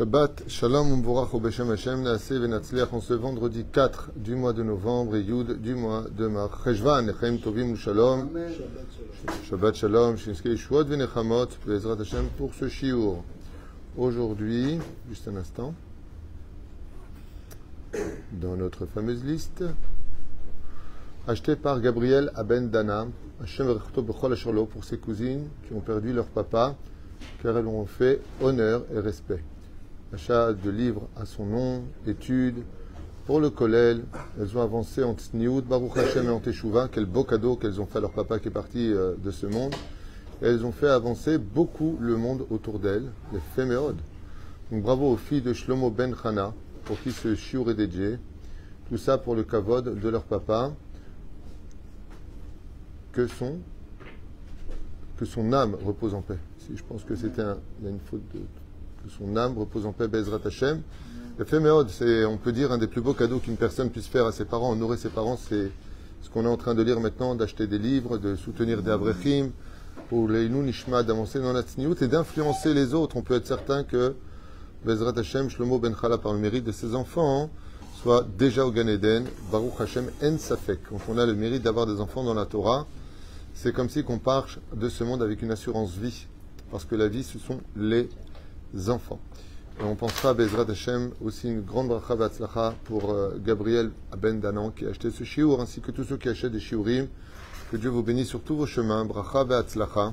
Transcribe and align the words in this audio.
Shabbat, 0.00 0.48
Shalom, 0.48 0.92
Umburach, 0.94 1.30
Beshem 1.42 1.68
Hashem, 1.68 2.02
Naaseh, 2.02 2.38
Venatzliach, 2.38 2.90
en 2.94 3.02
ce 3.02 3.12
vendredi 3.12 3.66
4 3.70 4.12
du 4.16 4.34
mois 4.34 4.54
de 4.54 4.62
novembre 4.62 5.16
et 5.16 5.20
Yud 5.20 5.60
du 5.60 5.74
mois 5.74 6.06
de 6.10 6.26
mars. 6.26 6.58
Cheshvan, 6.64 7.04
Tovim, 7.42 7.76
Shalom. 7.76 8.30
Shabbat, 9.44 9.74
Shalom, 9.74 10.16
Shinskei, 10.16 10.56
Shuot, 10.56 10.84
Venechamot, 10.84 11.48
Bezrat 11.66 12.00
Hashem, 12.00 12.28
pour 12.38 12.54
ce 12.54 12.66
shiur. 12.68 13.22
Aujourd'hui, 13.98 14.78
juste 15.10 15.28
un 15.28 15.36
instant, 15.36 15.74
dans 18.32 18.56
notre 18.56 18.86
fameuse 18.86 19.22
liste, 19.22 19.64
acheté 21.28 21.56
par 21.56 21.78
Gabriel 21.82 22.32
Aben 22.36 22.70
Dana, 22.70 23.06
Hashem 23.42 23.68
Rechto 23.68 24.00
Bechol 24.00 24.66
pour 24.66 24.82
ses 24.82 24.96
cousines 24.96 25.46
qui 25.68 25.74
ont 25.74 25.80
perdu 25.80 26.14
leur 26.14 26.28
papa, 26.28 26.74
car 27.42 27.58
elles 27.58 27.66
ont 27.66 27.84
fait 27.84 28.22
honneur 28.40 28.84
et 28.94 28.98
respect 28.98 29.44
achat 30.12 30.52
de 30.52 30.70
livres 30.70 31.08
à 31.16 31.24
son 31.24 31.46
nom, 31.46 31.84
études. 32.06 32.64
Pour 33.26 33.38
le 33.38 33.50
Kollel, 33.50 34.02
elles 34.40 34.56
ont 34.56 34.62
avancé 34.62 35.04
en 35.04 35.14
Tsniout, 35.14 35.62
Baruch 35.62 35.96
Hashem 35.96 36.26
et 36.26 36.30
en 36.30 36.40
Teshuvah. 36.40 36.88
Quel 36.90 37.04
beau 37.06 37.22
cadeau 37.22 37.56
qu'elles 37.56 37.80
ont 37.80 37.86
fait 37.86 37.98
à 37.98 38.00
leur 38.00 38.10
papa 38.10 38.40
qui 38.40 38.48
est 38.48 38.52
parti 38.52 38.92
euh, 38.92 39.14
de 39.22 39.30
ce 39.30 39.46
monde. 39.46 39.74
Elles 40.42 40.64
ont 40.64 40.72
fait 40.72 40.88
avancer 40.88 41.38
beaucoup 41.38 41.96
le 42.00 42.16
monde 42.16 42.46
autour 42.50 42.78
d'elles, 42.78 43.10
les 43.32 43.40
féméodes. 43.54 44.00
Donc 44.72 44.82
bravo 44.82 45.12
aux 45.12 45.16
filles 45.16 45.42
de 45.42 45.52
Shlomo 45.52 45.90
Ben 45.90 46.14
Chana, 46.20 46.54
pour 46.84 47.00
qui 47.00 47.12
ce 47.12 47.34
chiour 47.34 47.70
est 47.70 47.74
dédié. 47.74 48.18
Tout 48.88 48.96
ça 48.96 49.18
pour 49.18 49.36
le 49.36 49.44
kavod 49.44 50.00
de 50.00 50.08
leur 50.08 50.24
papa. 50.24 50.72
Que 53.12 53.26
son, 53.26 53.58
que 55.18 55.24
son 55.24 55.52
âme 55.52 55.76
repose 55.84 56.14
en 56.14 56.22
paix. 56.22 56.38
Si 56.58 56.76
je 56.76 56.82
pense 56.82 57.04
que 57.04 57.14
c'était 57.14 57.42
une 57.84 57.98
faute 58.00 58.22
de 58.34 58.40
son 59.08 59.36
âme 59.36 59.58
repose 59.58 59.86
en 59.86 59.92
paix, 59.92 60.08
Bezrat 60.08 60.40
Hashem. 60.44 60.82
C'est, 61.88 62.24
on 62.26 62.36
peut 62.36 62.52
dire, 62.52 62.70
un 62.70 62.78
des 62.78 62.86
plus 62.86 63.00
beaux 63.00 63.14
cadeaux 63.14 63.38
qu'une 63.38 63.56
personne 63.56 63.88
puisse 63.88 64.06
faire 64.06 64.26
à 64.26 64.32
ses 64.32 64.44
parents, 64.44 64.72
honorer 64.72 64.98
ses 64.98 65.08
parents, 65.08 65.38
c'est 65.38 65.70
ce 66.20 66.28
qu'on 66.28 66.44
est 66.44 66.48
en 66.48 66.58
train 66.58 66.74
de 66.74 66.82
lire 66.82 67.00
maintenant, 67.00 67.34
d'acheter 67.34 67.66
des 67.66 67.78
livres, 67.78 68.18
de 68.18 68.36
soutenir 68.36 68.82
des 68.82 68.90
Avrechim, 68.90 69.50
pour 70.10 70.28
les 70.28 70.48
Nishma, 70.48 71.02
d'avancer 71.02 71.40
dans 71.40 71.52
la 71.52 71.62
et 71.62 72.08
d'influencer 72.08 72.74
les 72.74 72.92
autres. 72.92 73.16
On 73.16 73.22
peut 73.22 73.34
être 73.34 73.46
certain 73.46 73.84
que 73.84 74.14
Bezrat 74.84 75.18
Hashem, 75.18 75.48
Shlomo 75.48 75.78
Ben 75.78 75.94
Chala, 75.98 76.18
par 76.18 76.32
le 76.32 76.38
mérite 76.38 76.64
de 76.64 76.72
ses 76.72 76.94
enfants, 76.94 77.48
soit 78.02 78.26
déjà 78.38 78.66
au 78.66 78.72
Gan 78.72 78.88
Eden, 78.88 79.24
Baruch 79.50 79.80
Hashem 79.80 80.10
En 80.22 80.36
Safek. 80.36 80.80
Quand 80.88 80.98
on 81.08 81.16
a 81.16 81.26
le 81.26 81.34
mérite 81.34 81.62
d'avoir 81.62 81.86
des 81.86 82.00
enfants 82.00 82.24
dans 82.24 82.34
la 82.34 82.44
Torah, 82.44 82.86
c'est 83.54 83.72
comme 83.72 83.88
si 83.88 84.04
qu'on 84.04 84.18
part 84.18 84.46
de 84.74 84.88
ce 84.88 85.04
monde 85.04 85.22
avec 85.22 85.42
une 85.42 85.50
assurance 85.50 85.92
vie. 85.92 86.26
Parce 86.70 86.84
que 86.84 86.94
la 86.94 87.08
vie, 87.08 87.22
ce 87.22 87.38
sont 87.38 87.60
les 87.76 88.08
enfants. 88.88 89.20
Et 89.80 89.84
on 89.84 89.94
pensera 89.94 90.30
à 90.30 90.34
Bezrat 90.34 90.66
Hashem 90.68 91.12
aussi 91.24 91.48
une 91.48 91.62
grande 91.62 91.88
bracha 91.88 92.14
v'atzlacha 92.14 92.74
pour 92.84 93.12
euh, 93.12 93.40
Gabriel 93.42 93.90
Aben 94.12 94.38
Danan 94.38 94.72
qui 94.72 94.84
a 94.84 94.90
acheté 94.90 95.10
ce 95.10 95.24
shiur 95.24 95.58
ainsi 95.58 95.80
que 95.80 95.90
tous 95.90 96.04
ceux 96.04 96.18
qui 96.18 96.28
achètent 96.28 96.52
des 96.52 96.60
shiurim. 96.60 97.06
Que 97.70 97.78
Dieu 97.78 97.88
vous 97.88 98.02
bénisse 98.02 98.28
sur 98.28 98.42
tous 98.42 98.56
vos 98.56 98.66
chemins. 98.66 99.06
Bracha 99.06 99.44
v'atzlacha. 99.44 100.12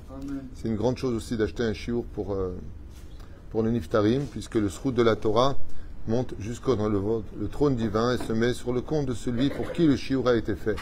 C'est 0.54 0.70
une 0.70 0.78
grande 0.78 0.98
chose 0.98 1.14
aussi 1.14 1.36
d'acheter 1.36 1.64
un 1.64 1.74
shiur 1.74 2.06
pour, 2.14 2.34
euh, 2.34 2.56
pour 3.50 3.62
le 3.62 3.72
niftarim 3.72 4.22
puisque 4.32 4.56
le 4.56 4.70
srout 4.70 4.94
de 4.94 5.02
la 5.02 5.18
Torah 5.18 5.58
monte 6.08 6.34
jusqu'au 6.40 6.78
dans 6.78 6.88
le, 6.88 7.02
le, 7.38 7.50
trône 7.50 7.76
divin 7.76 8.16
et 8.16 8.18
se 8.20 8.32
met 8.32 8.54
sur 8.54 8.72
le 8.72 8.80
compte 8.80 9.08
de 9.08 9.14
celui 9.14 9.50
pour 9.50 9.74
qui 9.74 9.86
le 9.86 9.98
shiur 9.98 10.30
a 10.30 10.36
été 10.36 10.56
fait. 10.56 10.78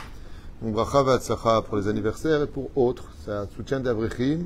Donc 0.61 0.73
bracha 0.73 1.01
v'atzlacha 1.01 1.63
pour 1.63 1.77
les 1.77 1.87
anniversaires 1.87 2.43
et 2.43 2.47
pour 2.47 2.69
autres. 2.77 3.05
Ça 3.25 3.47
soutient 3.55 3.79
d'Avrechim. 3.79 4.45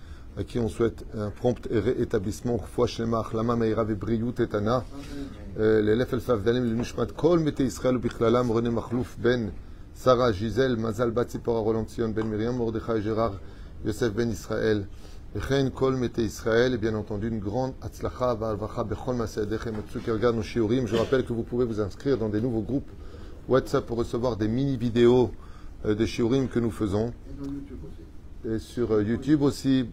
à 0.37 0.43
qui 0.43 0.59
on 0.59 0.69
souhaite 0.69 1.05
un 1.13 1.29
prompt 1.29 1.67
rétablissement, 1.69 2.57
foi 2.57 2.87
shlema, 2.87 3.19
achlama 3.19 3.55
meira 3.55 3.83
vebriyut 3.83 4.39
etana, 4.39 4.85
l'elef 5.57 6.13
el 6.13 6.21
favdalim, 6.21 6.63
le 6.63 6.75
nushmat, 6.75 7.07
kol 7.07 7.39
mete 7.39 7.59
Israël 7.59 7.97
bichlalam, 7.97 8.49
René 8.49 8.69
Machlouf, 8.69 9.17
Ben, 9.19 9.51
Sarah, 9.93 10.31
Gisèle, 10.31 10.77
Mazal 10.77 11.11
Bat, 11.11 11.31
Zipora, 11.31 11.59
Roland 11.59 11.87
Sion, 11.87 12.09
Ben 12.09 12.25
Miriam, 12.25 12.55
Mordechai, 12.55 13.01
Gérard, 13.01 13.39
Yosef 13.85 14.13
Ben 14.13 14.29
Israël, 14.29 14.87
kol 15.75 15.97
mete 15.97 16.19
Israël, 16.19 16.73
et 16.73 16.77
bien 16.77 16.95
entendu 16.95 17.27
une 17.27 17.39
grande 17.39 17.73
atzlacha, 17.81 18.35
bechol 18.35 19.15
maseadechem, 19.15 19.75
et 19.75 19.91
ceux 19.91 19.99
qui 19.99 20.11
regardent 20.11 20.37
nos 20.37 20.43
shiurim, 20.43 20.87
je 20.87 20.95
rappelle 20.95 21.25
que 21.25 21.33
vous 21.33 21.43
pouvez 21.43 21.65
vous 21.65 21.81
inscrire 21.81 22.17
dans 22.17 22.29
des 22.29 22.39
nouveaux 22.39 22.61
groupes 22.61 22.89
WhatsApp 23.49 23.85
pour 23.85 23.97
recevoir 23.97 24.37
des 24.37 24.47
mini-vidéos 24.47 25.31
des 25.83 26.07
shiurim 26.07 26.47
que 26.47 26.59
nous 26.59 26.71
faisons. 26.71 27.11
Et 28.45 28.59
sur 28.59 29.01
YouTube 29.01 29.41
aussi, 29.41 29.87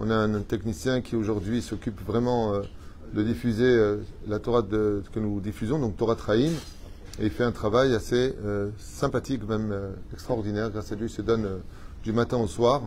on 0.00 0.10
a 0.10 0.14
un 0.14 0.40
technicien 0.42 1.00
qui 1.00 1.16
aujourd'hui 1.16 1.60
s'occupe 1.60 2.00
vraiment 2.06 2.52
de 3.12 3.22
diffuser 3.22 3.96
la 4.26 4.38
Torah 4.38 4.62
que 4.62 5.18
nous 5.18 5.40
diffusons, 5.40 5.78
donc 5.78 5.96
Torah 5.96 6.14
Traim, 6.14 6.52
et 7.20 7.24
il 7.24 7.30
fait 7.30 7.44
un 7.44 7.52
travail 7.52 7.94
assez 7.94 8.34
sympathique, 8.78 9.46
même 9.48 9.74
extraordinaire. 10.12 10.70
Grâce 10.70 10.92
à 10.92 10.94
lui, 10.94 11.06
il 11.06 11.10
se 11.10 11.22
donne 11.22 11.48
du 12.04 12.12
matin 12.12 12.36
au 12.36 12.46
soir. 12.46 12.82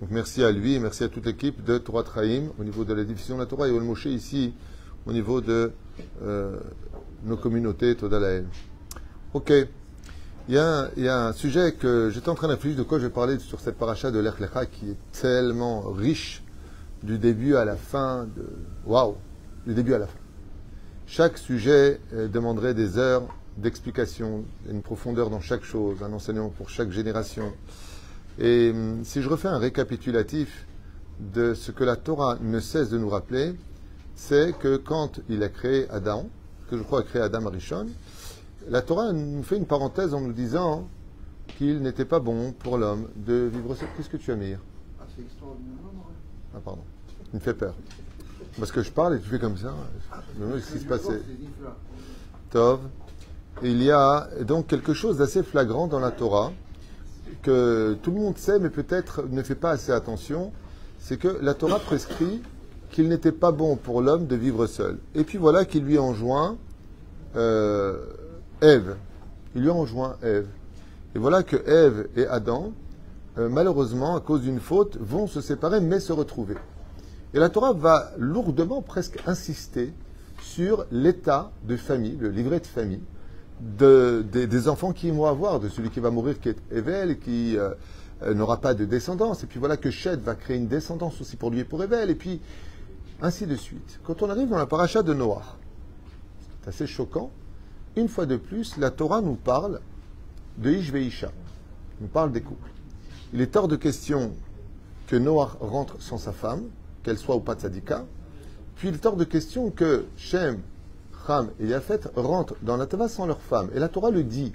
Donc 0.00 0.10
merci 0.10 0.42
à 0.42 0.50
lui 0.50 0.74
et 0.74 0.78
merci 0.80 1.04
à 1.04 1.08
toute 1.08 1.26
l'équipe 1.26 1.62
de 1.62 1.78
Torah 1.78 2.02
Traim 2.02 2.48
au 2.58 2.64
niveau 2.64 2.84
de 2.84 2.94
la 2.94 3.04
diffusion 3.04 3.36
de 3.36 3.40
la 3.40 3.46
Torah 3.46 3.68
et 3.68 3.70
au 3.70 3.94
ici 4.06 4.54
au 5.06 5.12
niveau 5.12 5.40
de 5.40 5.72
nos 7.24 7.36
communautés 7.36 7.94
Todalael. 7.94 8.46
Ok. 9.34 9.52
Il 10.48 10.54
y, 10.54 10.58
a, 10.58 11.26
un 11.26 11.32
sujet 11.32 11.72
que 11.72 12.10
j'étais 12.10 12.28
en 12.28 12.34
train 12.34 12.48
d'influer 12.48 12.74
de 12.74 12.82
quoi 12.82 12.98
je 12.98 13.04
vais 13.04 13.12
parler 13.12 13.38
sur 13.38 13.60
cette 13.60 13.76
paracha 13.76 14.10
de 14.10 14.18
l'Echlecha 14.18 14.66
qui 14.66 14.90
est 14.90 15.20
tellement 15.20 15.82
riche 15.90 16.42
du 17.02 17.18
début 17.18 17.54
à 17.54 17.64
la 17.64 17.76
fin. 17.76 18.26
Waouh 18.84 19.16
Du 19.66 19.74
début 19.74 19.94
à 19.94 19.98
la 19.98 20.06
fin. 20.06 20.18
Chaque 21.06 21.38
sujet 21.38 22.00
demanderait 22.12 22.74
des 22.74 22.98
heures 22.98 23.22
d'explication, 23.56 24.44
une 24.68 24.82
profondeur 24.82 25.30
dans 25.30 25.40
chaque 25.40 25.62
chose, 25.62 26.02
un 26.02 26.12
enseignement 26.12 26.48
pour 26.48 26.68
chaque 26.68 26.90
génération. 26.90 27.52
Et 28.38 28.72
si 29.04 29.22
je 29.22 29.28
refais 29.28 29.48
un 29.48 29.58
récapitulatif 29.58 30.66
de 31.20 31.54
ce 31.54 31.70
que 31.70 31.84
la 31.84 31.96
Torah 31.96 32.38
ne 32.40 32.58
cesse 32.60 32.88
de 32.90 32.98
nous 32.98 33.08
rappeler, 33.08 33.54
c'est 34.14 34.54
que 34.58 34.76
quand 34.76 35.20
il 35.28 35.42
a 35.42 35.48
créé 35.48 35.88
Adam, 35.90 36.28
que 36.70 36.76
je 36.76 36.82
crois 36.82 37.00
a 37.00 37.02
créé 37.02 37.22
Adam 37.22 37.46
Arishon, 37.46 37.86
la 38.68 38.82
Torah 38.82 39.12
nous 39.12 39.42
fait 39.42 39.56
une 39.56 39.66
parenthèse 39.66 40.14
en 40.14 40.20
nous 40.20 40.32
disant 40.32 40.88
qu'il 41.46 41.80
n'était 41.82 42.04
pas 42.04 42.20
bon 42.20 42.52
pour 42.52 42.78
l'homme 42.78 43.08
de 43.16 43.50
vivre 43.52 43.74
seul. 43.74 43.88
Qu'est-ce 43.96 44.10
que 44.10 44.16
tu 44.16 44.30
as, 44.32 44.36
mis 44.36 44.54
Ah, 44.54 45.04
c'est 45.14 45.22
extraordinaire. 45.22 45.74
Ah, 46.54 46.58
pardon. 46.64 46.82
Il 47.32 47.36
me 47.36 47.40
fait 47.40 47.54
peur. 47.54 47.74
Parce 48.58 48.72
que 48.72 48.82
je 48.82 48.90
parle 48.90 49.16
et 49.16 49.20
tu 49.20 49.28
fais 49.28 49.38
comme 49.38 49.56
ça. 49.56 49.74
Je 50.38 50.44
me 50.44 50.58
ce 50.58 50.72
qui 50.72 50.78
se 50.80 50.84
passait. 50.84 51.20
Tov. 52.50 52.80
Il 53.62 53.82
y 53.82 53.90
a 53.90 54.28
donc 54.42 54.66
quelque 54.66 54.94
chose 54.94 55.18
d'assez 55.18 55.42
flagrant 55.42 55.86
dans 55.86 56.00
la 56.00 56.10
Torah 56.10 56.52
que 57.42 57.96
tout 58.02 58.10
le 58.10 58.20
monde 58.20 58.38
sait, 58.38 58.58
mais 58.58 58.70
peut-être 58.70 59.24
ne 59.28 59.42
fait 59.42 59.54
pas 59.54 59.70
assez 59.70 59.92
attention. 59.92 60.52
C'est 60.98 61.16
que 61.16 61.38
la 61.40 61.54
Torah 61.54 61.78
prescrit 61.78 62.42
qu'il 62.90 63.08
n'était 63.08 63.32
pas 63.32 63.52
bon 63.52 63.76
pour 63.76 64.02
l'homme 64.02 64.26
de 64.26 64.36
vivre 64.36 64.66
seul. 64.66 64.98
Et 65.14 65.24
puis 65.24 65.38
voilà 65.38 65.64
qu'il 65.64 65.84
lui 65.84 65.98
enjoint. 65.98 66.58
Euh, 67.36 67.98
Ève. 68.60 68.96
Il 69.54 69.62
lui 69.62 69.70
enjoint 69.70 70.16
Ève. 70.22 70.48
Et 71.14 71.18
voilà 71.18 71.42
que 71.42 71.56
Ève 71.56 72.08
et 72.16 72.26
Adam, 72.26 72.72
euh, 73.38 73.48
malheureusement, 73.48 74.16
à 74.16 74.20
cause 74.20 74.42
d'une 74.42 74.60
faute, 74.60 74.96
vont 75.00 75.26
se 75.26 75.40
séparer 75.40 75.80
mais 75.80 76.00
se 76.00 76.12
retrouver. 76.12 76.54
Et 77.34 77.38
la 77.38 77.48
Torah 77.48 77.72
va 77.72 78.12
lourdement 78.18 78.82
presque 78.82 79.18
insister 79.26 79.92
sur 80.40 80.84
l'état 80.90 81.52
de 81.64 81.76
famille, 81.76 82.16
le 82.18 82.30
livret 82.30 82.60
de 82.60 82.66
famille, 82.66 83.02
de, 83.60 84.24
de, 84.32 84.46
des 84.46 84.68
enfants 84.68 84.92
qu'ils 84.92 85.12
vont 85.12 85.26
avoir, 85.26 85.60
de 85.60 85.68
celui 85.68 85.90
qui 85.90 86.00
va 86.00 86.10
mourir 86.10 86.40
qui 86.40 86.48
est 86.48 86.58
Evel, 86.72 87.18
qui 87.18 87.56
euh, 87.56 87.74
n'aura 88.34 88.60
pas 88.60 88.74
de 88.74 88.84
descendance. 88.84 89.44
Et 89.44 89.46
puis 89.46 89.58
voilà 89.58 89.76
que 89.76 89.90
Shed 89.90 90.20
va 90.20 90.34
créer 90.34 90.56
une 90.56 90.68
descendance 90.68 91.20
aussi 91.20 91.36
pour 91.36 91.50
lui 91.50 91.60
et 91.60 91.64
pour 91.64 91.82
Evel. 91.82 92.10
Et 92.10 92.14
puis 92.14 92.40
ainsi 93.22 93.46
de 93.46 93.56
suite. 93.56 94.00
Quand 94.04 94.22
on 94.22 94.30
arrive 94.30 94.48
dans 94.48 94.58
la 94.58 94.66
paracha 94.66 95.02
de 95.02 95.12
Noah, 95.12 95.56
c'est 96.62 96.68
assez 96.68 96.86
choquant 96.86 97.30
une 97.96 98.08
fois 98.08 98.26
de 98.26 98.36
plus, 98.36 98.76
la 98.76 98.90
Torah 98.90 99.20
nous 99.20 99.34
parle 99.34 99.80
de 100.58 100.70
Ish 100.70 100.90
Isha, 100.90 101.30
nous 102.00 102.08
parle 102.08 102.32
des 102.32 102.40
couples. 102.40 102.70
Il 103.32 103.40
est 103.40 103.54
hors 103.56 103.68
de 103.68 103.76
question 103.76 104.32
que 105.06 105.16
Noah 105.16 105.56
rentre 105.60 106.00
sans 106.00 106.18
sa 106.18 106.32
femme, 106.32 106.64
qu'elle 107.02 107.18
soit 107.18 107.36
ou 107.36 107.40
pas 107.40 107.54
tzadika, 107.54 108.04
puis 108.76 108.88
il 108.88 108.94
est 108.94 109.06
hors 109.06 109.16
de 109.16 109.24
question 109.24 109.70
que 109.70 110.06
Shem, 110.16 110.60
Ham 111.28 111.50
et 111.60 111.66
Yafet 111.66 112.00
rentrent 112.16 112.56
dans 112.62 112.76
la 112.76 112.86
Tava 112.86 113.08
sans 113.08 113.26
leur 113.26 113.40
femme. 113.40 113.68
Et 113.74 113.78
la 113.78 113.88
Torah 113.88 114.10
le 114.10 114.22
dit. 114.22 114.52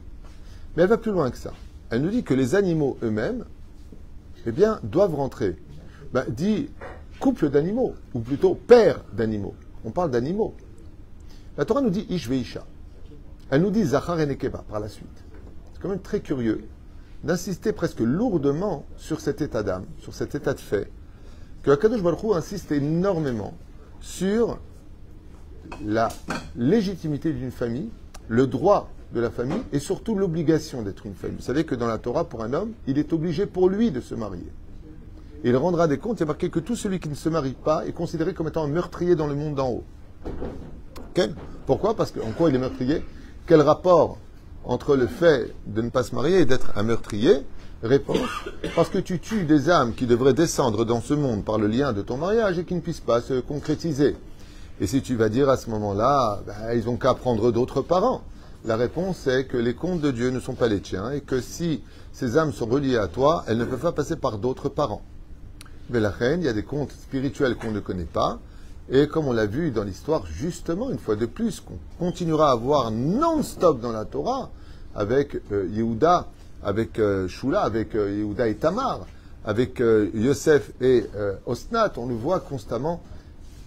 Mais 0.76 0.84
elle 0.84 0.90
va 0.90 0.98
plus 0.98 1.12
loin 1.12 1.30
que 1.30 1.38
ça. 1.38 1.54
Elle 1.90 2.02
nous 2.02 2.10
dit 2.10 2.24
que 2.24 2.34
les 2.34 2.56
animaux 2.56 2.98
eux-mêmes, 3.04 3.46
eh 4.46 4.52
bien, 4.52 4.80
doivent 4.84 5.16
rentrer. 5.16 5.56
Ben, 6.12 6.26
dit 6.28 6.70
couple 7.20 7.50
d'animaux, 7.50 7.96
ou 8.14 8.20
plutôt 8.20 8.56
père 8.56 9.04
d'animaux. 9.14 9.56
On 9.86 9.92
parle 9.92 10.12
d'animaux. 10.12 10.54
La 11.58 11.66
Torah 11.66 11.82
nous 11.82 11.90
dit 11.90 12.06
Ish 12.10 12.28
Isha. 12.28 12.66
Elle 13.50 13.62
nous 13.62 13.72
dit 13.72 13.84
Zachar 13.84 14.20
et 14.20 14.26
Nekeba 14.26 14.64
par 14.68 14.80
la 14.80 14.90
suite. 14.90 15.24
C'est 15.74 15.82
quand 15.82 15.90
même 15.90 16.00
très 16.00 16.20
curieux 16.20 16.64
d'insister 17.24 17.74
presque 17.74 18.00
lourdement 18.00 18.86
sur 18.98 19.20
cet 19.20 19.42
état 19.42 19.64
d'âme, 19.64 19.86
sur 20.00 20.14
cet 20.14 20.36
état 20.36 20.54
de 20.54 20.60
fait, 20.60 20.92
que 21.64 21.72
Akadosh 21.72 22.02
Baruch 22.02 22.36
insiste 22.36 22.72
énormément 22.72 23.54
sur 24.00 24.60
la 25.84 26.10
légitimité 26.56 27.34
d'une 27.34 27.52
famille, 27.52 27.90
le 28.28 28.46
droit 28.46 28.90
de 29.14 29.20
la 29.20 29.32
famille 29.32 29.62
et 29.72 29.80
surtout 29.80 30.16
l'obligation 30.16 30.82
d'être 30.82 31.06
une 31.06 31.16
famille. 31.16 31.38
Vous 31.38 31.44
savez 31.44 31.64
que 31.64 31.76
dans 31.76 31.88
la 31.88 31.98
Torah, 31.98 32.26
pour 32.26 32.44
un 32.44 32.54
homme, 32.54 32.74
il 32.88 32.98
est 32.98 33.14
obligé 33.14 33.46
pour 33.46 33.70
lui 33.70 33.92
de 33.92 34.02
se 34.02 34.14
marier. 34.14 34.52
il 35.44 35.56
rendra 35.56 35.88
des 35.88 35.98
comptes, 35.98 36.20
il 36.20 36.22
y 36.22 36.24
a 36.24 36.28
marqué 36.28 36.50
que 36.50 36.60
tout 36.60 36.76
celui 36.76 37.00
qui 37.00 37.10
ne 37.10 37.16
se 37.16 37.30
marie 37.30 37.56
pas 37.64 37.86
est 37.88 37.94
considéré 37.94 38.34
comme 38.34 38.48
étant 38.48 38.64
un 38.64 38.68
meurtrier 38.68 39.16
dans 39.16 39.28
le 39.28 39.36
monde 39.36 39.56
d'en 39.56 39.70
haut. 39.70 39.84
Pourquoi? 41.66 41.96
Parce 41.96 42.12
qu'en 42.12 42.32
quoi 42.32 42.50
il 42.50 42.56
est 42.56 42.60
meurtrier? 42.60 43.04
Quel 43.48 43.62
rapport 43.62 44.18
entre 44.64 44.96
le 44.96 45.06
fait 45.06 45.54
de 45.68 45.84
ne 45.84 45.90
pas 45.90 46.02
se 46.02 46.16
marier 46.16 46.40
et 46.40 46.46
d'être 46.46 46.72
un 46.76 46.82
meurtrier 46.82 47.44
Réponse 47.84 48.28
parce 48.76 48.90
que 48.90 48.98
tu 48.98 49.20
tues 49.20 49.44
des 49.44 49.70
âmes 49.70 49.94
qui 49.94 50.08
devraient 50.08 50.34
descendre 50.34 50.84
dans 50.84 51.00
ce 51.00 51.14
monde 51.14 51.46
par 51.46 51.60
le 51.60 51.68
lien 51.68 51.94
de 51.94 52.02
ton 52.02 52.18
mariage 52.18 52.58
et 52.58 52.66
qui 52.66 52.74
ne 52.74 52.80
puissent 52.80 53.02
pas 53.02 53.22
se 53.22 53.40
concrétiser. 53.40 54.16
Et 54.82 54.88
si 54.88 55.04
tu 55.04 55.16
vas 55.16 55.30
dire 55.30 55.48
à 55.48 55.58
ce 55.58 55.70
moment-là, 55.70 56.42
ben, 56.48 56.74
ils 56.74 56.90
ont 56.90 56.98
qu'à 56.98 57.14
prendre 57.14 57.52
d'autres 57.52 57.82
parents. 57.82 58.24
La 58.66 58.78
réponse 58.78 59.28
est 59.28 59.46
que 59.46 59.58
les 59.58 59.76
comptes 59.76 60.02
de 60.02 60.10
Dieu 60.10 60.32
ne 60.32 60.40
sont 60.40 60.56
pas 60.56 60.68
les 60.68 60.82
tiens 60.82 61.12
et 61.12 61.22
que 61.22 61.40
si 61.40 61.84
ces 62.14 62.40
âmes 62.40 62.52
sont 62.52 62.66
reliées 62.66 62.98
à 62.98 63.08
toi, 63.08 63.44
elles 63.48 63.60
ne 63.60 63.66
peuvent 63.66 63.80
pas 63.80 63.92
passer 63.92 64.16
par 64.16 64.40
d'autres 64.40 64.70
parents. 64.70 65.04
Mais 65.92 66.00
la 66.00 66.10
reine, 66.10 66.42
il 66.42 66.46
y 66.46 66.50
a 66.50 66.54
des 66.54 66.64
comptes 66.64 66.94
spirituels 66.94 67.58
qu'on 67.58 67.72
ne 67.72 67.80
connaît 67.80 68.06
pas. 68.06 68.40
Et 68.90 69.08
comme 69.08 69.28
on 69.28 69.34
l'a 69.34 69.48
vu 69.48 69.72
dans 69.72 69.84
l'histoire, 69.84 70.26
justement, 70.28 70.92
une 70.92 71.00
fois 71.00 71.16
de 71.16 71.26
plus, 71.26 71.60
qu'on 71.60 71.80
continuera 71.98 72.52
à 72.52 72.56
voir 72.56 72.92
non-stop 72.92 73.82
dans 73.82 73.92
la 73.92 74.06
Torah, 74.06 74.52
avec 74.96 75.36
euh, 75.52 75.68
Yehuda, 75.72 76.28
avec 76.64 77.00
euh, 77.00 77.28
Shula, 77.28 77.62
avec 77.62 77.96
euh, 77.96 78.12
Yehuda 78.12 78.48
et 78.48 78.56
Tamar, 78.56 79.06
avec 79.48 79.78
Yosef 79.78 80.72
et 80.82 81.06
Osnat, 81.46 81.94
on 81.98 82.08
le 82.08 82.16
voit 82.16 82.40
constamment 82.40 83.04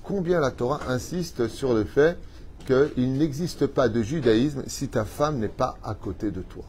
combien 0.02 0.40
la 0.40 0.50
Torah 0.50 0.80
insiste 0.88 1.46
sur 1.46 1.72
le 1.72 1.84
fait 1.84 2.18
qu'il 2.66 3.12
n'existe 3.12 3.68
pas 3.68 3.88
de 3.88 4.02
judaïsme 4.02 4.64
si 4.66 4.88
ta 4.88 5.04
femme 5.04 5.38
n'est 5.38 5.46
pas 5.46 5.78
à 5.84 5.94
côté 5.94 6.32
de 6.32 6.40
toi. 6.40 6.64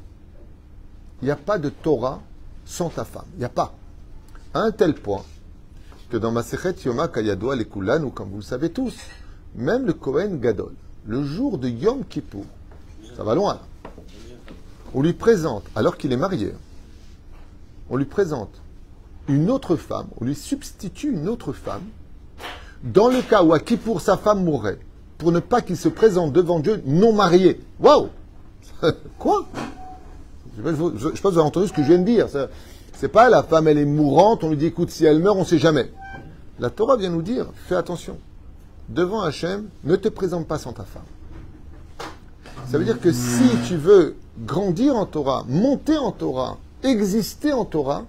Il 1.24 1.26
n'y 1.26 1.32
a 1.32 1.36
pas 1.36 1.58
de 1.58 1.70
Torah 1.70 2.22
sans 2.66 2.90
ta 2.90 3.04
femme. 3.04 3.26
Il 3.34 3.40
n'y 3.40 3.46
a 3.46 3.50
pas. 3.50 3.74
À 4.54 4.60
un 4.60 4.72
tel 4.72 4.94
point 4.94 5.24
que 6.10 6.18
dans 6.18 6.32
Masechet 6.32 6.76
Yoma 6.86 7.08
Kayadoa 7.08 7.56
les 7.56 7.68
ou 8.04 8.10
comme 8.10 8.30
vous 8.30 8.38
le 8.38 8.42
savez 8.42 8.70
tous, 8.70 8.96
même 9.56 9.86
le 9.86 9.94
Kohen 9.94 10.40
Gadol, 10.40 10.74
le 11.06 11.24
jour 11.24 11.58
de 11.58 11.70
Yom 11.70 12.04
Kippur, 12.06 12.44
ça 13.16 13.24
va 13.24 13.36
loin, 13.36 13.60
on 14.94 15.02
lui 15.02 15.14
présente, 15.14 15.64
alors 15.76 15.98
qu'il 15.98 16.12
est 16.12 16.18
marié, 16.18 16.54
on 17.90 17.98
lui 17.98 18.06
présente 18.06 18.50
une 19.28 19.52
autre 19.52 19.76
femme, 19.76 20.08
on 20.20 20.26
lui 20.26 20.36
substitue 20.36 21.12
une 21.12 21.30
autre 21.30 21.54
femme, 21.54 21.84
dans 22.84 23.10
le 23.10 23.22
cas 23.22 23.44
où 23.44 23.54
à 23.54 23.60
Kippour 23.60 24.02
sa 24.02 24.18
femme 24.18 24.44
mourrait, 24.44 24.80
pour 25.18 25.32
ne 25.32 25.40
pas 25.40 25.62
qu'il 25.62 25.78
se 25.78 25.90
présente 25.90 26.34
devant 26.34 26.60
Dieu 26.60 26.82
non 26.86 27.14
marié. 27.14 27.60
Waouh 27.80 28.10
Quoi? 29.20 29.46
Je, 30.58 30.62
pense 30.62 30.92
que 30.92 31.22
vous 31.22 31.28
avez 31.28 31.40
entendu 31.40 31.68
ce 31.68 31.74
que 31.74 31.84
je 31.84 31.88
viens 31.88 32.00
de 32.00 32.06
dire. 32.06 32.28
C'est 32.94 33.10
pas 33.10 33.30
la 33.30 33.44
femme, 33.44 33.68
elle 33.68 33.78
est 33.78 33.86
mourante, 33.86 34.44
on 34.44 34.50
lui 34.50 34.58
dit 34.58 34.68
écoute, 34.68 34.90
si 34.90 35.06
elle 35.06 35.20
meurt, 35.20 35.38
on 35.38 35.42
ne 35.42 35.46
sait 35.46 35.60
jamais. 35.60 35.92
La 36.60 36.70
Torah 36.70 36.98
vient 36.98 37.10
nous 37.10 37.22
dire 37.22 37.48
fais 37.68 37.76
attention. 37.76 38.18
Devant 38.90 39.22
Hachem, 39.22 39.70
ne 39.84 39.96
te 39.96 40.10
présente 40.10 40.48
pas 40.48 40.58
sans 40.58 40.74
ta 40.74 40.84
femme. 40.84 41.04
Ça 42.68 42.78
veut 42.78 42.84
dire 42.84 43.00
que 43.00 43.12
si 43.12 43.50
tu 43.68 43.78
veux 43.78 44.16
grandir 44.40 44.96
en 44.96 45.06
Torah, 45.06 45.46
monter 45.48 45.98
en 45.98 46.12
Torah, 46.12 46.58
exister 46.84 47.54
en 47.54 47.66
Torah, 47.66 48.04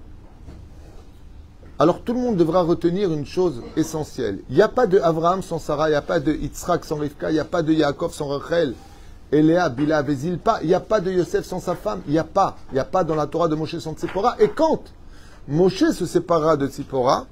alors 1.79 2.03
tout 2.03 2.13
le 2.13 2.21
monde 2.21 2.37
devra 2.37 2.63
retenir 2.63 3.13
une 3.13 3.25
chose 3.25 3.63
essentielle. 3.77 4.41
Il 4.51 4.57
n'y 4.57 4.63
a 4.63 4.69
pas 4.69 4.87
de 4.87 4.99
Abraham 4.99 5.43
sans 5.43 5.59
Sarah, 5.59 5.89
il 5.89 5.93
n'y 5.93 5.97
a 5.97 6.03
pas 6.03 6.21
de 6.21 6.33
Yitzhak 6.33 6.85
sans 6.85 6.97
Rivka, 6.97 7.31
il 7.31 7.35
n'y 7.35 7.41
a 7.41 7.45
pas 7.45 7.63
de 7.63 7.73
Yaakov 7.73 8.13
sans 8.13 8.29
Rachel, 8.29 8.75
Eléa, 9.33 9.69
Bila, 9.69 10.03
Vezilpa, 10.03 10.59
il 10.63 10.69
n'y 10.69 10.75
a 10.75 10.81
pas 10.81 11.01
de 11.01 11.11
Yosef 11.11 11.45
sans 11.47 11.61
sa 11.61 11.75
femme, 11.75 12.01
il 12.07 12.13
n'y 12.13 12.19
a 12.19 12.25
pas. 12.25 12.57
Il 12.71 12.75
n'y 12.75 12.81
a 12.81 12.85
pas 12.85 13.05
dans 13.05 13.15
la 13.15 13.27
Torah 13.27 13.49
de 13.49 13.55
Moshe 13.55 13.79
sans 13.79 13.95
Tzipora. 13.95 14.37
Et 14.41 14.49
quand 14.49 14.83
Moshe 15.49 15.91
se 15.93 16.05
sépara 16.05 16.57
de 16.57 16.67
Tzipora, 16.67 17.27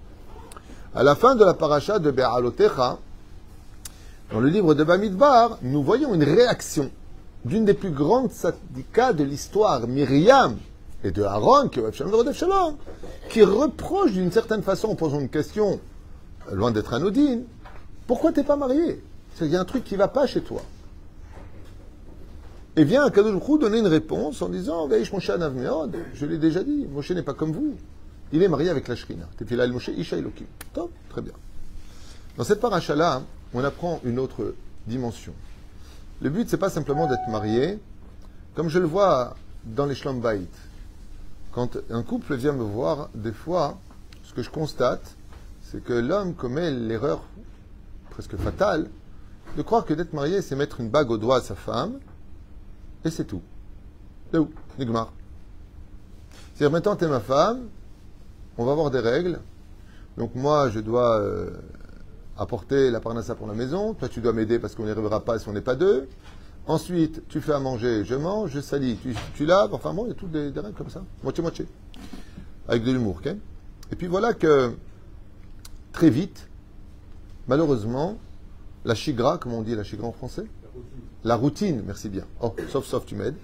à 0.94 1.02
la 1.02 1.14
fin 1.14 1.35
de 1.35 1.44
la 1.44 1.55
paracha 1.55 1.99
de 1.99 2.11
Be'alotecha, 2.11 2.99
dans 4.32 4.40
le 4.40 4.49
livre 4.49 4.75
de 4.75 4.85
Bamidbar, 4.85 5.58
nous 5.62 5.82
voyons 5.82 6.14
une 6.14 6.25
réaction 6.25 6.90
d'une 7.44 7.64
des 7.64 7.75
plus 7.75 7.90
grandes 7.90 8.31
syndicats 8.31 9.12
de 9.12 9.25
l'histoire, 9.25 9.87
Myriam, 9.87 10.56
et 11.05 11.11
de 11.11 11.23
Aaron, 11.23 11.69
qui 11.69 11.81
qui 13.31 13.43
reproche 13.43 14.12
d'une 14.12 14.32
certaine 14.32 14.62
façon, 14.62 14.88
en 14.88 14.94
posant 14.96 15.20
une 15.20 15.29
question, 15.29 15.81
loin 16.52 16.73
d'être 16.73 16.93
anodine, 16.93 17.44
pourquoi 18.06 18.32
t'es 18.32 18.43
pas 18.43 18.56
marié? 18.56 19.02
Il 19.40 19.46
y 19.46 19.56
a 19.56 19.61
un 19.61 19.64
truc 19.64 19.85
qui 19.85 19.96
va 19.96 20.08
pas 20.08 20.26
chez 20.26 20.40
toi. 20.40 20.62
Et 22.76 22.85
vient 22.85 23.05
un 23.05 23.11
cadeau 23.11 23.58
donner 23.58 23.79
une 23.79 23.87
réponse 23.87 24.43
en 24.43 24.49
disant 24.49 24.88
Je 24.88 26.26
l'ai 26.26 26.38
déjà 26.38 26.62
dit, 26.62 26.87
Moshe 26.90 27.11
n'est 27.11 27.23
pas 27.23 27.35
comme 27.35 27.52
vous. 27.52 27.75
Il 28.32 28.42
est 28.42 28.48
marié 28.48 28.69
avec 28.69 28.88
la 28.88 28.96
Shrina. 28.96 29.26
Moshe 29.69 29.88
Isha 29.88 30.16
Top, 30.75 30.90
très 31.08 31.22
bien. 31.22 31.32
Dans 32.36 32.44
cette 32.44 32.60
paracha-là, 32.60 33.22
on 33.54 33.64
apprend 33.64 34.00
une 34.04 34.19
autre 34.19 34.54
dimension. 34.86 35.32
Le 36.20 36.30
but, 36.30 36.48
c'est 36.48 36.58
pas 36.58 36.70
simplement 36.70 37.06
d'être 37.06 37.28
marié, 37.30 37.78
comme 38.54 38.69
je 38.69 38.78
le 38.78 38.86
vois 38.86 39.36
dans 39.64 39.86
les. 39.86 39.96
Quand 41.52 41.78
un 41.90 42.02
couple 42.02 42.34
vient 42.34 42.52
me 42.52 42.62
voir, 42.62 43.08
des 43.14 43.32
fois, 43.32 43.78
ce 44.25 44.35
que 44.35 44.42
je 44.42 44.50
constate, 44.50 45.16
c'est 45.62 45.82
que 45.82 45.92
l'homme 45.92 46.35
commet 46.35 46.70
l'erreur 46.70 47.23
presque 48.11 48.37
fatale 48.37 48.88
de 49.56 49.62
croire 49.62 49.85
que 49.85 49.94
d'être 49.94 50.12
marié, 50.12 50.42
c'est 50.42 50.56
mettre 50.56 50.80
une 50.80 50.90
bague 50.90 51.11
au 51.11 51.18
doigt 51.18 51.37
à 51.37 51.40
sa 51.40 51.54
femme, 51.54 51.99
et 53.04 53.11
c'est 53.11 53.25
tout. 53.25 53.42
C'est 54.30 54.38
où 54.38 54.50
Nigmar. 54.78 55.12
C'est-à-dire, 56.54 56.73
maintenant, 56.73 56.97
t'es 56.97 57.08
ma 57.08 57.20
femme, 57.20 57.68
on 58.58 58.64
va 58.64 58.72
avoir 58.72 58.90
des 58.90 59.00
règles. 59.00 59.40
Donc, 60.16 60.34
moi, 60.34 60.68
je 60.68 60.80
dois 60.80 61.20
euh, 61.20 61.50
apporter 62.36 62.90
la 62.90 63.00
parnassa 63.00 63.34
pour 63.34 63.46
la 63.46 63.54
maison. 63.54 63.94
Toi, 63.94 64.08
tu 64.08 64.20
dois 64.20 64.32
m'aider 64.32 64.58
parce 64.58 64.74
qu'on 64.74 64.84
n'y 64.84 64.90
arrivera 64.90 65.24
pas 65.24 65.38
si 65.38 65.48
on 65.48 65.52
n'est 65.52 65.60
pas 65.60 65.76
deux. 65.76 66.08
Ensuite, 66.66 67.26
tu 67.28 67.40
fais 67.40 67.54
à 67.54 67.60
manger, 67.60 68.04
je 68.04 68.14
mange, 68.14 68.50
je 68.50 68.60
salis, 68.60 68.98
tu, 69.34 69.46
laves, 69.46 69.72
enfin 69.72 69.94
bon, 69.94 70.04
il 70.04 70.08
y 70.08 70.10
a 70.10 70.14
toutes 70.14 70.32
des, 70.32 70.50
règles 70.50 70.74
comme 70.76 70.90
ça, 70.90 71.02
moitié-moitié, 71.22 71.66
avec 72.68 72.84
de 72.84 72.92
l'humour. 72.92 73.20
ok? 73.24 73.34
Et 73.90 73.96
puis 73.96 74.06
voilà 74.06 74.34
que 74.34 74.74
très 75.92 76.10
vite, 76.10 76.46
malheureusement, 77.46 78.18
la 78.84 78.94
chigra, 78.94 79.38
comme 79.38 79.54
on 79.54 79.62
dit 79.62 79.74
la 79.74 79.82
chigra 79.82 80.06
en 80.06 80.12
français? 80.12 80.44
La 81.24 81.36
routine, 81.36 81.82
merci 81.86 82.10
bien. 82.10 82.24
Oh, 82.42 82.54
sauf, 82.68 82.84
sauf, 82.84 83.06
tu 83.06 83.14
m'aides. 83.14 83.36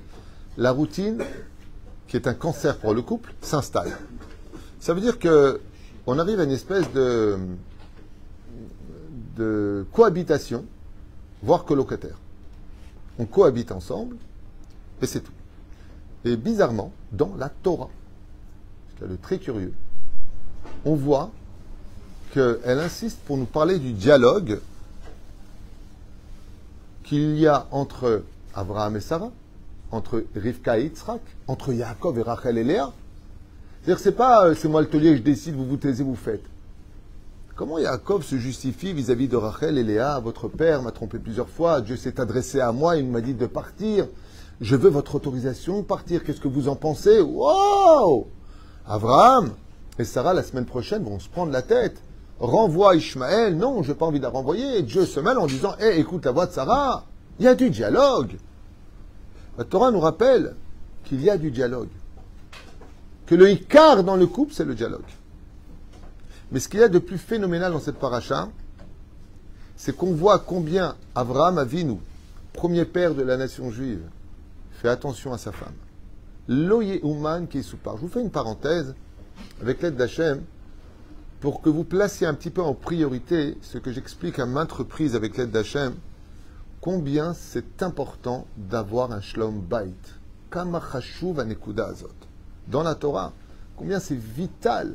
La 0.58 0.72
routine, 0.72 1.24
qui 2.06 2.16
est 2.16 2.28
un 2.28 2.34
cancer 2.34 2.76
pour 2.76 2.92
le 2.92 3.00
couple, 3.00 3.34
s'installe. 3.40 3.96
Ça 4.84 4.92
veut 4.92 5.00
dire 5.00 5.18
que 5.18 5.62
on 6.06 6.18
arrive 6.18 6.40
à 6.40 6.44
une 6.44 6.50
espèce 6.50 6.92
de, 6.92 7.38
de 9.34 9.86
cohabitation, 9.94 10.66
voire 11.42 11.64
colocataire 11.64 12.18
on 13.18 13.24
cohabite 13.24 13.72
ensemble, 13.72 14.16
et 15.00 15.06
c'est 15.06 15.20
tout. 15.20 15.32
Et 16.26 16.36
bizarrement, 16.36 16.92
dans 17.12 17.34
la 17.38 17.48
Torah, 17.48 17.88
c'est 18.98 19.08
le 19.08 19.16
très 19.16 19.38
curieux, 19.38 19.72
on 20.84 20.96
voit 20.96 21.30
qu'elle 22.34 22.78
insiste 22.78 23.20
pour 23.20 23.38
nous 23.38 23.46
parler 23.46 23.78
du 23.78 23.92
dialogue 23.92 24.60
qu'il 27.04 27.38
y 27.38 27.46
a 27.46 27.68
entre 27.70 28.22
Abraham 28.54 28.96
et 28.96 29.00
Sarah, 29.00 29.32
entre 29.90 30.26
Rivka 30.36 30.78
et 30.78 30.84
Yitzhak, 30.84 31.22
entre 31.46 31.72
Yaakov 31.72 32.18
et 32.18 32.22
Rachel 32.22 32.58
et 32.58 32.64
Léa. 32.64 32.92
C'est-à-dire 33.84 34.02
c'est 34.02 34.12
pas 34.12 34.46
euh, 34.46 34.54
c'est 34.54 34.68
moi 34.68 34.80
le 34.80 34.88
taulier, 34.88 35.14
je 35.14 35.22
décide, 35.22 35.54
vous 35.54 35.66
vous 35.66 35.76
taisez, 35.76 36.02
vous 36.02 36.14
faites. 36.14 36.44
Comment 37.54 37.78
Yaakov 37.78 38.24
se 38.24 38.36
justifie 38.36 38.94
vis-à-vis 38.94 39.28
de 39.28 39.36
Rachel 39.36 39.76
et 39.76 39.84
Léa? 39.84 40.18
Votre 40.20 40.48
père 40.48 40.82
m'a 40.82 40.90
trompé 40.90 41.18
plusieurs 41.18 41.50
fois, 41.50 41.82
Dieu 41.82 41.96
s'est 41.96 42.18
adressé 42.18 42.60
à 42.60 42.72
moi, 42.72 42.96
il 42.96 43.06
m'a 43.06 43.20
dit 43.20 43.34
de 43.34 43.44
partir. 43.44 44.06
Je 44.62 44.74
veux 44.74 44.88
votre 44.88 45.16
autorisation 45.16 45.82
partir. 45.82 46.24
Qu'est-ce 46.24 46.40
que 46.40 46.48
vous 46.48 46.68
en 46.68 46.76
pensez? 46.76 47.20
Wow 47.20 48.26
Abraham 48.86 49.52
et 49.98 50.04
Sarah, 50.04 50.32
la 50.32 50.42
semaine 50.42 50.64
prochaine, 50.64 51.04
vont 51.04 51.18
se 51.18 51.28
prendre 51.28 51.52
la 51.52 51.62
tête 51.62 52.00
renvoie 52.40 52.96
Ishmaël. 52.96 53.54
Non, 53.54 53.82
je 53.82 53.92
n'ai 53.92 53.94
pas 53.94 54.06
envie 54.06 54.18
de 54.18 54.24
la 54.24 54.30
renvoyer. 54.30 54.78
Et 54.78 54.82
Dieu 54.82 55.04
se 55.04 55.20
mêle 55.20 55.36
en 55.36 55.46
disant 55.46 55.74
Hé, 55.78 55.98
écoute 55.98 56.24
la 56.24 56.32
voix 56.32 56.46
de 56.46 56.52
Sarah. 56.52 57.04
Il 57.38 57.44
y 57.44 57.48
a 57.48 57.54
du 57.54 57.68
dialogue. 57.68 58.38
La 59.58 59.64
Torah 59.64 59.90
nous 59.90 60.00
rappelle 60.00 60.54
qu'il 61.04 61.22
y 61.22 61.28
a 61.28 61.36
du 61.36 61.50
dialogue. 61.50 61.90
Que 63.26 63.34
le 63.34 63.50
Icar 63.50 64.04
dans 64.04 64.16
le 64.16 64.26
couple, 64.26 64.52
c'est 64.52 64.64
le 64.64 64.74
dialogue. 64.74 65.02
Mais 66.52 66.60
ce 66.60 66.68
qu'il 66.68 66.80
y 66.80 66.82
a 66.82 66.88
de 66.88 66.98
plus 66.98 67.18
phénoménal 67.18 67.72
dans 67.72 67.80
cette 67.80 67.98
paracha, 67.98 68.48
c'est 69.76 69.96
qu'on 69.96 70.12
voit 70.12 70.38
combien 70.38 70.94
Abraham 71.14 71.58
Avinu, 71.58 71.98
premier 72.52 72.84
père 72.84 73.14
de 73.14 73.22
la 73.22 73.36
nation 73.36 73.70
juive, 73.70 74.02
fait 74.72 74.88
attention 74.88 75.32
à 75.32 75.38
sa 75.38 75.52
femme. 75.52 75.74
Loye 76.46 77.00
Ouman 77.02 77.46
qui 77.46 77.58
est 77.58 77.62
sous 77.62 77.78
part. 77.78 77.96
Je 77.96 78.02
vous 78.02 78.08
fais 78.08 78.20
une 78.20 78.30
parenthèse 78.30 78.94
avec 79.60 79.80
l'aide 79.82 79.96
d'Hachem 79.96 80.42
pour 81.40 81.60
que 81.60 81.70
vous 81.70 81.84
placiez 81.84 82.26
un 82.26 82.34
petit 82.34 82.50
peu 82.50 82.62
en 82.62 82.74
priorité 82.74 83.58
ce 83.62 83.78
que 83.78 83.92
j'explique 83.92 84.38
à 84.38 84.46
maintes 84.46 84.72
reprises 84.72 85.16
avec 85.16 85.36
l'aide 85.36 85.50
d'Hachem, 85.50 85.94
combien 86.80 87.34
c'est 87.34 87.82
important 87.82 88.46
d'avoir 88.56 89.12
un 89.12 89.20
shlom 89.20 89.60
bait. 89.60 89.92
azot. 90.52 92.08
Dans 92.68 92.82
la 92.82 92.94
Torah, 92.94 93.32
combien 93.76 94.00
c'est 94.00 94.18
vital 94.18 94.94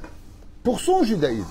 pour 0.64 0.80
son 0.80 1.04
judaïsme, 1.04 1.46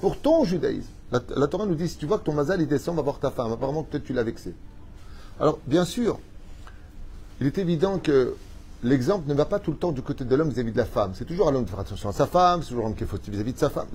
pour 0.00 0.18
ton 0.18 0.44
judaïsme. 0.44 0.88
La, 1.10 1.46
Torah 1.46 1.66
nous 1.66 1.74
dit 1.76 1.88
si 1.88 1.96
tu 1.96 2.06
vois 2.06 2.18
que 2.18 2.24
ton 2.24 2.32
mazal 2.32 2.60
il 2.60 2.66
descend, 2.66 2.96
va 2.96 3.02
voir 3.02 3.18
ta 3.18 3.30
femme. 3.30 3.52
Apparemment, 3.52 3.84
peut-être 3.84 4.04
tu 4.04 4.12
l'as 4.12 4.24
vexé. 4.24 4.54
Alors, 5.38 5.58
bien 5.66 5.84
sûr, 5.84 6.18
il 7.40 7.46
est 7.46 7.58
évident 7.58 7.98
que 7.98 8.34
l'exemple 8.82 9.28
ne 9.28 9.34
va 9.34 9.44
pas 9.44 9.58
tout 9.58 9.70
le 9.70 9.76
temps 9.76 9.92
du 9.92 10.02
côté 10.02 10.24
de 10.24 10.34
l'homme 10.34 10.50
vis-à-vis 10.50 10.72
de 10.72 10.76
la 10.76 10.84
femme. 10.84 11.12
C'est 11.14 11.24
toujours 11.24 11.48
à 11.48 11.52
l'homme 11.52 11.64
de 11.64 11.70
faire 11.70 11.80
attention 11.80 12.08
à 12.08 12.12
sa 12.12 12.26
femme, 12.26 12.62
c'est 12.62 12.68
toujours 12.70 12.84
l'homme 12.84 12.94
qui 12.94 13.04
est 13.04 13.06
fautif 13.06 13.32
vis-à-vis 13.32 13.52
de 13.52 13.58
sa 13.58 13.70
femme. 13.70 13.86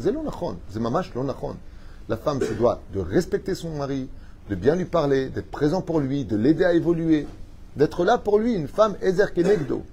La 2.08 2.18
femme 2.18 2.42
se 2.42 2.54
doit 2.54 2.82
de 2.94 3.00
respecter 3.00 3.54
son 3.54 3.70
mari, 3.76 4.10
de 4.50 4.56
bien 4.56 4.76
lui 4.76 4.86
parler, 4.86 5.30
d'être 5.30 5.52
présent 5.52 5.82
pour 5.82 6.00
lui, 6.00 6.26
de 6.26 6.36
l'aider 6.36 6.66
à 6.66 6.74
évoluer, 6.74 7.28
d'être 7.76 8.04
là 8.04 8.18
pour 8.18 8.40
lui. 8.40 8.54
Une 8.54 8.68
femme, 8.68 8.96
Ezer 9.02 9.34
Kenegdo. 9.34 9.84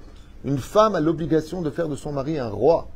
Une 0.47 0.59
femme 0.59 0.95
a 0.95 1.01
l'obligation 1.01 1.61
de 1.61 1.71
faire 1.71 1.89
de 1.89 1.97
son 1.97 2.13
mari 2.13 2.39
un 2.39 2.49
roi. 2.49 2.89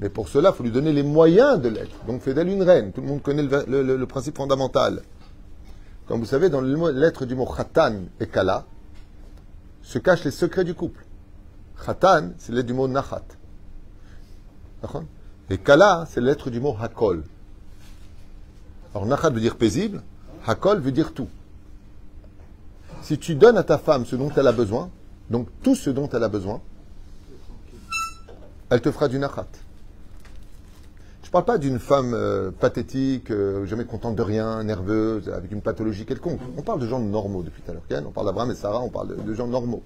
Mais 0.00 0.10
pour 0.10 0.28
cela, 0.28 0.50
il 0.50 0.54
faut 0.54 0.62
lui 0.62 0.70
donner 0.70 0.92
les 0.92 1.02
moyens 1.02 1.58
de 1.58 1.70
l'être. 1.70 2.04
Donc, 2.06 2.20
fait 2.20 2.34
d'elle 2.34 2.48
une 2.48 2.62
reine. 2.62 2.92
Tout 2.92 3.00
le 3.00 3.06
monde 3.06 3.22
connaît 3.22 3.42
le, 3.42 4.04
principe 4.04 4.36
fondamental. 4.36 5.00
Comme 6.06 6.20
vous 6.20 6.26
savez, 6.26 6.50
dans 6.50 6.60
le 6.60 6.90
lettre 6.90 7.24
du 7.24 7.34
mot 7.34 7.46
khatan 7.46 8.02
et 8.20 8.26
kala, 8.26 8.66
se 9.82 9.98
cachent 9.98 10.24
les 10.24 10.30
secrets 10.30 10.64
du 10.64 10.74
couple. 10.74 11.06
Khatan, 11.82 12.32
c'est 12.36 12.52
lettre 12.52 12.66
du 12.66 12.74
mot 12.74 12.86
nachat. 12.86 13.24
Et 15.48 15.56
kala, 15.56 16.04
c'est 16.06 16.20
lettre 16.20 16.50
du 16.50 16.60
mot 16.60 16.76
hakol. 16.78 17.24
Alors, 18.94 19.06
nachat 19.06 19.30
veut 19.30 19.40
dire 19.40 19.56
paisible, 19.56 20.02
hakol 20.46 20.80
veut 20.80 20.92
dire 20.92 21.14
tout. 21.14 21.28
Si 23.00 23.18
tu 23.18 23.36
donnes 23.36 23.56
à 23.56 23.62
ta 23.62 23.78
femme 23.78 24.04
ce 24.04 24.16
dont 24.16 24.30
elle 24.36 24.46
a 24.46 24.52
besoin, 24.52 24.90
donc 25.30 25.48
tout 25.62 25.74
ce 25.74 25.90
dont 25.90 26.08
elle 26.08 26.24
a 26.24 26.28
besoin, 26.28 26.60
elle 28.68 28.80
te 28.80 28.90
fera 28.90 29.08
du 29.08 29.18
nachat. 29.18 29.46
Je 31.22 31.28
ne 31.28 31.32
parle 31.32 31.44
pas 31.44 31.58
d'une 31.58 31.78
femme 31.78 32.12
euh, 32.12 32.50
pathétique, 32.50 33.30
euh, 33.30 33.64
jamais 33.64 33.84
contente 33.84 34.16
de 34.16 34.22
rien, 34.22 34.64
nerveuse, 34.64 35.28
avec 35.28 35.52
une 35.52 35.62
pathologie 35.62 36.04
quelconque. 36.04 36.40
On 36.56 36.62
parle 36.62 36.80
de 36.80 36.88
gens 36.88 36.98
normaux 36.98 37.44
depuis 37.44 37.62
tout 37.62 37.70
à 37.70 37.74
l'heure. 37.74 38.04
On 38.04 38.10
parle 38.10 38.26
d'Abraham 38.26 38.50
et 38.50 38.56
Sarah, 38.56 38.80
on 38.80 38.88
parle 38.88 39.24
de, 39.24 39.34
gens 39.34 39.46
normaux. 39.46 39.84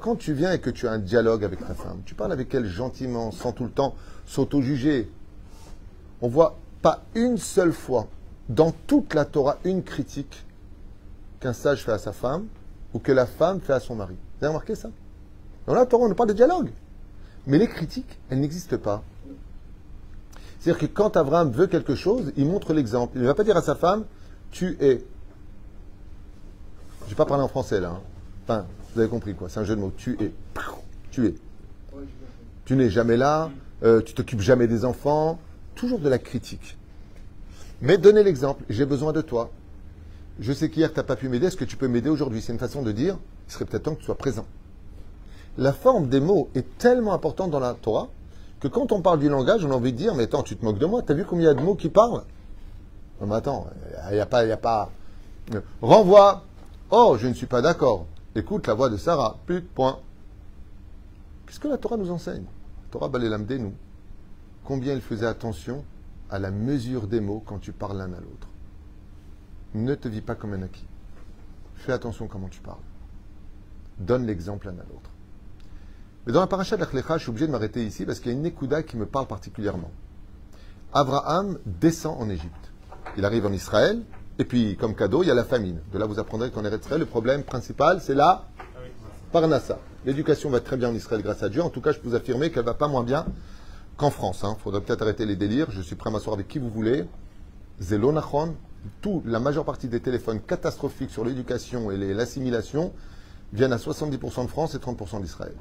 quand 0.00 0.16
tu 0.16 0.32
viens 0.32 0.52
et 0.52 0.58
que 0.58 0.70
tu 0.70 0.88
as 0.88 0.92
un 0.92 0.98
dialogue 0.98 1.44
avec 1.44 1.60
ta 1.60 1.74
femme, 1.74 2.00
tu 2.06 2.14
parles 2.14 2.32
avec 2.32 2.54
elle 2.54 2.66
gentiment, 2.66 3.30
sans 3.30 3.52
tout 3.52 3.64
le 3.64 3.70
temps 3.70 3.94
s'auto-juger. 4.24 5.10
On 6.22 6.28
voit 6.28 6.56
pas 6.80 7.02
une 7.14 7.36
seule 7.36 7.72
fois 7.72 8.06
dans 8.48 8.72
toute 8.86 9.12
la 9.12 9.26
Torah 9.26 9.58
une 9.64 9.82
critique 9.82 10.46
qu'un 11.40 11.52
sage 11.52 11.84
fait 11.84 11.92
à 11.92 11.98
sa 11.98 12.12
femme 12.12 12.46
ou 12.94 12.98
que 12.98 13.12
la 13.12 13.26
femme 13.26 13.60
fait 13.60 13.72
à 13.72 13.80
son 13.80 13.94
mari. 13.94 14.14
Vous 14.14 14.44
avez 14.44 14.48
remarqué 14.48 14.74
ça? 14.74 14.90
Dans 15.66 15.74
la 15.74 15.86
Torah, 15.86 16.06
on 16.06 16.14
parle 16.14 16.30
de 16.30 16.34
dialogue. 16.34 16.70
Mais 17.46 17.58
les 17.58 17.68
critiques, 17.68 18.18
elles 18.30 18.40
n'existent 18.40 18.78
pas. 18.78 19.02
C'est-à-dire 20.60 20.80
que 20.80 20.92
quand 20.92 21.16
Abraham 21.16 21.50
veut 21.50 21.66
quelque 21.66 21.94
chose, 21.94 22.32
il 22.36 22.46
montre 22.46 22.72
l'exemple. 22.72 23.16
Il 23.16 23.22
ne 23.22 23.26
va 23.26 23.34
pas 23.34 23.44
dire 23.44 23.56
à 23.56 23.62
sa 23.62 23.74
femme, 23.74 24.04
tu 24.50 24.76
es. 24.80 25.04
Je 27.04 27.10
vais 27.10 27.16
pas 27.16 27.26
parler 27.26 27.42
en 27.42 27.48
français 27.48 27.80
là. 27.80 27.90
Hein. 27.90 28.00
Enfin, 28.44 28.66
vous 28.94 29.00
avez 29.00 29.08
compris 29.08 29.34
quoi. 29.34 29.48
C'est 29.48 29.58
un 29.58 29.64
jeu 29.64 29.74
de 29.74 29.80
mots. 29.80 29.92
Tu 29.96 30.16
es. 30.20 30.32
Tu 31.10 31.26
es. 31.26 31.34
Tu 32.64 32.76
n'es 32.76 32.90
jamais 32.90 33.16
là. 33.16 33.50
Euh, 33.82 34.00
tu 34.02 34.14
t'occupes 34.14 34.40
jamais 34.40 34.68
des 34.68 34.84
enfants. 34.84 35.40
Toujours 35.74 35.98
de 35.98 36.08
la 36.08 36.18
critique. 36.18 36.76
Mais 37.80 37.98
donnez 37.98 38.22
l'exemple. 38.22 38.62
J'ai 38.68 38.86
besoin 38.86 39.12
de 39.12 39.20
toi. 39.20 39.50
Je 40.40 40.52
sais 40.52 40.70
qu'hier, 40.70 40.92
tu 40.92 40.98
n'as 40.98 41.04
pas 41.04 41.16
pu 41.16 41.28
m'aider. 41.28 41.46
Est-ce 41.46 41.56
que 41.56 41.64
tu 41.64 41.76
peux 41.76 41.88
m'aider 41.88 42.08
aujourd'hui? 42.08 42.40
C'est 42.40 42.52
une 42.52 42.58
façon 42.58 42.82
de 42.82 42.92
dire, 42.92 43.18
il 43.48 43.52
serait 43.52 43.64
peut-être 43.64 43.84
temps 43.84 43.94
que 43.94 44.00
tu 44.00 44.06
sois 44.06 44.16
présent. 44.16 44.46
La 45.58 45.72
forme 45.72 46.08
des 46.08 46.20
mots 46.20 46.48
est 46.54 46.78
tellement 46.78 47.12
importante 47.12 47.50
dans 47.50 47.60
la 47.60 47.74
Torah 47.74 48.08
que 48.58 48.68
quand 48.68 48.92
on 48.92 49.02
parle 49.02 49.18
du 49.18 49.28
langage, 49.28 49.64
on 49.64 49.70
a 49.70 49.74
envie 49.74 49.92
de 49.92 49.98
dire, 49.98 50.14
mais 50.14 50.24
attends, 50.24 50.42
tu 50.42 50.56
te 50.56 50.64
moques 50.64 50.78
de 50.78 50.86
moi, 50.86 51.02
t'as 51.02 51.14
vu 51.14 51.24
combien 51.24 51.46
il 51.46 51.48
y 51.48 51.50
a 51.50 51.54
de 51.54 51.62
mots 51.62 51.74
qui 51.74 51.88
parlent? 51.88 52.22
Non 53.20 53.26
mais 53.26 53.34
attends, 53.34 53.66
il 54.10 54.14
n'y 54.14 54.20
a 54.20 54.26
pas, 54.26 54.44
il 54.44 54.52
a 54.52 54.56
pas... 54.56 54.90
Renvoie. 55.82 56.44
Oh, 56.90 57.16
je 57.18 57.26
ne 57.26 57.34
suis 57.34 57.46
pas 57.46 57.60
d'accord. 57.60 58.06
Écoute 58.34 58.66
la 58.66 58.74
voix 58.74 58.88
de 58.88 58.96
Sarah. 58.96 59.36
Plus, 59.44 59.60
point. 59.60 59.98
Qu'est-ce 61.46 61.60
que 61.60 61.68
la 61.68 61.76
Torah 61.76 61.96
nous 61.96 62.10
enseigne? 62.10 62.44
La 62.44 62.90
Torah 62.90 63.08
Balélamdé 63.08 63.58
nous. 63.58 63.74
Combien 64.64 64.94
il 64.94 65.00
faisait 65.00 65.26
attention 65.26 65.84
à 66.30 66.38
la 66.38 66.50
mesure 66.50 67.08
des 67.08 67.20
mots 67.20 67.42
quand 67.44 67.58
tu 67.58 67.72
parles 67.72 67.98
l'un 67.98 68.12
à 68.12 68.20
l'autre. 68.20 68.48
Ne 69.74 69.94
te 69.94 70.08
vis 70.08 70.20
pas 70.20 70.34
comme 70.34 70.54
un 70.54 70.62
acquis. 70.62 70.86
Fais 71.76 71.92
attention 71.92 72.28
comment 72.28 72.48
tu 72.48 72.60
parles. 72.60 72.78
Donne 73.98 74.26
l'exemple 74.26 74.66
l'un 74.66 74.74
à 74.74 74.84
l'autre. 74.88 75.10
Mais 76.26 76.32
dans 76.32 76.40
la 76.40 76.46
paracha 76.46 76.76
de 76.76 76.82
l'Achlecha, 76.82 77.16
je 77.18 77.22
suis 77.22 77.30
obligé 77.30 77.46
de 77.46 77.52
m'arrêter 77.52 77.84
ici 77.84 78.04
parce 78.04 78.20
qu'il 78.20 78.30
y 78.30 78.34
a 78.34 78.38
une 78.38 78.44
Nekuda 78.44 78.82
qui 78.82 78.96
me 78.96 79.06
parle 79.06 79.26
particulièrement. 79.26 79.90
Abraham 80.92 81.58
descend 81.66 82.20
en 82.20 82.28
Égypte. 82.28 82.72
Il 83.16 83.24
arrive 83.24 83.46
en 83.46 83.52
Israël, 83.52 84.02
et 84.38 84.44
puis, 84.44 84.76
comme 84.76 84.94
cadeau, 84.94 85.22
il 85.22 85.26
y 85.26 85.30
a 85.30 85.34
la 85.34 85.44
famine. 85.44 85.80
De 85.92 85.98
là, 85.98 86.06
vous 86.06 86.18
apprendrez 86.18 86.50
qu'en 86.50 86.64
Israël, 86.64 87.00
le 87.00 87.06
problème 87.06 87.42
principal, 87.42 88.00
c'est 88.00 88.14
la 88.14 88.44
Parnassa. 89.30 89.78
L'éducation 90.04 90.50
va 90.50 90.60
très 90.60 90.76
bien 90.76 90.88
en 90.88 90.94
Israël 90.94 91.22
grâce 91.22 91.42
à 91.42 91.48
Dieu. 91.48 91.62
En 91.62 91.70
tout 91.70 91.80
cas, 91.80 91.92
je 91.92 91.98
peux 91.98 92.08
vous 92.08 92.14
affirmer 92.14 92.50
qu'elle 92.50 92.64
va 92.64 92.74
pas 92.74 92.88
moins 92.88 93.04
bien 93.04 93.26
qu'en 93.96 94.10
France. 94.10 94.40
Il 94.42 94.46
hein. 94.46 94.56
faudrait 94.62 94.80
peut-être 94.80 95.02
arrêter 95.02 95.26
les 95.26 95.36
délires. 95.36 95.70
Je 95.70 95.80
suis 95.80 95.96
prêt 95.96 96.10
à 96.10 96.12
m'asseoir 96.12 96.34
avec 96.34 96.48
qui 96.48 96.58
vous 96.58 96.70
voulez. 96.70 97.04
Zélonachon, 97.80 98.54
tout, 99.00 99.22
la 99.26 99.40
majeure 99.40 99.64
partie 99.64 99.88
des 99.88 100.00
téléphones 100.00 100.40
catastrophiques 100.40 101.10
sur 101.10 101.24
l'éducation 101.24 101.90
et 101.90 101.96
l'assimilation 102.14 102.92
viennent 103.52 103.72
à 103.72 103.76
70% 103.76 104.44
de 104.44 104.48
France 104.48 104.74
et 104.74 104.78
30% 104.78 105.20
d'Israël. 105.20 105.54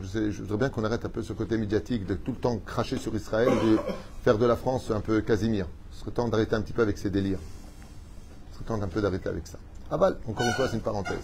Je, 0.00 0.42
voudrais 0.42 0.56
bien 0.56 0.68
qu'on 0.70 0.84
arrête 0.84 1.04
un 1.04 1.10
peu 1.10 1.22
ce 1.22 1.34
côté 1.34 1.58
médiatique 1.58 2.06
de 2.06 2.14
tout 2.14 2.32
le 2.32 2.38
temps 2.38 2.56
cracher 2.64 2.96
sur 2.96 3.14
Israël 3.14 3.50
et 3.50 3.76
faire 4.24 4.38
de 4.38 4.46
la 4.46 4.56
France 4.56 4.90
un 4.90 5.00
peu 5.00 5.20
Casimir. 5.20 5.66
Ce 5.90 6.00
serait 6.00 6.12
temps 6.12 6.28
d'arrêter 6.28 6.54
un 6.54 6.62
petit 6.62 6.72
peu 6.72 6.80
avec 6.80 6.96
ces 6.96 7.10
délires. 7.10 7.38
Ce 8.50 8.56
serait 8.56 8.64
temps 8.64 8.82
un 8.82 8.88
peu 8.88 9.02
d'arrêter 9.02 9.28
avec 9.28 9.46
ça. 9.46 9.58
Ah 9.90 9.98
bah, 9.98 10.12
encore 10.26 10.46
une 10.46 10.52
fois, 10.52 10.68
c'est 10.68 10.76
une 10.76 10.82
parenthèse. 10.82 11.18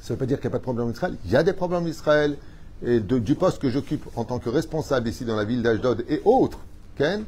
Ça 0.00 0.12
ne 0.12 0.14
veut 0.14 0.16
pas 0.16 0.26
dire 0.26 0.38
qu'il 0.38 0.48
n'y 0.48 0.52
a 0.52 0.52
pas 0.52 0.58
de 0.58 0.62
problème 0.62 0.86
en 0.86 0.90
Israël. 0.90 1.16
Il 1.26 1.30
y 1.30 1.36
a 1.36 1.42
des 1.42 1.52
problèmes 1.52 1.82
en 1.82 1.86
Israël. 1.86 2.38
Et 2.82 3.00
du 3.00 3.34
poste 3.34 3.60
que 3.62 3.70
j'occupe 3.70 4.04
en 4.16 4.24
tant 4.24 4.38
que 4.38 4.48
responsable 4.48 5.08
ici 5.08 5.24
dans 5.24 5.36
la 5.36 5.44
ville 5.44 5.62
d'Ashdod 5.62 6.04
et 6.08 6.20
autres, 6.24 6.58
Ken, 6.96 7.24